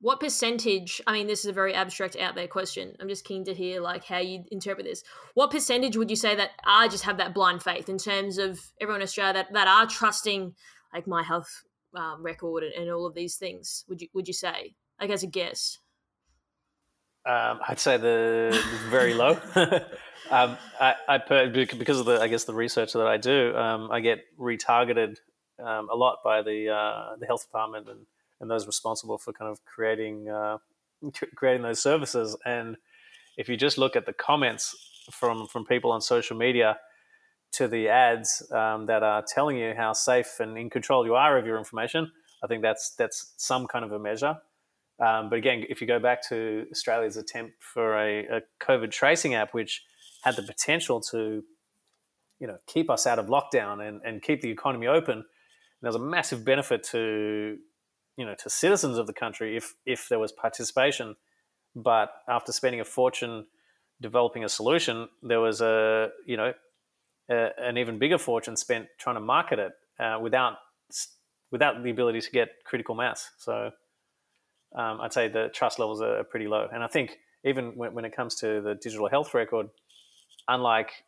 what 0.00 0.20
percentage 0.20 1.00
i 1.06 1.12
mean 1.12 1.26
this 1.26 1.40
is 1.40 1.46
a 1.46 1.52
very 1.52 1.74
abstract 1.74 2.16
out 2.16 2.34
there 2.34 2.46
question 2.46 2.94
i'm 3.00 3.08
just 3.08 3.24
keen 3.24 3.44
to 3.44 3.54
hear 3.54 3.80
like 3.80 4.04
how 4.04 4.18
you 4.18 4.44
interpret 4.50 4.86
this 4.86 5.02
what 5.34 5.50
percentage 5.50 5.96
would 5.96 6.10
you 6.10 6.16
say 6.16 6.34
that 6.34 6.50
are 6.66 6.88
just 6.88 7.04
have 7.04 7.16
that 7.16 7.34
blind 7.34 7.62
faith 7.62 7.88
in 7.88 7.98
terms 7.98 8.38
of 8.38 8.60
everyone 8.80 9.00
in 9.00 9.04
australia 9.04 9.32
that, 9.32 9.52
that 9.52 9.68
are 9.68 9.86
trusting 9.86 10.54
like 10.92 11.06
my 11.06 11.22
health 11.22 11.62
um, 11.96 12.22
record 12.22 12.62
and, 12.62 12.74
and, 12.74 12.90
all 12.90 13.06
of 13.06 13.14
these 13.14 13.36
things 13.36 13.84
would 13.88 14.02
you 14.02 14.08
would 14.12 14.28
you 14.28 14.34
say 14.34 14.74
like 15.00 15.10
as 15.10 15.22
a 15.22 15.26
guess 15.26 15.78
um, 17.24 17.58
I'd 17.66 17.80
say 17.80 17.96
the 17.96 18.56
very 18.88 19.12
low. 19.12 19.36
um, 20.30 20.56
I, 20.80 20.94
I 21.08 21.18
because 21.18 22.00
of 22.00 22.06
the 22.06 22.20
I 22.20 22.28
guess 22.28 22.44
the 22.44 22.54
research 22.54 22.92
that 22.92 23.06
I 23.06 23.16
do, 23.16 23.56
um, 23.56 23.90
I 23.90 24.00
get 24.00 24.20
retargeted 24.38 25.16
um, 25.62 25.88
a 25.90 25.96
lot 25.96 26.18
by 26.24 26.42
the 26.42 26.70
uh, 26.70 27.16
the 27.18 27.26
health 27.26 27.44
department 27.46 27.88
and, 27.88 28.06
and 28.40 28.50
those 28.50 28.66
responsible 28.66 29.18
for 29.18 29.32
kind 29.32 29.50
of 29.50 29.64
creating 29.64 30.28
uh, 30.28 30.58
creating 31.34 31.62
those 31.62 31.80
services. 31.80 32.36
And 32.44 32.76
if 33.36 33.48
you 33.48 33.56
just 33.56 33.78
look 33.78 33.96
at 33.96 34.06
the 34.06 34.12
comments 34.12 34.74
from 35.10 35.46
from 35.46 35.64
people 35.64 35.92
on 35.92 36.00
social 36.00 36.36
media 36.36 36.78
to 37.52 37.68
the 37.68 37.88
ads 37.88 38.42
um, 38.52 38.86
that 38.86 39.02
are 39.02 39.24
telling 39.26 39.56
you 39.56 39.74
how 39.76 39.92
safe 39.92 40.40
and 40.40 40.58
in 40.58 40.68
control 40.68 41.06
you 41.06 41.14
are 41.14 41.38
of 41.38 41.46
your 41.46 41.58
information, 41.58 42.10
I 42.42 42.46
think 42.46 42.62
that's 42.62 42.90
that's 42.96 43.32
some 43.36 43.66
kind 43.66 43.84
of 43.84 43.92
a 43.92 43.98
measure. 43.98 44.36
Um, 44.98 45.28
but 45.28 45.36
again, 45.36 45.64
if 45.68 45.80
you 45.80 45.86
go 45.86 45.98
back 45.98 46.26
to 46.28 46.66
Australia's 46.70 47.18
attempt 47.18 47.62
for 47.62 47.96
a, 47.98 48.26
a, 48.26 48.42
COVID 48.60 48.90
tracing 48.90 49.34
app, 49.34 49.52
which 49.52 49.82
had 50.26 50.34
the 50.34 50.42
potential 50.42 51.00
to, 51.12 51.44
you 52.40 52.46
know, 52.48 52.58
keep 52.66 52.90
us 52.90 53.06
out 53.06 53.18
of 53.18 53.26
lockdown 53.26 53.86
and, 53.86 54.00
and 54.06 54.14
keep 54.20 54.40
the 54.40 54.50
economy 54.50 54.88
open, 54.88 55.16
and 55.18 55.82
there's 55.82 55.94
a 55.94 56.06
massive 56.16 56.44
benefit 56.44 56.82
to, 56.92 57.56
you 58.16 58.26
know, 58.26 58.34
to 58.42 58.50
citizens 58.50 58.98
of 58.98 59.06
the 59.06 59.12
country 59.12 59.56
if 59.56 59.74
if 59.84 60.08
there 60.08 60.18
was 60.18 60.32
participation. 60.32 61.16
But 61.74 62.08
after 62.28 62.52
spending 62.52 62.80
a 62.80 62.84
fortune 62.84 63.46
developing 64.00 64.44
a 64.44 64.48
solution, 64.48 65.08
there 65.22 65.40
was 65.40 65.60
a, 65.60 66.08
you 66.26 66.36
know, 66.36 66.52
a, 67.30 67.50
an 67.68 67.76
even 67.78 67.98
bigger 67.98 68.18
fortune 68.18 68.56
spent 68.56 68.86
trying 68.98 69.16
to 69.16 69.24
market 69.36 69.58
it 69.58 69.72
uh, 70.00 70.18
without 70.20 70.54
without 71.50 71.82
the 71.84 71.90
ability 71.90 72.20
to 72.20 72.30
get 72.30 72.48
critical 72.64 72.94
mass. 72.94 73.30
So 73.38 73.70
um, 74.74 75.00
I'd 75.02 75.12
say 75.12 75.28
the 75.28 75.50
trust 75.54 75.78
levels 75.78 76.00
are 76.02 76.24
pretty 76.24 76.48
low. 76.48 76.66
And 76.72 76.82
I 76.82 76.88
think 76.88 77.18
even 77.44 77.76
when, 77.76 77.94
when 77.94 78.04
it 78.04 78.16
comes 78.16 78.34
to 78.36 78.60
the 78.60 78.74
digital 78.74 79.08
health 79.08 79.32
record, 79.34 79.68
unlike 80.48 81.04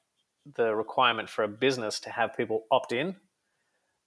the 0.56 0.74
requirement 0.74 1.28
for 1.28 1.44
a 1.44 1.48
business 1.48 2.00
to 2.00 2.10
have 2.10 2.36
people 2.36 2.64
opt 2.70 2.92
in, 2.92 3.16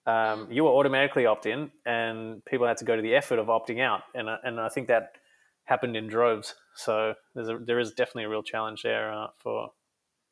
um, 0.06 0.48
you 0.50 0.64
were 0.64 0.72
automatically 0.72 1.26
opt 1.26 1.46
in, 1.46 1.72
and 1.86 2.44
people 2.46 2.66
had 2.66 2.78
to 2.78 2.86
go 2.86 2.96
to 2.96 3.02
the 3.02 3.14
effort 3.16 3.40
of 3.40 3.48
opting 3.48 3.80
out, 3.80 4.02
and 4.16 4.30
uh, 4.30 4.38
and 4.44 4.60
I 4.60 4.70
think 4.70 4.88
that 4.88 5.14
happened 5.66 5.96
in 5.96 6.08
droves. 6.08 6.56
So 6.76 7.14
there's 7.36 7.50
a, 7.50 7.58
there 7.58 7.80
is 7.80 7.92
definitely 7.92 8.24
a 8.24 8.30
real 8.30 8.42
challenge 8.42 8.82
there 8.82 9.14
uh, 9.14 9.28
for, 9.38 9.72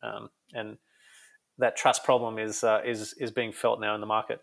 um, 0.01 0.29
and 0.53 0.77
that 1.59 1.75
trust 1.75 2.03
problem 2.03 2.39
is 2.39 2.63
uh, 2.63 2.81
is 2.83 3.13
is 3.13 3.31
being 3.31 3.51
felt 3.51 3.79
now 3.79 3.93
in 3.93 4.01
the 4.01 4.07
market. 4.07 4.41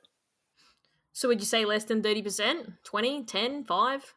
So 1.12 1.28
would 1.28 1.40
you 1.40 1.46
say 1.46 1.64
less 1.64 1.84
than 1.84 2.02
30%? 2.02 2.74
20, 2.84 3.24
10, 3.24 3.64
5? 3.64 4.14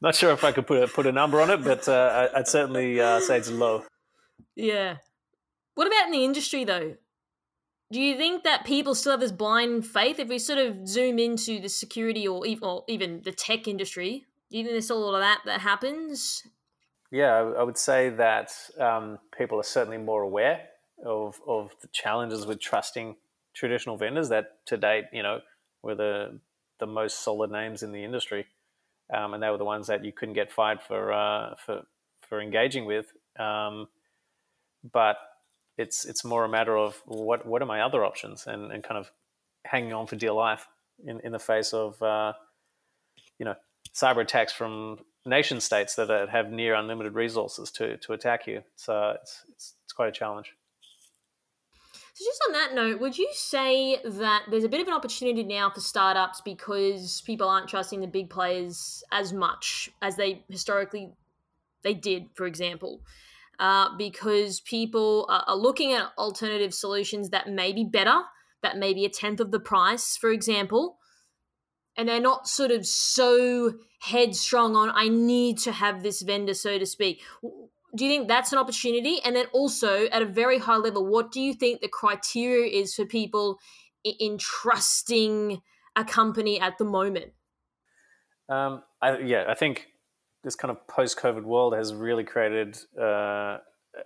Not 0.00 0.14
sure 0.14 0.30
if 0.32 0.44
I 0.44 0.50
could 0.50 0.66
put 0.66 0.82
a 0.82 0.88
put 0.88 1.06
a 1.06 1.12
number 1.12 1.40
on 1.40 1.50
it, 1.50 1.62
but 1.62 1.86
uh, 1.88 2.28
I'd 2.34 2.48
certainly 2.48 3.00
uh, 3.00 3.20
say 3.20 3.36
it's 3.36 3.50
low. 3.50 3.84
Yeah. 4.56 4.96
What 5.74 5.86
about 5.86 6.06
in 6.06 6.12
the 6.12 6.24
industry 6.24 6.64
though? 6.64 6.96
Do 7.90 8.00
you 8.00 8.16
think 8.16 8.44
that 8.44 8.66
people 8.66 8.94
still 8.94 9.12
have 9.12 9.20
this 9.20 9.32
blind 9.32 9.86
faith? 9.86 10.18
If 10.18 10.28
we 10.28 10.38
sort 10.38 10.58
of 10.58 10.86
zoom 10.86 11.18
into 11.18 11.58
the 11.58 11.70
security 11.70 12.28
or 12.28 12.46
even, 12.46 12.80
even 12.86 13.22
the 13.22 13.32
tech 13.32 13.66
industry, 13.66 14.26
do 14.50 14.58
you 14.58 14.64
think 14.64 14.74
there's 14.74 14.84
still 14.84 15.02
a 15.02 15.04
lot 15.04 15.14
of 15.14 15.20
that 15.20 15.40
that 15.46 15.60
happens? 15.60 16.42
Yeah, 17.10 17.52
I 17.58 17.62
would 17.62 17.78
say 17.78 18.10
that 18.10 18.52
um, 18.78 19.18
people 19.36 19.58
are 19.58 19.64
certainly 19.64 19.98
more 19.98 20.22
aware 20.22 20.60
of 21.04 21.40
of 21.46 21.70
the 21.80 21.88
challenges 21.88 22.44
with 22.44 22.60
trusting 22.60 23.16
traditional 23.54 23.96
vendors 23.96 24.28
that 24.28 24.66
to 24.66 24.76
date, 24.76 25.04
you 25.12 25.22
know, 25.22 25.40
were 25.82 25.94
the 25.94 26.40
the 26.80 26.86
most 26.86 27.24
solid 27.24 27.50
names 27.50 27.82
in 27.82 27.92
the 27.92 28.04
industry, 28.04 28.46
um, 29.12 29.32
and 29.32 29.42
they 29.42 29.48
were 29.48 29.58
the 29.58 29.64
ones 29.64 29.86
that 29.86 30.04
you 30.04 30.12
couldn't 30.12 30.34
get 30.34 30.52
fired 30.52 30.82
for 30.82 31.12
uh, 31.12 31.54
for 31.64 31.82
for 32.28 32.40
engaging 32.40 32.84
with. 32.84 33.06
Um, 33.38 33.88
but 34.92 35.18
it's 35.76 36.04
it's 36.04 36.24
more 36.24 36.44
a 36.44 36.48
matter 36.48 36.76
of 36.76 37.00
what 37.06 37.46
what 37.46 37.62
are 37.62 37.66
my 37.66 37.80
other 37.80 38.04
options 38.04 38.46
and, 38.46 38.72
and 38.72 38.82
kind 38.82 38.98
of 38.98 39.10
hanging 39.64 39.92
on 39.92 40.06
for 40.06 40.16
dear 40.16 40.32
life 40.32 40.66
in, 41.04 41.20
in 41.20 41.32
the 41.32 41.38
face 41.38 41.72
of 41.72 42.00
uh, 42.02 42.32
you 43.38 43.44
know 43.44 43.54
cyber 43.94 44.22
attacks 44.22 44.52
from 44.52 44.98
nation 45.24 45.60
states 45.60 45.94
that 45.96 46.28
have 46.30 46.50
near 46.50 46.74
unlimited 46.74 47.14
resources 47.14 47.70
to 47.72 47.96
to 47.98 48.12
attack 48.12 48.46
you. 48.46 48.62
So 48.76 49.16
it's 49.20 49.44
it's, 49.50 49.74
it's 49.84 49.92
quite 49.92 50.08
a 50.08 50.12
challenge. 50.12 50.54
So, 52.14 52.24
just 52.24 52.42
on 52.48 52.52
that 52.54 52.74
note, 52.74 53.00
would 53.00 53.16
you 53.16 53.28
say 53.32 54.00
that 54.04 54.42
there's 54.50 54.64
a 54.64 54.68
bit 54.68 54.80
of 54.80 54.88
an 54.88 54.94
opportunity 54.94 55.44
now 55.44 55.70
for 55.70 55.80
startups 55.80 56.40
because 56.40 57.22
people 57.24 57.48
aren't 57.48 57.68
trusting 57.68 58.00
the 58.00 58.08
big 58.08 58.28
players 58.28 59.04
as 59.12 59.32
much 59.32 59.88
as 60.02 60.16
they 60.16 60.42
historically 60.48 61.12
they 61.82 61.94
did, 61.94 62.26
for 62.34 62.46
example? 62.46 63.00
Uh, 63.58 63.96
because 63.96 64.60
people 64.60 65.26
are 65.28 65.56
looking 65.56 65.92
at 65.92 66.12
alternative 66.16 66.72
solutions 66.72 67.30
that 67.30 67.48
may 67.48 67.72
be 67.72 67.82
better, 67.82 68.22
that 68.62 68.76
may 68.76 68.94
be 68.94 69.04
a 69.04 69.08
tenth 69.08 69.40
of 69.40 69.50
the 69.50 69.58
price, 69.58 70.16
for 70.16 70.30
example, 70.30 70.98
and 71.96 72.08
they're 72.08 72.20
not 72.20 72.46
sort 72.46 72.70
of 72.70 72.86
so 72.86 73.74
headstrong 74.00 74.76
on 74.76 74.92
I 74.94 75.08
need 75.08 75.58
to 75.58 75.72
have 75.72 76.04
this 76.04 76.22
vendor, 76.22 76.54
so 76.54 76.78
to 76.78 76.86
speak 76.86 77.20
do 77.94 78.04
you 78.04 78.10
think 78.10 78.28
that's 78.28 78.52
an 78.52 78.58
opportunity? 78.58 79.20
And 79.24 79.34
then 79.34 79.46
also, 79.52 80.06
at 80.06 80.22
a 80.22 80.26
very 80.26 80.58
high 80.58 80.76
level, 80.76 81.06
what 81.06 81.32
do 81.32 81.40
you 81.40 81.54
think 81.54 81.80
the 81.80 81.88
criteria 81.88 82.66
is 82.66 82.94
for 82.94 83.06
people 83.06 83.58
in 84.04 84.38
trusting 84.38 85.60
a 85.96 86.04
company 86.04 86.60
at 86.60 86.78
the 86.78 86.84
moment? 86.84 87.32
Um, 88.48 88.82
I, 89.00 89.18
yeah, 89.18 89.44
I 89.48 89.54
think 89.54 89.88
this 90.44 90.54
kind 90.54 90.70
of 90.70 90.86
post-COVID 90.86 91.42
world 91.42 91.74
has 91.74 91.94
really 91.94 92.24
created 92.24 92.78
uh, 92.98 93.58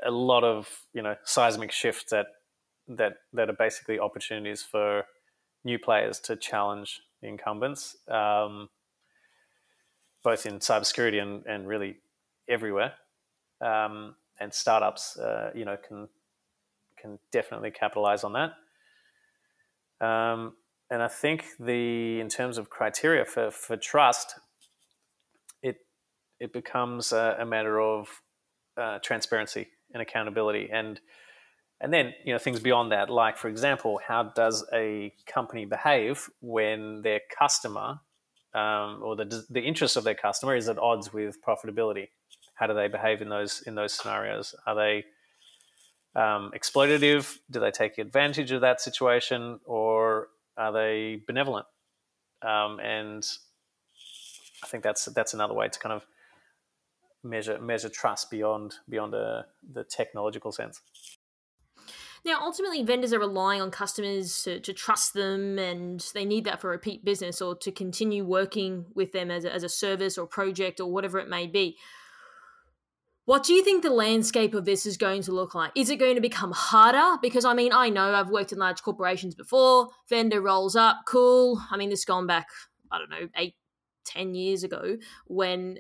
a 0.05 0.11
lot 0.11 0.45
of 0.45 0.69
you 0.95 1.03
know 1.03 1.15
seismic 1.25 1.73
shifts 1.73 2.11
that 2.11 2.27
that 2.89 3.15
that 3.33 3.49
are 3.49 3.57
basically 3.59 3.99
opportunities 3.99 4.63
for 4.63 5.05
new 5.65 5.79
players 5.79 6.19
to 6.21 6.37
challenge 6.37 7.01
the 7.21 7.29
incumbents, 7.29 7.97
um, 8.09 8.69
both 10.25 10.45
in 10.45 10.59
cybersecurity 10.59 11.23
and, 11.23 11.45
and 11.47 11.69
really 11.69 11.97
everywhere 12.49 12.95
um, 13.61 14.17
and 14.41 14.53
startups, 14.53 15.17
uh, 15.19 15.51
you 15.55 15.65
know, 15.65 15.77
can 15.77 16.09
can 17.01 17.19
definitely 17.33 17.71
capitalize 17.71 18.23
on 18.25 18.33
that. 18.33 18.53
Um, 20.07 20.55
and 20.91 21.03
I 21.03 21.09
think 21.09 21.45
the 21.59 22.21
in 22.21 22.29
terms 22.29 22.59
of 22.59 22.71
criteria 22.71 23.25
for, 23.25 23.51
for 23.51 23.77
trust, 23.77 24.35
it 26.43 26.53
becomes 26.53 27.13
a, 27.13 27.37
a 27.39 27.47
matter 27.47 27.81
of 27.81 28.09
uh, 28.77 28.99
transparency 28.99 29.69
and 29.93 30.03
accountability, 30.03 30.69
and 30.73 31.01
and 31.81 31.93
then 31.93 32.13
you 32.25 32.33
know 32.33 32.39
things 32.39 32.59
beyond 32.59 32.91
that, 32.91 33.09
like 33.09 33.39
for 33.39 33.49
example, 33.49 34.01
how 34.07 34.25
does 34.25 34.67
a 34.73 35.13
company 35.27 35.65
behave 35.65 36.29
when 36.41 37.03
their 37.03 37.21
customer 37.39 38.01
um, 38.55 39.01
or 39.03 39.15
the 39.15 39.45
the 39.51 39.61
interest 39.61 39.97
of 39.97 40.03
their 40.03 40.17
customer 40.17 40.57
is 40.57 40.69
at 40.69 40.79
odds 40.79 41.13
with 41.13 41.37
profitability? 41.47 42.09
How 42.55 42.67
do 42.67 42.75
they 42.75 42.89
behave 42.89 43.23
in 43.23 43.29
those 43.29 43.63
in 43.63 43.77
those 43.77 43.93
scenarios? 43.93 44.53
Are 44.67 44.75
they 44.75 45.05
um, 46.17 46.51
exploitative? 46.57 47.37
Do 47.53 47.61
they 47.61 47.71
take 47.71 47.99
advantage 47.99 48.51
of 48.51 48.63
that 48.63 48.81
situation, 48.81 49.61
or 49.65 50.29
are 50.57 50.73
they 50.73 51.23
benevolent? 51.25 51.67
Um, 52.43 52.81
and 52.81 53.25
I 54.65 54.67
think 54.67 54.83
that's 54.83 55.05
that's 55.05 55.35
another 55.35 55.55
way 55.55 55.69
to 55.69 55.79
kind 55.79 55.93
of 55.93 56.05
measure 57.23 57.61
measure 57.61 57.89
trust 57.89 58.31
beyond 58.31 58.75
beyond 58.89 59.15
a, 59.15 59.47
the 59.73 59.85
technological 59.85 60.53
sense. 60.53 60.81
Now, 62.25 62.39
ultimately, 62.41 62.85
vendors 62.85 63.13
are 63.13 63.19
relying 63.19 63.61
on 63.61 63.73
customers 63.73 64.45
to, 64.45 64.61
to, 64.61 64.73
trust 64.73 65.13
them 65.13 65.59
and 65.59 66.01
they 66.15 66.25
need 66.25 66.45
that 66.45 66.61
for 66.61 66.71
repeat 66.71 67.05
business 67.05 67.43
or 67.43 67.57
to 67.57 67.73
continue 67.73 68.25
working 68.25 68.87
with 68.95 69.11
them 69.11 69.29
as 69.29 69.45
a, 69.45 69.53
as 69.53 69.65
a 69.65 69.69
service 69.69 70.17
or 70.17 70.27
project 70.29 70.79
or 70.79 70.93
whatever 70.93 71.19
it 71.19 71.29
may 71.29 71.49
be. 71.49 71.77
What 73.25 73.45
do 73.45 73.55
you 73.55 73.65
think 73.65 73.83
the 73.83 73.91
landscape 73.91 74.55
of 74.55 74.65
this 74.65 74.87
is 74.87 74.97
going 74.97 75.23
to 75.23 75.33
look 75.33 75.55
like? 75.55 75.73
Is 75.77 75.91
it 75.91 75.97
going 75.97 76.15
to 76.17 76.21
become 76.21 76.53
harder? 76.53 77.19
Because 77.21 77.45
I 77.45 77.55
mean, 77.55 77.73
I 77.73 77.89
know 77.89 78.15
I've 78.15 78.31
worked 78.31 78.53
in 78.53 78.59
large 78.59 78.83
corporations 78.83 79.35
before. 79.35 79.89
Vendor 80.09 80.41
rolls 80.41 80.77
up, 80.77 81.01
cool. 81.07 81.61
I 81.71 81.77
mean, 81.77 81.91
this 81.91 82.01
has 82.01 82.05
gone 82.05 82.27
back, 82.27 82.47
I 82.91 82.99
don't 82.99 83.11
know, 83.11 83.29
eight, 83.37 83.55
ten 84.05 84.35
years 84.35 84.63
ago 84.65 84.97
when 85.27 85.79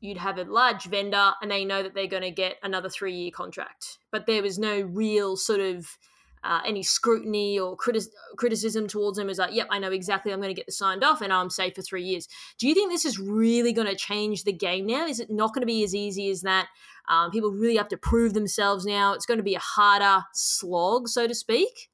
you'd 0.00 0.16
have 0.16 0.38
a 0.38 0.44
large 0.44 0.84
vendor 0.84 1.32
and 1.42 1.50
they 1.50 1.64
know 1.64 1.82
that 1.82 1.94
they're 1.94 2.06
going 2.06 2.22
to 2.22 2.30
get 2.30 2.56
another 2.62 2.88
three 2.88 3.14
year 3.14 3.30
contract. 3.30 3.98
But 4.10 4.26
there 4.26 4.42
was 4.42 4.58
no 4.58 4.80
real 4.80 5.36
sort 5.36 5.60
of 5.60 5.98
uh, 6.42 6.60
any 6.66 6.82
scrutiny 6.82 7.58
or 7.58 7.76
criti- 7.76 8.08
criticism 8.38 8.88
towards 8.88 9.18
him 9.18 9.28
is 9.28 9.38
like, 9.38 9.52
yep, 9.52 9.66
I 9.70 9.78
know 9.78 9.92
exactly 9.92 10.32
I'm 10.32 10.40
going 10.40 10.54
to 10.54 10.58
get 10.58 10.66
this 10.66 10.78
signed 10.78 11.04
off 11.04 11.20
and 11.20 11.32
I'm 11.32 11.50
safe 11.50 11.74
for 11.74 11.82
three 11.82 12.02
years. 12.02 12.28
Do 12.58 12.66
you 12.66 12.74
think 12.74 12.90
this 12.90 13.04
is 13.04 13.18
really 13.18 13.74
going 13.74 13.88
to 13.88 13.94
change 13.94 14.44
the 14.44 14.52
game 14.52 14.86
now? 14.86 15.06
Is 15.06 15.20
it 15.20 15.30
not 15.30 15.52
going 15.52 15.60
to 15.62 15.66
be 15.66 15.84
as 15.84 15.94
easy 15.94 16.30
as 16.30 16.40
that? 16.42 16.68
Um, 17.08 17.30
people 17.30 17.50
really 17.50 17.76
have 17.76 17.88
to 17.88 17.96
prove 17.98 18.32
themselves 18.32 18.86
now. 18.86 19.12
It's 19.12 19.26
going 19.26 19.38
to 19.38 19.44
be 19.44 19.54
a 19.54 19.60
harder 19.60 20.24
slog, 20.32 21.08
so 21.08 21.26
to 21.26 21.34
speak. 21.34 21.90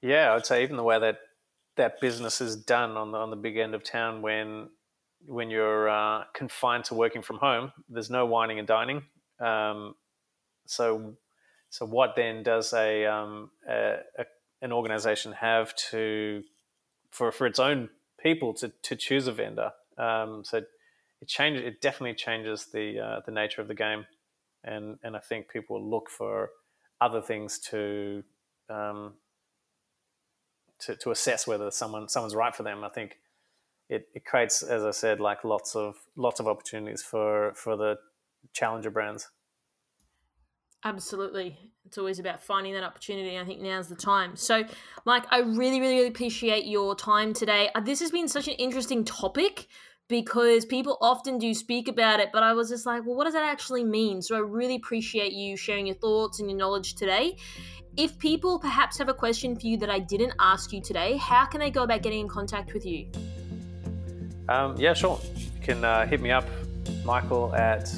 Yeah, 0.00 0.32
I'd 0.34 0.46
say 0.46 0.62
even 0.62 0.76
the 0.76 0.82
way 0.82 0.98
that 0.98 1.18
that 1.76 2.00
business 2.00 2.40
is 2.40 2.56
done 2.56 2.96
on 2.96 3.12
the 3.12 3.18
on 3.18 3.30
the 3.30 3.36
big 3.36 3.56
end 3.56 3.74
of 3.74 3.82
town 3.82 4.20
when 4.20 4.68
when 5.26 5.50
you're 5.50 5.88
uh, 5.88 6.24
confined 6.34 6.84
to 6.84 6.94
working 6.94 7.22
from 7.22 7.38
home, 7.38 7.72
there's 7.88 8.10
no 8.10 8.26
wining 8.26 8.58
and 8.58 8.68
dining. 8.68 9.02
Um, 9.40 9.94
so 10.66 11.16
so, 11.72 11.86
what 11.86 12.16
then 12.16 12.42
does 12.42 12.74
a, 12.74 13.06
um, 13.06 13.50
a, 13.66 14.00
a, 14.18 14.26
an 14.60 14.72
organization 14.72 15.32
have 15.32 15.74
to 15.90 16.42
for 17.10 17.32
for 17.32 17.46
its 17.46 17.58
own 17.58 17.88
people 18.22 18.52
to, 18.54 18.70
to 18.82 18.94
choose 18.94 19.26
a 19.26 19.32
vendor? 19.32 19.72
Um, 19.96 20.44
so, 20.44 20.58
it 21.22 21.28
changes. 21.28 21.64
It 21.64 21.80
definitely 21.80 22.14
changes 22.14 22.66
the 22.66 23.00
uh, 23.00 23.20
the 23.24 23.32
nature 23.32 23.62
of 23.62 23.68
the 23.68 23.74
game, 23.74 24.04
and 24.62 24.98
and 25.02 25.16
I 25.16 25.20
think 25.20 25.48
people 25.48 25.82
look 25.82 26.10
for 26.10 26.50
other 27.00 27.22
things 27.22 27.58
to 27.70 28.22
um, 28.68 29.14
to, 30.80 30.94
to 30.96 31.10
assess 31.10 31.46
whether 31.46 31.70
someone 31.70 32.06
someone's 32.06 32.34
right 32.34 32.54
for 32.54 32.64
them. 32.64 32.84
I 32.84 32.90
think 32.90 33.16
it, 33.92 34.08
it 34.14 34.24
creates, 34.24 34.62
as 34.62 34.84
I 34.84 34.90
said, 34.90 35.20
like 35.20 35.44
lots 35.44 35.76
of 35.76 35.96
lots 36.16 36.40
of 36.40 36.48
opportunities 36.48 37.02
for 37.02 37.52
for 37.54 37.76
the 37.76 37.98
challenger 38.52 38.90
brands. 38.90 39.28
Absolutely. 40.84 41.58
It's 41.84 41.98
always 41.98 42.18
about 42.18 42.42
finding 42.42 42.72
that 42.72 42.82
opportunity. 42.82 43.38
I 43.38 43.44
think 43.44 43.60
now's 43.60 43.88
the 43.88 43.94
time. 43.94 44.34
So, 44.34 44.64
Mike, 45.04 45.24
I 45.30 45.40
really, 45.40 45.80
really, 45.80 45.94
really 45.94 46.08
appreciate 46.08 46.64
your 46.64 46.96
time 46.96 47.34
today. 47.34 47.70
Uh, 47.74 47.80
this 47.80 48.00
has 48.00 48.10
been 48.10 48.26
such 48.26 48.48
an 48.48 48.54
interesting 48.54 49.04
topic 49.04 49.68
because 50.08 50.64
people 50.64 50.98
often 51.00 51.38
do 51.38 51.54
speak 51.54 51.86
about 51.86 52.18
it, 52.18 52.30
but 52.32 52.42
I 52.42 52.52
was 52.54 52.68
just 52.68 52.84
like, 52.84 53.06
well, 53.06 53.14
what 53.14 53.24
does 53.24 53.34
that 53.34 53.44
actually 53.44 53.84
mean? 53.84 54.22
So, 54.22 54.34
I 54.34 54.40
really 54.40 54.76
appreciate 54.76 55.32
you 55.32 55.56
sharing 55.56 55.86
your 55.86 55.96
thoughts 55.96 56.40
and 56.40 56.48
your 56.50 56.58
knowledge 56.58 56.94
today. 56.94 57.36
If 57.96 58.18
people 58.18 58.58
perhaps 58.58 58.96
have 58.98 59.10
a 59.10 59.14
question 59.14 59.54
for 59.54 59.66
you 59.66 59.76
that 59.76 59.90
I 59.90 59.98
didn't 59.98 60.32
ask 60.40 60.72
you 60.72 60.80
today, 60.80 61.18
how 61.18 61.44
can 61.44 61.60
they 61.60 61.70
go 61.70 61.82
about 61.82 62.02
getting 62.02 62.20
in 62.20 62.28
contact 62.28 62.72
with 62.72 62.86
you? 62.86 63.10
Um, 64.48 64.76
yeah, 64.76 64.94
sure. 64.94 65.20
You 65.36 65.60
can 65.62 65.84
uh, 65.84 66.06
hit 66.06 66.20
me 66.20 66.30
up, 66.30 66.46
Michael, 67.04 67.54
at 67.54 67.92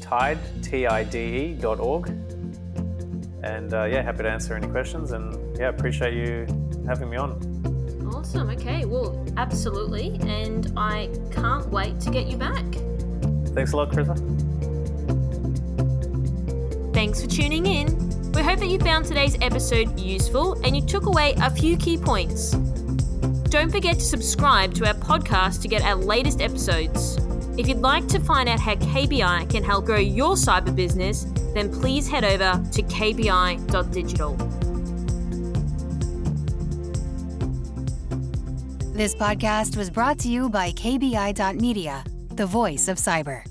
tide, 0.00 0.38
T-I-D-E 0.62 1.54
dot 1.60 1.80
org. 1.80 2.08
And 3.42 3.72
uh, 3.72 3.84
yeah, 3.84 4.02
happy 4.02 4.22
to 4.22 4.30
answer 4.30 4.54
any 4.54 4.68
questions. 4.68 5.12
And 5.12 5.56
yeah, 5.58 5.68
appreciate 5.68 6.14
you 6.14 6.46
having 6.86 7.10
me 7.10 7.16
on. 7.16 7.32
Awesome. 8.12 8.50
Okay. 8.50 8.84
Well, 8.84 9.26
absolutely. 9.36 10.18
And 10.26 10.72
I 10.76 11.10
can't 11.30 11.66
wait 11.68 12.00
to 12.00 12.10
get 12.10 12.26
you 12.26 12.36
back. 12.36 12.64
Thanks 13.54 13.72
a 13.72 13.76
lot, 13.76 13.90
Karissa. 13.90 14.16
Thanks 16.92 17.22
for 17.22 17.28
tuning 17.28 17.66
in. 17.66 18.10
We 18.32 18.42
hope 18.42 18.58
that 18.60 18.68
you 18.68 18.78
found 18.78 19.06
today's 19.06 19.36
episode 19.40 19.98
useful 19.98 20.60
and 20.64 20.76
you 20.76 20.82
took 20.82 21.06
away 21.06 21.34
a 21.38 21.50
few 21.50 21.76
key 21.76 21.96
points. 21.96 22.54
Don't 23.50 23.68
forget 23.68 23.96
to 23.96 24.04
subscribe 24.04 24.74
to 24.74 24.86
our 24.86 24.94
podcast 24.94 25.60
to 25.62 25.68
get 25.68 25.82
our 25.82 25.96
latest 25.96 26.40
episodes. 26.40 27.16
If 27.58 27.66
you'd 27.66 27.78
like 27.78 28.06
to 28.06 28.20
find 28.20 28.48
out 28.48 28.60
how 28.60 28.76
KBI 28.76 29.50
can 29.50 29.64
help 29.64 29.86
grow 29.86 29.98
your 29.98 30.34
cyber 30.34 30.74
business, 30.74 31.26
then 31.52 31.68
please 31.68 32.08
head 32.08 32.24
over 32.24 32.62
to 32.70 32.82
kbi.digital. 32.82 34.36
This 38.92 39.16
podcast 39.16 39.76
was 39.76 39.90
brought 39.90 40.20
to 40.20 40.28
you 40.28 40.48
by 40.48 40.70
KBI.media, 40.70 42.04
the 42.30 42.46
voice 42.46 42.86
of 42.86 42.98
cyber. 42.98 43.44